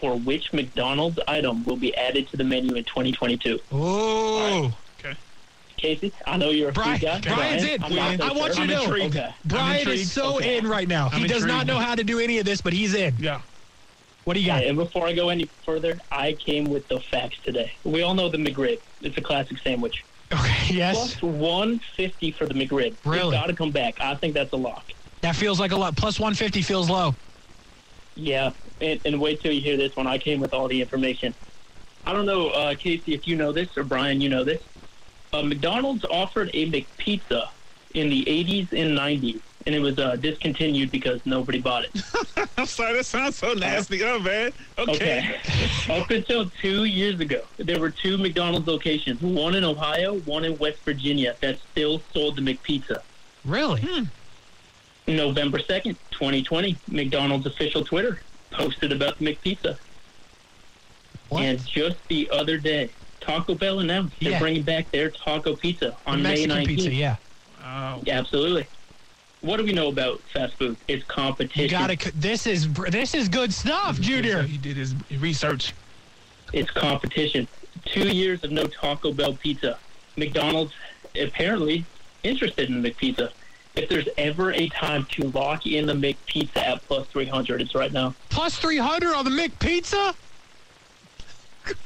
for 0.00 0.16
which 0.16 0.52
McDonald's 0.52 1.18
item 1.28 1.64
will 1.64 1.76
be 1.76 1.94
added 1.96 2.28
to 2.28 2.36
the 2.36 2.44
menu 2.44 2.74
in 2.74 2.84
2022. 2.84 3.58
Oh, 3.72 4.72
okay. 4.98 5.16
Casey, 5.76 6.12
I 6.26 6.36
know 6.36 6.50
you're 6.50 6.70
a 6.70 6.72
Brian, 6.72 6.98
food 6.98 7.06
guy. 7.06 7.20
Brian's 7.34 7.64
in. 7.64 7.82
I'm 7.82 7.92
so 8.18 8.24
I 8.24 8.32
want 8.32 8.58
you 8.58 8.66
to 8.66 8.72
know. 8.72 8.92
Okay. 9.06 9.34
Brian 9.44 9.88
is 9.88 10.10
so 10.10 10.36
Okay. 10.36 10.58
in 10.58 10.66
right 10.66 10.88
now. 10.88 11.08
I'm 11.12 11.20
he 11.20 11.26
does 11.28 11.44
not 11.44 11.66
know 11.66 11.78
how 11.78 11.94
to 11.94 12.04
do 12.04 12.18
any 12.18 12.38
of 12.38 12.44
this, 12.44 12.60
but 12.60 12.72
he's 12.72 12.94
in. 12.94 13.14
Yeah. 13.18 13.40
What 14.24 14.34
do 14.34 14.40
you 14.40 14.46
got? 14.46 14.62
And 14.64 14.76
before 14.76 15.06
I 15.06 15.14
go 15.14 15.30
any 15.30 15.46
further, 15.64 15.98
I 16.12 16.32
came 16.34 16.64
with 16.66 16.86
the 16.88 17.00
facts 17.00 17.38
today. 17.44 17.72
We 17.84 18.02
all 18.02 18.14
know 18.14 18.28
the 18.28 18.36
McRib. 18.36 18.78
It's 19.00 19.16
a 19.16 19.22
classic 19.22 19.58
sandwich. 19.58 20.04
Okay, 20.30 20.74
yes. 20.74 21.14
Plus 21.14 21.22
150 21.22 22.32
for 22.32 22.44
the 22.44 22.52
McRib. 22.52 22.94
Really? 23.06 23.34
It's 23.34 23.40
got 23.42 23.46
to 23.46 23.54
come 23.54 23.70
back. 23.70 23.98
I 24.00 24.14
think 24.16 24.34
that's 24.34 24.52
a 24.52 24.56
lock. 24.56 24.84
That 25.22 25.34
feels 25.34 25.58
like 25.58 25.72
a 25.72 25.76
lot. 25.76 25.96
Plus 25.96 26.20
150 26.20 26.60
feels 26.60 26.90
low. 26.90 27.14
Yeah, 28.14 28.50
and, 28.80 29.00
and 29.04 29.20
wait 29.20 29.40
till 29.40 29.52
you 29.52 29.60
hear 29.60 29.76
this 29.76 29.96
one. 29.96 30.06
I 30.06 30.18
came 30.18 30.40
with 30.40 30.54
all 30.54 30.68
the 30.68 30.80
information. 30.80 31.34
I 32.06 32.12
don't 32.12 32.26
know, 32.26 32.48
uh, 32.48 32.74
Casey, 32.74 33.14
if 33.14 33.26
you 33.26 33.36
know 33.36 33.52
this, 33.52 33.76
or 33.76 33.84
Brian, 33.84 34.20
you 34.20 34.28
know 34.28 34.44
this. 34.44 34.62
Uh, 35.32 35.42
McDonald's 35.42 36.04
offered 36.06 36.50
a 36.54 36.70
McPizza 36.70 37.48
in 37.94 38.08
the 38.08 38.24
80s 38.24 38.72
and 38.72 38.96
90s, 38.96 39.40
and 39.66 39.74
it 39.74 39.80
was 39.80 39.98
uh, 39.98 40.16
discontinued 40.16 40.90
because 40.90 41.20
nobody 41.26 41.60
bought 41.60 41.84
it. 41.84 42.48
I'm 42.56 42.66
sorry. 42.66 42.94
That 42.94 43.04
sounds 43.04 43.36
so 43.36 43.52
nasty. 43.52 44.02
Oh, 44.02 44.18
man. 44.20 44.52
Okay. 44.78 45.36
Okay. 45.38 46.00
Up 46.00 46.08
until 46.10 46.48
two 46.62 46.84
years 46.84 47.20
ago, 47.20 47.42
there 47.58 47.78
were 47.78 47.90
two 47.90 48.16
McDonald's 48.16 48.66
locations, 48.66 49.20
one 49.20 49.54
in 49.54 49.64
Ohio, 49.64 50.18
one 50.20 50.44
in 50.44 50.56
West 50.56 50.78
Virginia, 50.84 51.36
that 51.42 51.58
still 51.72 52.00
sold 52.14 52.36
the 52.36 52.42
McPizza. 52.42 53.02
Really? 53.44 54.08
November 55.06 55.58
2nd, 55.58 55.96
2020, 56.10 56.76
McDonald's 56.88 57.46
official 57.46 57.84
Twitter 57.84 58.20
posted 58.50 58.92
about 58.92 59.18
the 59.18 59.24
McPizza. 59.26 59.78
What? 61.28 61.42
And 61.42 61.64
just 61.66 61.96
the 62.08 62.28
other 62.30 62.58
day, 62.58 62.90
Taco 63.20 63.54
Bell 63.54 63.80
announced 63.80 64.14
they're 64.20 64.38
bringing 64.38 64.62
back 64.62 64.90
their 64.90 65.10
taco 65.10 65.54
pizza 65.56 65.94
The 66.04 66.10
on 66.10 66.22
May 66.22 66.46
Mexican 66.46 66.56
19th. 66.56 66.66
pizza, 66.66 66.92
yeah. 66.94 67.16
Oh. 67.62 68.02
Yeah, 68.04 68.18
absolutely. 68.18 68.66
What 69.40 69.58
do 69.58 69.64
we 69.64 69.72
know 69.72 69.88
about 69.88 70.20
fast 70.32 70.54
food? 70.54 70.76
It's 70.88 71.04
competition. 71.04 71.62
You 71.64 71.68
got 71.68 71.90
to. 71.96 72.18
This 72.18 72.46
is 72.46 72.72
this 72.72 73.14
is 73.14 73.28
good 73.28 73.52
stuff, 73.52 74.00
Junior. 74.00 74.42
He 74.42 74.56
did 74.58 74.76
his 74.76 74.94
research. 75.18 75.74
It's 76.52 76.70
competition. 76.70 77.46
Two 77.84 78.08
years 78.08 78.42
of 78.42 78.50
no 78.50 78.64
Taco 78.64 79.12
Bell 79.12 79.34
pizza. 79.34 79.78
McDonald's 80.16 80.72
apparently 81.20 81.84
interested 82.24 82.68
in 82.68 82.82
the 82.82 82.90
McPizza. 82.90 83.30
If 83.78 83.88
there's 83.88 84.08
ever 84.18 84.52
a 84.52 84.68
time 84.70 85.06
to 85.12 85.28
lock 85.28 85.66
in 85.66 85.86
the 85.86 85.92
McPizza 85.94 86.56
at 86.58 86.82
plus 86.86 87.06
300, 87.08 87.60
it's 87.62 87.74
right 87.74 87.92
now. 87.92 88.14
Plus 88.28 88.56
300 88.58 89.14
on 89.14 89.24
the 89.24 89.30
McPizza? 89.30 90.14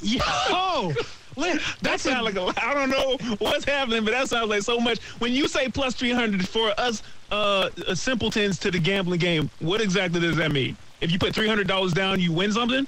Yo! 0.01 0.89
li- 1.37 1.53
That 1.53 1.61
That's 1.83 2.07
a, 2.07 2.11
sounds 2.11 2.25
like 2.25 2.37
a 2.37 2.41
lot. 2.41 2.63
I 2.63 2.73
don't 2.73 2.91
know 2.91 3.17
what's 3.39 3.65
happening, 3.65 4.05
but 4.05 4.13
that 4.13 4.29
sounds 4.29 4.49
like 4.49 4.63
so 4.63 4.79
much. 4.81 5.01
When 5.19 5.33
you 5.33 5.49
say 5.49 5.69
plus 5.69 5.95
300 5.95 6.49
for 6.49 6.73
us 6.79 7.03
uh, 7.31 7.69
uh, 7.87 7.95
simpletons 7.95 8.59
to 8.61 8.71
the 8.71 8.79
gambling 8.79 9.21
game, 9.21 9.51
what 9.61 9.81
exactly 9.81 10.21
does 10.21 10.37
that 10.37 10.51
mean? 10.53 10.77
If 11.01 11.11
you 11.11 11.19
put 11.19 11.35
$300 11.35 11.93
down, 11.95 12.21
you 12.21 12.33
win 12.33 12.53
something? 12.53 12.87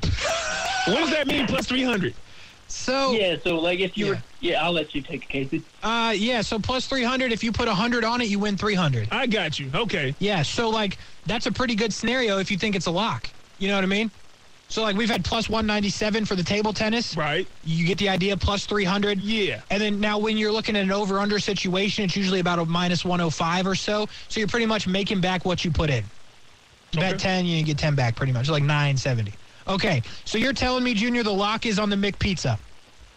what 0.00 0.98
does 0.98 1.10
that 1.10 1.26
mean, 1.26 1.46
plus 1.46 1.66
300? 1.66 2.14
So 2.72 3.12
Yeah, 3.12 3.36
so 3.44 3.58
like 3.58 3.80
if 3.80 3.96
you 3.96 4.06
Yeah. 4.06 4.12
were, 4.12 4.22
yeah, 4.40 4.64
I'll 4.64 4.72
let 4.72 4.94
you 4.94 5.02
take 5.02 5.24
it, 5.24 5.28
Casey. 5.28 5.62
uh 5.82 6.14
yeah, 6.16 6.40
so 6.40 6.58
plus 6.58 6.86
300 6.86 7.32
if 7.32 7.44
you 7.44 7.52
put 7.52 7.68
100 7.68 8.04
on 8.04 8.20
it, 8.20 8.28
you 8.28 8.38
win 8.38 8.56
300. 8.56 9.08
I 9.12 9.26
got 9.26 9.58
you. 9.58 9.70
Okay. 9.74 10.14
Yeah, 10.18 10.42
so 10.42 10.70
like 10.70 10.98
that's 11.26 11.46
a 11.46 11.52
pretty 11.52 11.74
good 11.74 11.92
scenario 11.92 12.38
if 12.38 12.50
you 12.50 12.56
think 12.58 12.74
it's 12.74 12.86
a 12.86 12.90
lock. 12.90 13.28
You 13.58 13.68
know 13.68 13.74
what 13.74 13.84
I 13.84 13.88
mean? 13.88 14.10
So 14.68 14.82
like 14.82 14.96
we've 14.96 15.10
had 15.10 15.22
plus 15.22 15.50
197 15.50 16.24
for 16.24 16.34
the 16.34 16.42
table 16.42 16.72
tennis. 16.72 17.14
Right. 17.14 17.46
You 17.62 17.86
get 17.86 17.98
the 17.98 18.08
idea 18.08 18.36
plus 18.38 18.64
300. 18.64 19.20
Yeah. 19.20 19.60
And 19.70 19.82
then 19.82 20.00
now 20.00 20.18
when 20.18 20.38
you're 20.38 20.50
looking 20.52 20.76
at 20.76 20.82
an 20.82 20.90
over 20.92 21.18
under 21.18 21.38
situation, 21.38 22.04
it's 22.04 22.16
usually 22.16 22.40
about 22.40 22.58
a 22.58 22.64
minus 22.64 23.04
105 23.04 23.66
or 23.66 23.74
so. 23.74 24.08
So 24.28 24.40
you're 24.40 24.48
pretty 24.48 24.64
much 24.66 24.86
making 24.88 25.20
back 25.20 25.44
what 25.44 25.62
you 25.64 25.70
put 25.70 25.90
in. 25.90 26.10
Bet 26.94 27.14
Okay. 27.14 27.18
10, 27.18 27.44
you 27.46 27.62
get 27.64 27.76
10 27.78 27.94
back 27.94 28.16
pretty 28.16 28.32
much, 28.32 28.48
like 28.48 28.62
970. 28.62 29.34
Okay, 29.68 30.02
so 30.24 30.38
you're 30.38 30.52
telling 30.52 30.84
me, 30.84 30.94
Junior, 30.94 31.22
the 31.22 31.32
lock 31.32 31.66
is 31.66 31.78
on 31.78 31.90
the 31.90 31.96
McPizza 31.96 32.58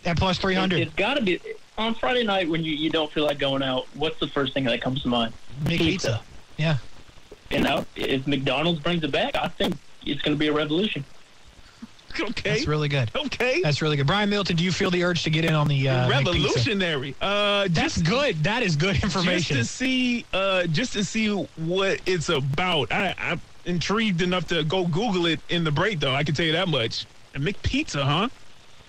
at 0.05 0.17
plus 0.17 0.37
300. 0.37 0.79
It's 0.79 0.93
got 0.95 1.15
to 1.15 1.21
be 1.21 1.39
on 1.77 1.95
Friday 1.95 2.23
night 2.23 2.49
when 2.49 2.63
you, 2.63 2.73
you 2.73 2.89
don't 2.89 3.11
feel 3.11 3.25
like 3.25 3.39
going 3.39 3.63
out. 3.63 3.87
What's 3.95 4.19
the 4.19 4.27
first 4.27 4.53
thing 4.53 4.63
that 4.65 4.81
comes 4.81 5.01
to 5.03 5.07
mind? 5.07 5.33
McPizza. 5.63 6.21
Yeah. 6.57 6.77
And 7.51 7.63
now, 7.63 7.85
if 7.95 8.25
McDonald's 8.27 8.79
brings 8.79 9.03
it 9.03 9.11
back, 9.11 9.35
I 9.35 9.47
think 9.47 9.75
it's 10.05 10.21
going 10.21 10.35
to 10.35 10.39
be 10.39 10.47
a 10.47 10.53
revolution. 10.53 11.03
Okay. 12.19 12.51
That's 12.51 12.67
really 12.67 12.87
good. 12.87 13.11
okay. 13.15 13.61
That's 13.61 13.81
really 13.81 13.97
good. 13.97 14.07
Brian 14.07 14.29
Milton, 14.29 14.55
do 14.55 14.63
you 14.63 14.71
feel 14.71 14.89
the 14.89 15.03
urge 15.03 15.23
to 15.23 15.29
get 15.29 15.43
in 15.43 15.53
on 15.53 15.67
the 15.67 15.89
uh, 15.89 16.07
McPizza? 16.07 16.09
Revolutionary. 16.09 17.15
Uh, 17.21 17.67
That's 17.71 18.01
good. 18.01 18.43
That 18.43 18.63
is 18.63 18.75
good 18.75 18.95
information. 19.03 19.03
just 19.03 19.51
information. 19.51 19.57
to 19.57 19.65
see 19.65 20.25
uh 20.33 20.67
just 20.67 20.93
to 20.93 21.03
see 21.03 21.27
what 21.29 21.99
it's 22.05 22.29
about 22.29 22.91
i 22.91 23.13
i 23.17 23.39
intrigued 23.65 24.21
enough 24.21 24.47
to 24.47 24.63
go 24.63 24.85
Google 24.85 25.25
it 25.25 25.39
in 25.49 25.63
the 25.63 25.71
break, 25.71 25.99
though. 25.99 26.13
I 26.13 26.23
can 26.23 26.35
tell 26.35 26.45
you 26.45 26.53
that 26.53 26.67
much. 26.67 27.05
And 27.33 27.43
McPizza, 27.43 28.03
huh? 28.03 28.29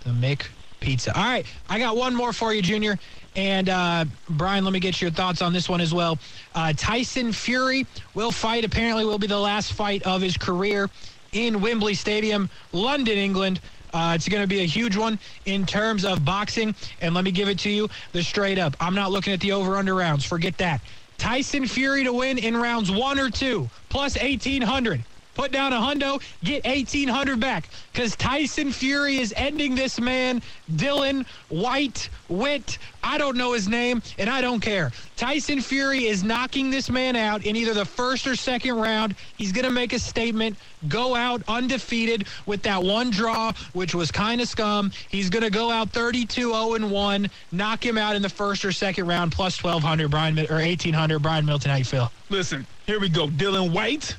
The 0.05 0.11
Mick 0.11 0.47
Pizza. 0.81 1.17
All 1.17 1.25
right, 1.25 1.47
I 1.69 1.79
got 1.79 1.97
one 1.97 2.15
more 2.15 2.33
for 2.33 2.53
you, 2.53 2.63
Junior. 2.63 2.99
And 3.35 3.69
uh, 3.69 4.07
Brian, 4.31 4.65
let 4.65 4.73
me 4.73 4.81
get 4.81 5.03
your 5.03 5.11
thoughts 5.11 5.43
on 5.43 5.53
this 5.53 5.69
one 5.69 5.81
as 5.81 5.93
well. 5.93 6.19
Uh, 6.55 6.73
Tyson 6.75 7.33
Fury 7.33 7.87
will 8.15 8.31
fight. 8.31 8.65
Apparently, 8.65 9.05
will 9.05 9.19
be 9.19 9.27
the 9.27 9.39
last 9.39 9.73
fight 9.73 10.03
of 10.05 10.23
his 10.23 10.37
career 10.37 10.89
in 11.33 11.61
Wembley 11.61 11.95
Stadium, 11.95 12.49
London, 12.73 13.19
England. 13.19 13.61
Uh, 13.93 14.13
it's 14.15 14.29
going 14.29 14.43
to 14.43 14.49
be 14.49 14.61
a 14.61 14.67
huge 14.67 14.97
one 14.97 15.19
in 15.45 15.67
terms 15.67 16.05
of 16.05 16.25
boxing. 16.25 16.75
And 17.01 17.15
let 17.15 17.25
me 17.25 17.31
give 17.31 17.49
it 17.49 17.59
to 17.61 17.71
you 17.71 17.89
the 18.13 18.23
straight 18.23 18.59
up. 18.59 18.77
I'm 18.81 18.95
not 18.95 19.11
looking 19.11 19.33
at 19.33 19.41
the 19.41 19.53
over 19.53 19.77
under 19.77 19.95
rounds. 19.95 20.25
Forget 20.25 20.57
that. 20.59 20.81
Tyson 21.19 21.67
Fury 21.67 22.05
to 22.05 22.13
win 22.13 22.39
in 22.39 22.57
rounds 22.57 22.91
one 22.91 23.19
or 23.19 23.31
two, 23.31 23.69
plus 23.97 24.15
1,800. 24.19 25.07
Put 25.37 25.53
down 25.53 25.75
a 25.75 25.77
hundo, 25.77 26.23
get 26.43 26.65
1,800 26.65 27.39
back. 27.39 27.69
Because 27.93 28.17
Tyson 28.17 28.73
Fury 28.73 29.19
is 29.19 29.35
ending 29.37 29.75
this 29.75 30.01
man, 30.01 30.41
Dillian 30.77 31.27
Whyte 31.51 32.09
Witt. 32.31 32.79
I 33.03 33.19
don't 33.19 33.37
know 33.37 33.53
his 33.53 33.69
name, 33.69 34.01
and 34.19 34.31
I 34.31 34.41
don't 34.41 34.61
care. 34.61 34.93
Tyson 35.15 35.61
Fury 35.61 36.07
is 36.07 36.25
knocking 36.25 36.71
this 36.71 36.89
man 36.89 37.17
out 37.17 37.45
in 37.45 37.55
either 37.55 37.75
the 37.75 37.85
first 37.85 38.27
or 38.27 38.35
second 38.35 38.77
round. 38.77 39.15
He's 39.37 39.53
going 39.53 39.67
to 39.67 39.71
make 39.71 39.93
a 39.93 39.99
statement, 39.99 40.57
go 40.89 41.15
out 41.15 41.43
undefeated 41.49 42.27
with 42.47 42.63
that 42.63 42.83
one 42.83 43.11
draw, 43.11 43.53
which 43.75 43.95
was 43.95 44.11
kind 44.11 44.41
of 44.41 44.49
scum. 44.49 44.91
He's 45.11 45.29
going 45.29 45.45
to 45.45 45.51
go 45.51 45.71
out 45.71 45.91
32 45.91 46.53
0 46.53 46.89
1, 46.89 47.31
knock 47.53 47.85
him 47.85 47.99
out 47.99 48.17
in 48.17 48.23
the 48.23 48.31
first 48.31 48.65
or 48.65 48.73
second 48.73 49.07
round, 49.07 49.33
plus 49.33 49.63
1,200, 49.63 50.11
Brian, 50.11 50.39
or 50.39 50.57
1,800. 50.57 51.19
Brian 51.21 51.45
Middleton, 51.45 51.71
how 51.71 51.77
you 51.77 51.85
feel? 51.85 52.11
Listen, 52.31 52.67
here 52.87 52.99
we 52.99 53.11
go. 53.11 53.29
Dillian 53.29 53.71
Whyte 53.71 54.17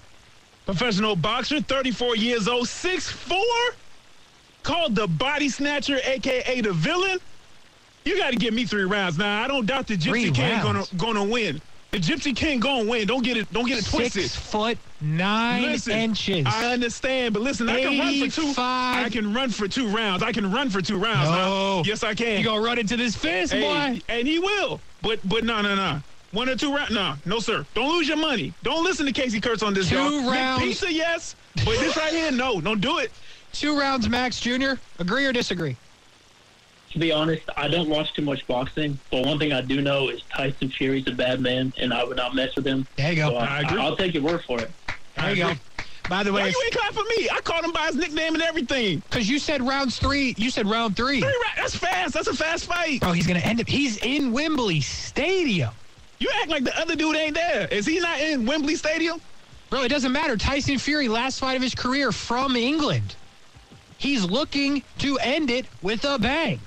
professional 0.68 1.16
boxer, 1.16 1.62
34 1.62 2.18
years 2.18 2.48
old, 2.48 2.68
6'4", 2.68 3.42
called 4.64 4.96
the 4.96 5.08
body 5.08 5.48
snatcher, 5.48 5.98
a.k.a. 6.06 6.62
the 6.62 6.74
villain. 6.74 7.18
You 8.04 8.18
got 8.18 8.32
to 8.32 8.38
give 8.38 8.54
me 8.54 8.66
three 8.66 8.84
rounds. 8.84 9.18
Now, 9.18 9.44
I 9.44 9.48
don't 9.48 9.66
doubt 9.66 9.88
the 9.88 9.98
Gypsy 9.98 10.36
King 10.36 10.62
gonna, 10.62 10.84
gonna 10.98 11.24
win. 11.24 11.62
The 11.92 12.00
Gypsy 12.00 12.36
King 12.36 12.60
gonna 12.60 12.90
win. 12.90 13.08
Don't 13.08 13.24
get 13.24 13.38
it. 13.38 13.52
Don't 13.52 13.66
get 13.66 13.80
it 13.80 13.86
twisted. 13.86 14.24
Six 14.24 14.36
foot 14.36 14.78
nine 15.00 15.62
listen, 15.62 15.94
inches. 15.94 16.46
I 16.46 16.74
understand, 16.74 17.34
but 17.34 17.44
listen, 17.44 17.70
I 17.70 17.82
can 17.82 18.00
run 18.00 18.30
for 18.30 18.42
two. 18.42 18.54
I 18.58 19.10
can 19.10 19.34
run 19.34 19.50
for 19.50 19.68
two 19.68 19.88
rounds. 19.88 20.22
I 20.22 20.32
can 20.34 20.52
run 20.52 20.70
for 20.70 20.82
two 20.82 20.98
rounds. 20.98 21.30
No. 21.30 21.84
Yes, 21.86 22.04
I 22.04 22.14
can. 22.14 22.40
You 22.40 22.46
gonna 22.46 22.62
run 22.62 22.78
into 22.78 22.98
this 22.98 23.16
fist, 23.16 23.54
hey, 23.54 23.62
boy? 23.62 24.02
And 24.10 24.28
he 24.28 24.40
will. 24.40 24.82
But 25.02 25.22
but 25.24 25.46
no 25.46 25.62
no 25.62 25.76
no. 25.76 26.02
One 26.32 26.50
or 26.50 26.56
two 26.56 26.76
rounds? 26.76 26.92
No, 26.92 27.16
no, 27.26 27.40
sir. 27.40 27.66
Don't 27.74 27.90
lose 27.90 28.08
your 28.08 28.18
money. 28.18 28.54
Don't 28.64 28.84
listen 28.84 29.06
to 29.06 29.12
Casey 29.12 29.40
Kurtz 29.40 29.64
on 29.64 29.74
this. 29.74 29.90
2 29.90 29.96
y'all. 29.96 30.32
rounds. 30.32 30.64
Pizza, 30.64 30.92
yes, 30.92 31.36
but 31.56 31.80
this 31.80 31.96
right 31.96 32.12
here, 32.12 32.32
no. 32.32 32.60
Don't 32.60 32.82
do 32.82 32.98
it. 33.00 33.12
Two 33.54 33.80
rounds 33.80 34.10
max, 34.10 34.40
Junior. 34.40 34.80
Agree 35.00 35.26
or 35.26 35.32
disagree? 35.32 35.78
To 36.92 37.00
be 37.00 37.12
honest, 37.12 37.44
I 37.56 37.68
don't 37.68 37.90
watch 37.90 38.14
too 38.14 38.22
much 38.22 38.46
boxing, 38.48 38.98
but 39.12 39.26
one 39.26 39.40
thing 39.40 39.54
I 39.54 39.62
do 39.62 39.82
know 39.82 40.10
is 40.10 40.22
Tyson 40.36 40.70
Fury's 40.70 41.08
a 41.08 41.12
bad 41.12 41.42
man, 41.42 41.74
and 41.78 41.94
I 41.94 42.04
would 42.04 42.18
not 42.18 42.36
mess 42.36 42.56
with 42.56 42.66
him. 42.66 42.88
There 42.98 43.12
you 43.12 43.18
go. 43.18 43.30
So 43.30 43.36
I, 43.38 43.46
I 43.46 43.60
agree. 43.62 43.80
I'll 43.80 43.96
take 43.96 44.14
your 44.14 44.24
word 44.24 44.44
for 44.44 44.60
it. 44.60 44.72
There 45.18 45.30
you 45.34 45.44
go. 45.44 45.54
By 46.10 46.24
the 46.24 46.32
Why 46.32 46.44
way, 46.44 46.50
you 46.50 46.62
ain't 46.64 46.74
clap 46.74 46.94
for 46.94 47.04
me? 47.04 47.30
I 47.30 47.42
called 47.44 47.66
him 47.66 47.74
by 47.74 47.88
his 47.88 47.96
nickname 47.96 48.34
and 48.34 48.44
everything. 48.44 49.00
because 49.10 49.30
you 49.30 49.40
said 49.40 49.62
rounds 49.62 50.00
three, 50.00 50.36
you 50.38 50.50
said 50.50 50.66
round 50.66 50.96
three. 50.96 51.20
Three 51.20 51.30
rounds. 51.30 51.58
That's 51.58 51.76
fast. 51.76 52.14
That's 52.14 52.28
a 52.28 52.34
fast 52.34 52.66
fight. 52.66 53.00
Oh, 53.02 53.12
he's 53.12 53.28
gonna 53.28 53.40
end 53.40 53.60
up. 53.60 53.68
He's 53.68 53.98
in 53.98 54.32
Wembley 54.32 54.80
Stadium. 54.82 55.72
You 56.20 56.30
act 56.42 56.50
like 56.50 56.64
the 56.64 56.78
other 56.80 56.96
dude 56.96 57.16
ain't 57.16 57.36
there. 57.36 57.68
Is 57.68 57.86
he 57.86 58.00
not 58.00 58.20
in 58.20 58.46
Wembley 58.46 58.76
Stadium? 58.76 59.22
Bro, 59.70 59.84
it 59.84 59.90
doesn't 59.90 60.12
matter. 60.12 60.38
Tyson 60.38 60.78
Fury, 60.78 61.08
last 61.08 61.40
fight 61.40 61.56
of 61.56 61.62
his 61.62 61.76
career 61.76 62.12
from 62.12 62.56
England. 62.56 63.16
He's 63.98 64.24
looking 64.24 64.84
to 65.00 65.18
end 65.20 65.50
it 65.50 65.66
with 65.82 66.06
a 66.06 66.18
bang. 66.18 66.60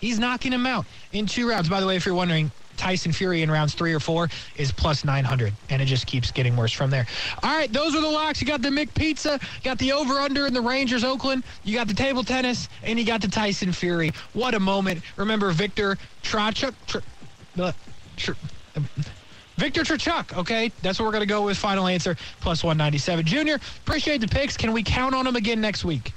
He's 0.00 0.18
knocking 0.18 0.52
him 0.52 0.66
out 0.66 0.86
in 1.12 1.26
two 1.26 1.48
rounds. 1.48 1.68
By 1.68 1.80
the 1.80 1.86
way, 1.86 1.96
if 1.96 2.06
you're 2.06 2.14
wondering, 2.14 2.50
Tyson 2.76 3.12
Fury 3.12 3.42
in 3.42 3.50
rounds 3.50 3.74
three 3.74 3.92
or 3.92 4.00
four 4.00 4.28
is 4.56 4.72
plus 4.72 5.04
900, 5.04 5.52
and 5.68 5.82
it 5.82 5.86
just 5.86 6.06
keeps 6.06 6.30
getting 6.30 6.56
worse 6.56 6.72
from 6.72 6.90
there. 6.90 7.06
All 7.42 7.50
right, 7.50 7.72
those 7.72 7.94
are 7.94 8.00
the 8.00 8.08
locks. 8.08 8.40
You 8.40 8.46
got 8.46 8.62
the 8.62 8.68
McPizza, 8.68 9.42
you 9.42 9.62
got 9.64 9.78
the 9.78 9.92
over-under 9.92 10.46
in 10.46 10.54
the 10.54 10.60
Rangers 10.60 11.04
Oakland, 11.04 11.42
you 11.64 11.74
got 11.74 11.88
the 11.88 11.94
table 11.94 12.22
tennis, 12.22 12.68
and 12.84 12.98
you 12.98 13.04
got 13.04 13.20
the 13.20 13.28
Tyson 13.28 13.72
Fury. 13.72 14.12
What 14.32 14.54
a 14.54 14.60
moment. 14.60 15.02
Remember 15.16 15.50
Victor 15.50 15.98
Trachuk? 16.22 16.74
Tr- 16.86 16.98
tr- 18.16 18.32
Victor 19.58 19.82
Trachuk, 19.82 20.36
okay? 20.38 20.70
That's 20.82 21.00
what 21.00 21.06
we're 21.06 21.12
going 21.12 21.22
to 21.22 21.26
go 21.26 21.42
with. 21.42 21.58
Final 21.58 21.88
answer, 21.88 22.16
plus 22.40 22.62
197. 22.62 23.26
Junior, 23.26 23.58
appreciate 23.84 24.20
the 24.20 24.28
picks. 24.28 24.56
Can 24.56 24.72
we 24.72 24.84
count 24.84 25.16
on 25.16 25.24
them 25.24 25.34
again 25.34 25.60
next 25.60 25.84
week? 25.84 26.12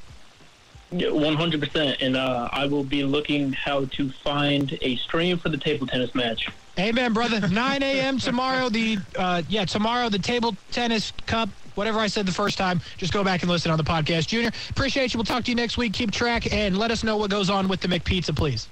Yeah, 0.91 1.08
100%. 1.08 1.97
And 2.02 2.15
uh, 2.15 2.50
I 2.52 2.67
will 2.67 2.84
be 2.84 3.04
looking 3.04 3.52
how 3.54 3.86
to 3.86 4.12
find 4.12 4.78
a 4.82 4.95
stream 4.97 5.39
for 5.39 5.50
the 5.50 5.58
table 5.58 5.88
tennis 5.88 6.13
match. 6.13 6.50
Amen, 6.78 7.13
brother. 7.13 7.47
9 7.47 7.84
a.m. 7.84 8.19
tomorrow. 8.19 8.69
The 8.69 8.97
uh, 9.17 9.41
yeah, 9.50 9.65
tomorrow 9.65 10.10
the 10.10 10.19
table 10.19 10.56
tennis 10.71 11.12
cup. 11.26 11.50
Whatever 11.76 12.00
I 12.00 12.08
said 12.08 12.26
the 12.26 12.34
first 12.34 12.58
time, 12.58 12.82
just 12.97 13.13
go 13.13 13.24
back 13.24 13.43
and 13.43 13.50
listen 13.50 13.71
on 13.71 13.78
the 13.78 13.84
podcast. 13.84 14.28
Junior, 14.28 14.52
appreciate 14.69 15.13
you. 15.13 15.17
We'll 15.17 15.26
talk 15.26 15.45
to 15.45 15.52
you 15.52 15.56
next 15.56 15.78
week. 15.78 15.93
Keep 15.93 16.12
track 16.12 16.52
and 16.52 16.78
let 16.78 16.91
us 16.91 17.04
know 17.04 17.15
what 17.15 17.32
goes 17.32 17.50
on 17.50 17.69
with 17.69 17.80
the 17.80 17.88
McPizza, 17.88 18.36
please. 18.36 18.67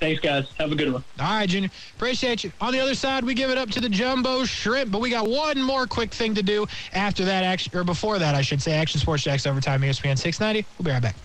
Thanks, 0.00 0.20
guys. 0.20 0.48
Have 0.58 0.72
a 0.72 0.74
good 0.74 0.92
one. 0.92 1.04
All 1.20 1.26
right, 1.26 1.48
Junior. 1.48 1.70
Appreciate 1.96 2.44
you. 2.44 2.52
On 2.60 2.72
the 2.72 2.80
other 2.80 2.94
side, 2.94 3.24
we 3.24 3.34
give 3.34 3.50
it 3.50 3.58
up 3.58 3.70
to 3.70 3.80
the 3.80 3.88
Jumbo 3.88 4.44
Shrimp, 4.44 4.90
but 4.90 5.00
we 5.00 5.10
got 5.10 5.28
one 5.28 5.60
more 5.62 5.86
quick 5.86 6.12
thing 6.12 6.34
to 6.34 6.42
do 6.42 6.66
after 6.92 7.24
that, 7.24 7.44
action, 7.44 7.76
or 7.76 7.84
before 7.84 8.18
that, 8.18 8.34
I 8.34 8.42
should 8.42 8.62
say. 8.62 8.72
Action 8.72 9.00
Sports 9.00 9.24
Jax 9.24 9.46
Overtime, 9.46 9.82
ESPN 9.82 10.18
690. 10.18 10.66
We'll 10.78 10.84
be 10.84 10.90
right 10.90 11.02
back. 11.02 11.16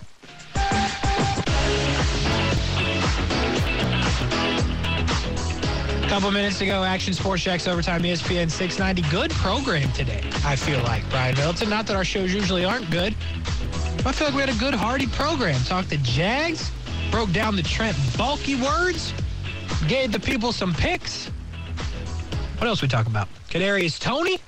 couple 6.13 6.29
minutes 6.29 6.61
ago, 6.61 6.83
Action 6.83 7.11
Sports 7.11 7.41
Jax 7.41 7.67
Overtime, 7.67 8.03
ESPN 8.03 8.51
690. 8.51 9.01
Good 9.09 9.31
program 9.31 9.91
today, 9.93 10.21
I 10.45 10.55
feel 10.55 10.79
like, 10.83 11.09
Brian 11.09 11.35
Middleton. 11.35 11.71
Not 11.71 11.87
that 11.87 11.95
our 11.95 12.05
shows 12.05 12.31
usually 12.31 12.63
aren't 12.63 12.87
good. 12.91 13.15
but 13.97 14.05
I 14.05 14.11
feel 14.11 14.27
like 14.27 14.35
we 14.35 14.41
had 14.41 14.51
a 14.51 14.59
good, 14.59 14.75
hearty 14.75 15.07
program. 15.07 15.59
Talked 15.63 15.89
to 15.89 15.97
Jags, 15.97 16.69
broke 17.13 17.31
down 17.31 17.55
the 17.55 17.61
Trent 17.61 17.95
Baalke 18.17 18.59
words, 18.59 19.13
gave 19.87 20.11
the 20.11 20.19
people 20.19 20.51
some 20.51 20.73
picks. 20.73 21.27
What 22.57 22.65
else 22.65 22.81
we 22.81 22.87
talk 22.87 23.05
about? 23.05 23.27
Kadarius 23.51 23.99
Toney. 23.99 24.39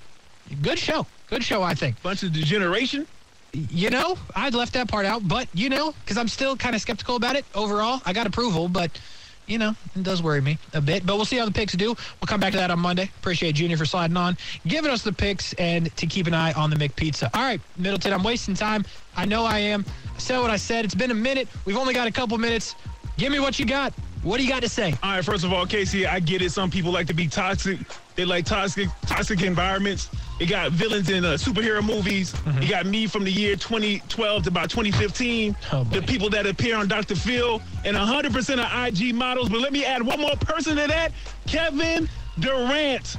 Good 0.63 0.79
show. 0.79 1.05
Good 1.27 1.43
show, 1.43 1.61
I 1.61 1.75
think. 1.75 2.01
Bunch 2.01 2.23
of 2.23 2.33
degeneration. 2.33 3.05
You 3.53 3.91
know, 3.91 4.17
I'd 4.35 4.55
left 4.55 4.73
that 4.73 4.87
part 4.87 5.05
out, 5.05 5.27
but 5.27 5.47
you 5.53 5.69
know, 5.69 5.93
because 6.03 6.17
I'm 6.17 6.27
still 6.27 6.57
kind 6.57 6.73
of 6.73 6.81
skeptical 6.81 7.15
about 7.17 7.35
it 7.35 7.45
overall. 7.53 8.01
I 8.03 8.13
got 8.13 8.25
approval, 8.25 8.67
but 8.67 8.99
you 9.45 9.59
know, 9.59 9.75
it 9.95 10.01
does 10.01 10.23
worry 10.23 10.41
me 10.41 10.57
a 10.73 10.81
bit. 10.81 11.05
But 11.05 11.17
we'll 11.17 11.25
see 11.25 11.37
how 11.37 11.45
the 11.45 11.51
picks 11.51 11.73
do. 11.73 11.89
We'll 11.89 12.27
come 12.27 12.39
back 12.39 12.51
to 12.53 12.57
that 12.57 12.71
on 12.71 12.79
Monday. 12.79 13.11
Appreciate 13.19 13.53
Junior 13.53 13.77
for 13.77 13.85
sliding 13.85 14.17
on, 14.17 14.37
giving 14.65 14.89
us 14.89 15.03
the 15.03 15.13
picks, 15.13 15.53
and 15.53 15.95
to 15.97 16.07
keep 16.07 16.25
an 16.25 16.33
eye 16.33 16.53
on 16.53 16.71
the 16.71 16.75
McPizza. 16.75 17.29
All 17.35 17.43
right, 17.43 17.61
Middleton, 17.77 18.11
I'm 18.11 18.23
wasting 18.23 18.55
time. 18.55 18.85
I 19.15 19.25
know 19.25 19.45
I 19.45 19.59
am. 19.59 19.85
I 20.15 20.17
said 20.19 20.39
what 20.39 20.49
I 20.51 20.57
said. 20.57 20.85
It's 20.85 20.95
been 20.95 21.11
a 21.11 21.15
minute. 21.15 21.47
We've 21.65 21.77
only 21.77 21.93
got 21.93 22.07
a 22.07 22.11
couple 22.11 22.37
minutes. 22.37 22.75
Give 23.17 23.31
me 23.31 23.39
what 23.39 23.59
you 23.59 23.65
got. 23.65 23.93
What 24.23 24.37
do 24.37 24.43
you 24.43 24.49
got 24.49 24.63
to 24.63 24.69
say? 24.69 24.93
All 25.03 25.11
right, 25.11 25.23
first 25.23 25.43
of 25.43 25.53
all, 25.53 25.67
Casey, 25.67 26.07
I 26.07 26.19
get 26.19 26.41
it. 26.41 26.51
Some 26.51 26.71
people 26.71 26.91
like 26.91 27.05
to 27.07 27.13
be 27.13 27.27
toxic. 27.27 27.77
They 28.15 28.25
like 28.25 28.45
toxic, 28.45 28.89
toxic 29.03 29.43
environments. 29.43 30.09
It 30.39 30.47
got 30.47 30.71
villains 30.71 31.09
in 31.09 31.23
uh, 31.23 31.33
superhero 31.33 31.85
movies. 31.85 32.33
Mm-hmm. 32.33 32.61
You 32.61 32.69
got 32.69 32.85
me 32.87 33.07
from 33.07 33.23
the 33.23 33.31
year 33.31 33.55
2012 33.55 34.43
to 34.43 34.49
about 34.49 34.69
2015. 34.69 35.55
Oh, 35.71 35.83
the 35.85 36.01
people 36.01 36.29
that 36.31 36.47
appear 36.47 36.75
on 36.75 36.87
Dr. 36.87 37.15
Phil 37.15 37.61
and 37.85 37.95
100% 37.95 38.59
of 38.59 38.87
IG 38.87 39.13
models. 39.13 39.49
But 39.49 39.61
let 39.61 39.71
me 39.71 39.85
add 39.85 40.01
one 40.01 40.19
more 40.19 40.35
person 40.37 40.75
to 40.77 40.87
that 40.87 41.11
Kevin 41.45 42.09
Durant. 42.39 43.17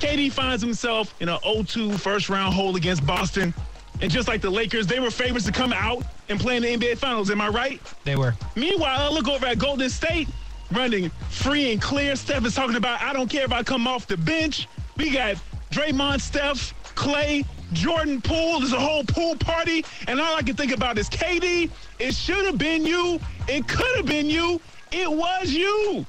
KD 0.00 0.32
finds 0.32 0.62
himself 0.62 1.14
in 1.20 1.28
an 1.28 1.38
0-2 1.44 2.00
first 2.00 2.30
round 2.30 2.54
hole 2.54 2.76
against 2.76 3.06
Boston. 3.06 3.52
And 4.00 4.10
just 4.10 4.28
like 4.28 4.40
the 4.40 4.50
Lakers, 4.50 4.86
they 4.86 5.00
were 5.00 5.10
favorites 5.10 5.46
to 5.46 5.52
come 5.52 5.72
out 5.72 6.04
and 6.28 6.40
play 6.40 6.56
in 6.56 6.62
the 6.62 6.76
NBA 6.76 6.98
Finals. 6.98 7.30
Am 7.30 7.40
I 7.40 7.48
right? 7.48 7.80
They 8.04 8.16
were. 8.16 8.34
Meanwhile, 8.56 9.10
I 9.10 9.14
look 9.14 9.28
over 9.28 9.46
at 9.46 9.58
Golden 9.58 9.90
State, 9.90 10.28
running 10.72 11.10
free 11.28 11.72
and 11.72 11.82
clear. 11.82 12.16
Steph 12.16 12.44
is 12.46 12.54
talking 12.54 12.76
about, 12.76 13.02
I 13.02 13.12
don't 13.12 13.28
care 13.28 13.44
if 13.44 13.52
I 13.52 13.62
come 13.62 13.86
off 13.86 14.06
the 14.06 14.16
bench. 14.16 14.68
We 14.96 15.10
got 15.10 15.36
Draymond, 15.70 16.20
Steph, 16.20 16.74
Clay, 16.94 17.44
Jordan 17.72 18.20
Poole. 18.20 18.60
There's 18.60 18.72
a 18.72 18.80
whole 18.80 19.04
pool 19.04 19.36
party. 19.36 19.84
And 20.08 20.20
all 20.20 20.34
I 20.34 20.42
can 20.42 20.56
think 20.56 20.72
about 20.72 20.98
is 20.98 21.08
KD. 21.08 21.70
It 21.98 22.14
should 22.14 22.44
have 22.46 22.58
been 22.58 22.86
you. 22.86 23.20
It 23.48 23.68
could 23.68 23.96
have 23.96 24.06
been 24.06 24.30
you. 24.30 24.60
It 24.92 25.10
was 25.10 25.52
you. 25.52 26.06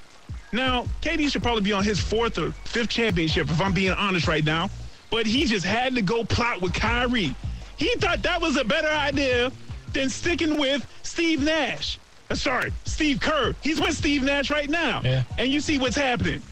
Now, 0.53 0.85
KD 1.01 1.31
should 1.31 1.43
probably 1.43 1.61
be 1.61 1.71
on 1.71 1.83
his 1.83 1.99
fourth 1.99 2.37
or 2.37 2.51
fifth 2.65 2.89
championship, 2.89 3.49
if 3.49 3.61
I'm 3.61 3.73
being 3.73 3.91
honest 3.91 4.27
right 4.27 4.43
now. 4.43 4.69
But 5.09 5.25
he 5.25 5.45
just 5.45 5.65
had 5.65 5.95
to 5.95 6.01
go 6.01 6.23
plot 6.23 6.61
with 6.61 6.73
Kyrie. 6.73 7.35
He 7.81 7.95
thought 7.95 8.21
that 8.21 8.39
was 8.39 8.57
a 8.57 8.63
better 8.63 8.89
idea 8.89 9.51
than 9.91 10.07
sticking 10.07 10.59
with 10.59 10.85
Steve 11.01 11.41
Nash. 11.41 11.97
Uh, 12.29 12.35
sorry, 12.35 12.71
Steve 12.85 13.19
Kerr. 13.19 13.55
He's 13.63 13.81
with 13.81 13.97
Steve 13.97 14.21
Nash 14.21 14.51
right 14.51 14.69
now. 14.69 15.01
Yeah. 15.03 15.23
And 15.39 15.51
you 15.51 15.59
see 15.59 15.79
what's 15.79 15.95
happening. 15.95 16.43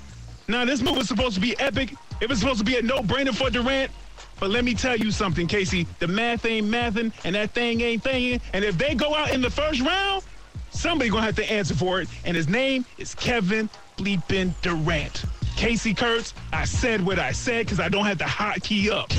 Now, 0.48 0.66
this 0.66 0.82
move 0.82 0.98
was 0.98 1.08
supposed 1.08 1.36
to 1.36 1.40
be 1.40 1.58
epic. 1.60 1.94
It 2.20 2.30
was 2.30 2.40
supposed 2.40 2.58
to 2.58 2.66
be 2.66 2.78
a 2.78 2.82
no-brainer 2.82 3.36
for 3.36 3.52
Durant. 3.52 3.92
But 4.40 4.50
let 4.50 4.64
me 4.64 4.74
tell 4.74 4.98
you 4.98 5.12
something, 5.12 5.46
Casey. 5.46 5.86
The 6.00 6.08
math 6.08 6.48
ain't 6.48 6.68
mathing, 6.68 7.12
and 7.24 7.36
that 7.36 7.52
thing 7.52 7.80
ain't 7.82 8.04
thinging. 8.04 8.42
And 8.54 8.66
if 8.66 8.80
they 8.80 8.96
go 8.96 9.14
out 9.14 9.32
in 9.32 9.42
the 9.42 9.52
first 9.52 9.82
round, 9.82 10.24
somebody 10.72 11.12
gonna 11.12 11.22
have 11.22 11.36
to 11.36 11.52
answer 11.52 11.76
for 11.76 12.02
it. 12.02 12.08
And 12.26 12.36
his 12.36 12.50
name 12.50 12.86
is 12.98 13.14
Kevin 13.14 13.70
Bleepin 13.98 14.60
Durant. 14.64 15.26
Casey 15.60 15.93
Kurtz, 15.93 16.34
I 16.53 16.64
said 16.64 17.05
what 17.05 17.20
I 17.20 17.34
said 17.34 17.66
because 17.66 17.82
I 17.82 17.89
don't 17.89 18.05
have 18.05 18.18
the 18.18 18.24
hotkey 18.24 18.89
up. 18.89 19.12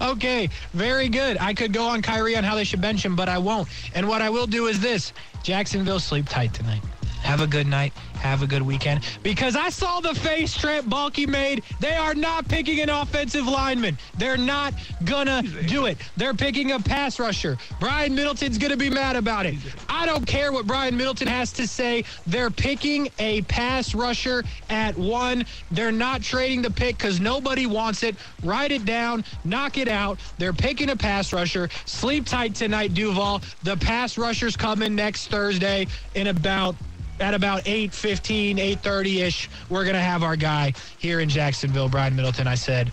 okay, 0.12 0.48
very 0.74 1.08
good. 1.08 1.36
I 1.40 1.54
could 1.54 1.72
go 1.72 1.88
on 1.88 2.02
Kyrie 2.02 2.36
on 2.36 2.44
how 2.44 2.54
they 2.54 2.62
should 2.62 2.80
bench 2.80 3.04
him, 3.04 3.16
but 3.16 3.28
I 3.28 3.36
won't. 3.36 3.66
And 3.96 4.06
what 4.06 4.22
I 4.22 4.30
will 4.30 4.46
do 4.46 4.68
is 4.68 4.78
this 4.78 5.12
Jacksonville 5.42 5.98
sleep 5.98 6.28
tight 6.28 6.54
tonight. 6.54 6.82
Have 7.22 7.40
a 7.40 7.46
good 7.46 7.66
night. 7.66 7.92
Have 8.14 8.42
a 8.42 8.46
good 8.46 8.62
weekend. 8.62 9.04
Because 9.22 9.54
I 9.54 9.68
saw 9.68 10.00
the 10.00 10.14
face 10.14 10.56
Trent 10.56 10.88
Baalke 10.88 11.28
made. 11.28 11.62
They 11.78 11.94
are 11.94 12.14
not 12.14 12.48
picking 12.48 12.80
an 12.80 12.90
offensive 12.90 13.46
lineman. 13.46 13.96
They're 14.16 14.36
not 14.36 14.74
gonna 15.04 15.42
do 15.42 15.86
it. 15.86 15.98
They're 16.16 16.34
picking 16.34 16.72
a 16.72 16.80
pass 16.80 17.18
rusher. 17.18 17.58
Brian 17.78 18.14
Middleton's 18.14 18.58
gonna 18.58 18.76
be 18.76 18.90
mad 18.90 19.14
about 19.14 19.46
it. 19.46 19.54
I 19.88 20.04
don't 20.04 20.26
care 20.26 20.52
what 20.52 20.66
Brian 20.66 20.96
Middleton 20.96 21.28
has 21.28 21.52
to 21.52 21.68
say. 21.68 22.04
They're 22.26 22.50
picking 22.50 23.08
a 23.18 23.42
pass 23.42 23.94
rusher 23.94 24.44
at 24.68 24.96
one. 24.98 25.44
They're 25.70 25.92
not 25.92 26.22
trading 26.22 26.62
the 26.62 26.70
pick 26.70 26.98
because 26.98 27.20
nobody 27.20 27.66
wants 27.66 28.02
it. 28.02 28.16
Write 28.42 28.72
it 28.72 28.84
down. 28.84 29.24
Knock 29.44 29.78
it 29.78 29.88
out. 29.88 30.18
They're 30.38 30.52
picking 30.52 30.90
a 30.90 30.96
pass 30.96 31.32
rusher. 31.32 31.68
Sleep 31.84 32.26
tight 32.26 32.54
tonight, 32.54 32.94
Duval. 32.94 33.42
The 33.62 33.76
pass 33.76 34.18
rusher's 34.18 34.56
coming 34.56 34.94
next 34.96 35.28
Thursday 35.28 35.86
in 36.14 36.26
about 36.26 36.74
at 37.20 37.34
about 37.34 37.64
8.15, 37.64 38.56
8.30-ish, 38.76 39.48
we're 39.68 39.84
going 39.84 39.94
to 39.94 40.00
have 40.00 40.22
our 40.22 40.36
guy 40.36 40.72
here 40.98 41.20
in 41.20 41.28
Jacksonville, 41.28 41.88
Brian 41.88 42.14
Middleton. 42.14 42.46
I 42.46 42.54
said 42.54 42.92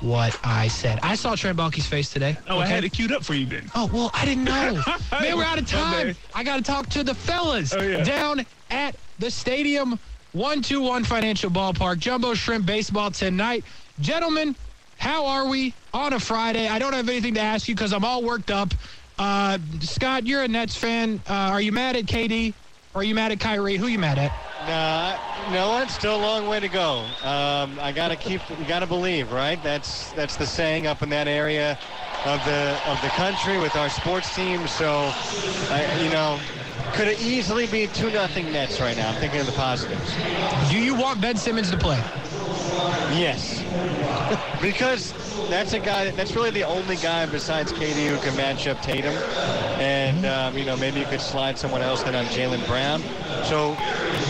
what 0.00 0.38
I 0.42 0.68
said. 0.68 0.98
I 1.02 1.14
saw 1.14 1.34
Trent 1.36 1.56
Baalke's 1.56 1.86
face 1.86 2.10
today. 2.10 2.36
Oh, 2.48 2.56
okay? 2.56 2.64
I 2.64 2.66
had 2.66 2.84
it 2.84 2.90
queued 2.90 3.12
up 3.12 3.24
for 3.24 3.34
you 3.34 3.46
then. 3.46 3.70
Oh, 3.74 3.88
well, 3.92 4.10
I 4.12 4.24
didn't 4.24 4.44
know. 4.44 4.82
Man, 5.12 5.36
we're 5.36 5.44
out 5.44 5.58
of 5.58 5.66
time. 5.66 6.14
I 6.34 6.42
got 6.44 6.56
to 6.56 6.62
talk 6.62 6.88
to 6.90 7.04
the 7.04 7.14
fellas 7.14 7.72
oh, 7.72 7.80
yeah. 7.80 8.02
down 8.02 8.44
at 8.70 8.96
the 9.18 9.30
stadium, 9.30 9.98
121 10.32 11.04
Financial 11.04 11.50
Ballpark, 11.50 11.98
Jumbo 11.98 12.34
Shrimp 12.34 12.66
Baseball 12.66 13.10
tonight. 13.10 13.64
Gentlemen, 14.00 14.56
how 14.98 15.26
are 15.26 15.46
we 15.48 15.74
on 15.94 16.12
a 16.12 16.20
Friday? 16.20 16.68
I 16.68 16.78
don't 16.78 16.92
have 16.92 17.08
anything 17.08 17.34
to 17.34 17.40
ask 17.40 17.68
you 17.68 17.74
because 17.74 17.92
I'm 17.92 18.04
all 18.04 18.22
worked 18.22 18.50
up. 18.50 18.74
Uh, 19.18 19.58
Scott, 19.80 20.26
you're 20.26 20.42
a 20.42 20.48
Nets 20.48 20.74
fan. 20.74 21.20
Uh, 21.28 21.32
are 21.32 21.60
you 21.60 21.70
mad 21.70 21.96
at 21.96 22.06
KD? 22.06 22.54
Or 22.94 23.00
are 23.00 23.04
you 23.04 23.14
mad 23.14 23.32
at 23.32 23.40
Kyrie? 23.40 23.76
Who 23.76 23.86
are 23.86 23.90
you 23.90 23.98
mad 23.98 24.18
at? 24.18 24.32
Nah, 24.66 25.52
no, 25.52 25.82
it's 25.82 25.94
still 25.94 26.14
a 26.14 26.20
long 26.20 26.46
way 26.46 26.60
to 26.60 26.68
go. 26.68 27.00
Um, 27.24 27.78
I 27.80 27.90
gotta 27.94 28.16
keep, 28.16 28.42
you 28.50 28.64
gotta 28.68 28.86
believe, 28.86 29.32
right? 29.32 29.60
That's 29.62 30.12
that's 30.12 30.36
the 30.36 30.46
saying 30.46 30.86
up 30.86 31.02
in 31.02 31.08
that 31.08 31.26
area 31.26 31.78
of 32.26 32.44
the 32.44 32.78
of 32.86 33.00
the 33.00 33.08
country 33.08 33.58
with 33.58 33.74
our 33.76 33.88
sports 33.88 34.34
team. 34.36 34.68
So, 34.68 35.10
I, 35.70 36.00
you 36.02 36.10
know, 36.10 36.38
could 36.92 37.08
it 37.08 37.20
easily 37.20 37.66
be 37.66 37.86
two 37.88 38.10
nothing 38.10 38.52
Nets 38.52 38.78
right 38.78 38.96
now? 38.96 39.08
I'm 39.08 39.16
thinking 39.16 39.40
of 39.40 39.46
the 39.46 39.52
positives. 39.52 40.14
Do 40.70 40.78
you 40.78 40.94
want 40.94 41.20
Ben 41.20 41.36
Simmons 41.36 41.70
to 41.70 41.78
play? 41.78 42.00
Yes, 43.12 43.62
because 44.62 45.12
that's 45.48 45.72
a 45.72 45.78
guy. 45.78 46.10
That's 46.10 46.34
really 46.34 46.50
the 46.50 46.64
only 46.64 46.96
guy 46.96 47.26
besides 47.26 47.72
KD 47.72 48.08
who 48.08 48.18
can 48.18 48.36
match 48.36 48.66
up 48.66 48.80
Tatum, 48.82 49.14
and 49.78 50.26
um, 50.26 50.56
you 50.56 50.64
know 50.64 50.76
maybe 50.76 51.00
you 51.00 51.06
could 51.06 51.20
slide 51.20 51.58
someone 51.58 51.82
else 51.82 52.02
in 52.04 52.14
on 52.14 52.24
Jaylen 52.26 52.66
Brown. 52.66 53.02
So, 53.44 53.76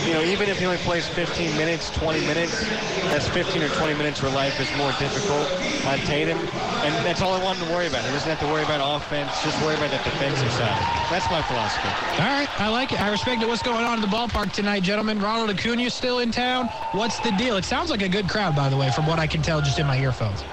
you 0.05 0.13
know, 0.13 0.21
even 0.21 0.49
if 0.49 0.59
he 0.59 0.65
only 0.65 0.77
plays 0.79 1.07
15 1.07 1.55
minutes, 1.57 1.89
20 1.91 2.21
minutes, 2.21 2.67
that's 3.11 3.27
15 3.29 3.61
or 3.63 3.69
20 3.69 3.93
minutes 3.93 4.21
where 4.21 4.31
life 4.31 4.59
is 4.59 4.69
more 4.77 4.91
difficult 4.99 5.47
on 5.85 5.97
Tatum, 5.99 6.37
and 6.37 6.93
that's 7.05 7.21
all 7.21 7.33
I 7.33 7.43
want 7.43 7.59
him 7.59 7.67
to 7.67 7.73
worry 7.73 7.87
about. 7.87 8.03
He 8.03 8.11
doesn't 8.11 8.29
have 8.29 8.39
to 8.39 8.47
worry 8.47 8.63
about 8.63 8.81
offense, 8.83 9.31
just 9.43 9.61
worry 9.63 9.75
about 9.75 9.91
that 9.91 10.03
defensive 10.03 10.51
side. 10.51 10.81
That's 11.09 11.29
my 11.31 11.41
philosophy. 11.43 11.87
All 12.21 12.29
right, 12.29 12.49
I 12.59 12.67
like 12.69 12.91
it. 12.91 13.01
I 13.01 13.09
respect 13.09 13.41
it. 13.41 13.47
What's 13.47 13.63
going 13.63 13.85
on 13.85 13.95
in 13.95 14.01
the 14.01 14.07
ballpark 14.15 14.51
tonight, 14.51 14.83
gentlemen? 14.83 15.19
Ronald 15.19 15.49
Acuna 15.49 15.89
still 15.89 16.19
in 16.19 16.31
town. 16.31 16.67
What's 16.91 17.19
the 17.19 17.31
deal? 17.31 17.55
It 17.55 17.65
sounds 17.65 17.89
like 17.89 18.01
a 18.01 18.09
good 18.09 18.27
crowd, 18.29 18.55
by 18.55 18.69
the 18.69 18.77
way, 18.77 18.91
from 18.91 19.07
what 19.07 19.19
I 19.19 19.27
can 19.27 19.41
tell 19.41 19.61
just 19.61 19.79
in 19.79 19.87
my 19.87 19.97
earphones. 19.97 20.43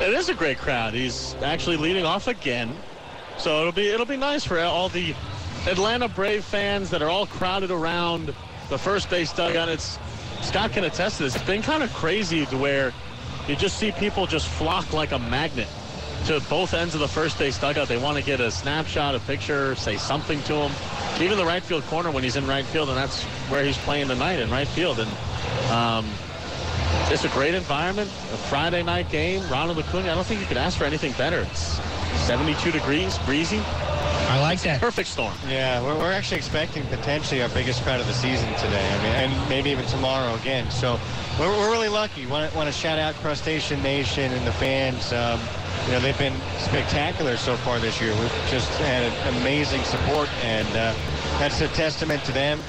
It 0.00 0.14
is 0.14 0.28
a 0.28 0.34
great 0.34 0.58
crowd. 0.58 0.94
He's 0.94 1.34
actually 1.42 1.76
leading 1.76 2.04
off 2.04 2.26
again. 2.26 2.74
So 3.38 3.60
it'll 3.60 3.72
be 3.72 3.88
it'll 3.88 4.06
be 4.06 4.16
nice 4.16 4.44
for 4.44 4.60
all 4.60 4.88
the 4.88 5.14
Atlanta 5.66 6.08
Brave 6.08 6.44
fans 6.44 6.90
that 6.90 7.02
are 7.02 7.08
all 7.08 7.26
crowded 7.26 7.70
around 7.70 8.34
the 8.70 8.78
first 8.78 9.10
base 9.10 9.32
dugout. 9.32 9.68
It's 9.68 9.98
Scott 10.40 10.72
can 10.72 10.84
attest 10.84 11.18
to 11.18 11.24
this. 11.24 11.34
It's 11.34 11.44
been 11.44 11.60
kind 11.60 11.82
of 11.82 11.92
crazy 11.92 12.46
to 12.46 12.56
where 12.56 12.94
you 13.48 13.56
just 13.56 13.78
see 13.78 13.92
people 13.92 14.26
just 14.26 14.48
flock 14.48 14.92
like 14.92 15.12
a 15.12 15.18
magnet 15.18 15.68
to 16.26 16.40
both 16.48 16.72
ends 16.72 16.94
of 16.94 17.00
the 17.00 17.08
first 17.08 17.38
base 17.38 17.58
dugout. 17.58 17.88
They 17.88 17.98
want 17.98 18.16
to 18.16 18.22
get 18.22 18.40
a 18.40 18.50
snapshot, 18.50 19.14
a 19.14 19.20
picture, 19.20 19.74
say 19.74 19.96
something 19.96 20.40
to 20.44 20.54
him. 20.54 20.72
Even 21.20 21.36
the 21.36 21.44
right 21.44 21.62
field 21.62 21.82
corner 21.84 22.10
when 22.10 22.22
he's 22.22 22.36
in 22.36 22.46
right 22.46 22.64
field, 22.64 22.88
and 22.88 22.96
that's 22.96 23.22
where 23.50 23.64
he's 23.64 23.76
playing 23.78 24.08
tonight 24.08 24.38
in 24.38 24.50
right 24.50 24.68
field. 24.68 25.00
And 25.00 25.10
um, 25.70 26.06
it's 27.10 27.24
a 27.24 27.28
great 27.30 27.54
environment, 27.54 28.08
a 28.08 28.36
Friday 28.36 28.82
night 28.82 29.10
game. 29.10 29.42
Ronald 29.50 29.78
Acuna, 29.78 30.12
I 30.12 30.14
don't 30.14 30.26
think 30.26 30.40
you 30.40 30.46
could 30.46 30.56
ask 30.56 30.78
for 30.78 30.84
anything 30.84 31.12
better. 31.12 31.40
It's 31.50 31.80
72 32.26 32.70
degrees, 32.70 33.18
breezy. 33.18 33.60
I 34.30 34.40
like 34.40 34.62
that. 34.62 34.80
Perfect 34.80 35.08
storm. 35.08 35.34
Yeah, 35.48 35.82
we're, 35.82 35.98
we're 35.98 36.12
actually 36.12 36.36
expecting 36.36 36.86
potentially 36.86 37.42
our 37.42 37.48
biggest 37.48 37.82
crowd 37.82 38.00
of 38.00 38.06
the 38.06 38.12
season 38.12 38.48
today. 38.54 38.88
I 38.88 39.02
mean, 39.02 39.12
and 39.30 39.48
maybe 39.48 39.70
even 39.70 39.84
tomorrow 39.86 40.34
again. 40.36 40.70
So 40.70 41.00
we're, 41.38 41.50
we're 41.50 41.70
really 41.70 41.88
lucky. 41.88 42.26
Want 42.26 42.48
to 42.48 42.56
want 42.56 42.68
to 42.68 42.72
shout 42.72 43.00
out 43.00 43.16
Crustacean 43.16 43.82
Nation 43.82 44.32
and 44.32 44.46
the 44.46 44.52
fans. 44.52 45.12
Um, 45.12 45.40
you 45.86 45.92
know, 45.92 46.00
they've 46.00 46.18
been 46.18 46.36
spectacular 46.58 47.36
so 47.36 47.56
far 47.56 47.80
this 47.80 48.00
year. 48.00 48.12
We've 48.20 48.30
just 48.48 48.70
had 48.78 49.02
amazing 49.34 49.82
support, 49.82 50.28
and 50.44 50.68
uh, 50.68 50.94
that's 51.40 51.60
a 51.60 51.68
testament 51.68 52.22
to 52.24 52.32
them 52.32 52.60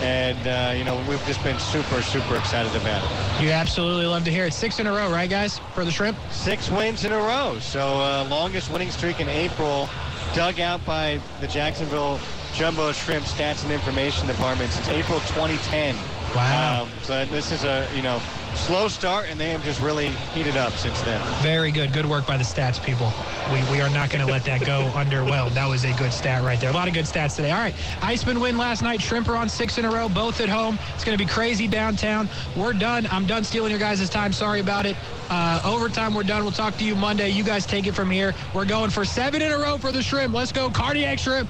and 0.00 0.46
uh, 0.46 0.72
you 0.76 0.84
know 0.84 1.02
we've 1.08 1.24
just 1.26 1.42
been 1.42 1.58
super 1.58 2.00
super 2.02 2.36
excited 2.36 2.74
about 2.80 3.02
it 3.02 3.42
you 3.42 3.50
absolutely 3.50 4.06
love 4.06 4.22
to 4.24 4.30
hear 4.30 4.44
it 4.44 4.52
six 4.52 4.78
in 4.78 4.86
a 4.86 4.92
row 4.92 5.10
right 5.10 5.30
guys 5.30 5.58
for 5.74 5.84
the 5.84 5.90
shrimp 5.90 6.16
six 6.30 6.70
wins 6.70 7.04
in 7.04 7.12
a 7.12 7.18
row 7.18 7.58
so 7.58 7.80
uh, 7.80 8.26
longest 8.30 8.70
winning 8.70 8.90
streak 8.90 9.18
in 9.18 9.28
april 9.28 9.88
dug 10.34 10.60
out 10.60 10.84
by 10.84 11.20
the 11.40 11.46
jacksonville 11.46 12.18
jumbo 12.54 12.92
shrimp 12.92 13.24
stats 13.24 13.62
and 13.62 13.72
information 13.72 14.26
department 14.26 14.70
since 14.70 14.88
april 14.88 15.20
2010 15.20 15.94
wow. 16.34 16.82
Um, 16.82 16.90
so 17.02 17.24
this 17.26 17.52
is 17.52 17.64
a 17.64 17.88
you 17.94 18.02
know 18.02 18.20
slow 18.54 18.88
start, 18.88 19.26
and 19.28 19.38
they 19.38 19.50
have 19.50 19.64
just 19.64 19.80
really 19.80 20.08
heated 20.34 20.56
up 20.56 20.72
since 20.74 21.00
then. 21.02 21.20
Very 21.42 21.70
good. 21.70 21.92
Good 21.92 22.06
work 22.06 22.26
by 22.26 22.36
the 22.36 22.44
stats 22.44 22.82
people. 22.82 23.12
We, 23.52 23.60
we 23.70 23.80
are 23.80 23.90
not 23.90 24.10
going 24.10 24.24
to 24.24 24.30
let 24.30 24.44
that 24.44 24.64
go 24.64 24.90
underwhelmed. 24.94 25.54
That 25.54 25.66
was 25.66 25.84
a 25.84 25.92
good 25.94 26.12
stat 26.12 26.42
right 26.42 26.60
there. 26.60 26.70
A 26.70 26.72
lot 26.72 26.88
of 26.88 26.94
good 26.94 27.06
stats 27.06 27.36
today. 27.36 27.50
All 27.50 27.58
right. 27.58 27.74
Iceman 28.02 28.40
win 28.40 28.58
last 28.58 28.82
night. 28.82 29.00
Shrimper 29.00 29.38
on 29.38 29.48
six 29.48 29.78
in 29.78 29.84
a 29.84 29.90
row, 29.90 30.08
both 30.08 30.40
at 30.40 30.48
home. 30.48 30.78
It's 30.94 31.04
going 31.04 31.16
to 31.16 31.24
be 31.24 31.30
crazy 31.30 31.66
downtown. 31.66 32.28
We're 32.56 32.72
done. 32.72 33.06
I'm 33.10 33.26
done 33.26 33.44
stealing 33.44 33.70
your 33.70 33.80
guys' 33.80 34.08
time. 34.10 34.32
Sorry 34.32 34.60
about 34.60 34.86
it. 34.86 34.96
Uh, 35.30 35.60
overtime, 35.64 36.14
we're 36.14 36.22
done. 36.22 36.42
We'll 36.42 36.52
talk 36.52 36.76
to 36.78 36.84
you 36.84 36.94
Monday. 36.94 37.28
You 37.28 37.44
guys 37.44 37.66
take 37.66 37.86
it 37.86 37.92
from 37.92 38.10
here. 38.10 38.34
We're 38.54 38.64
going 38.64 38.90
for 38.90 39.04
seven 39.04 39.42
in 39.42 39.52
a 39.52 39.58
row 39.58 39.76
for 39.76 39.92
the 39.92 40.02
Shrimp. 40.02 40.34
Let's 40.34 40.52
go, 40.52 40.70
Cardiac 40.70 41.18
Shrimp. 41.18 41.48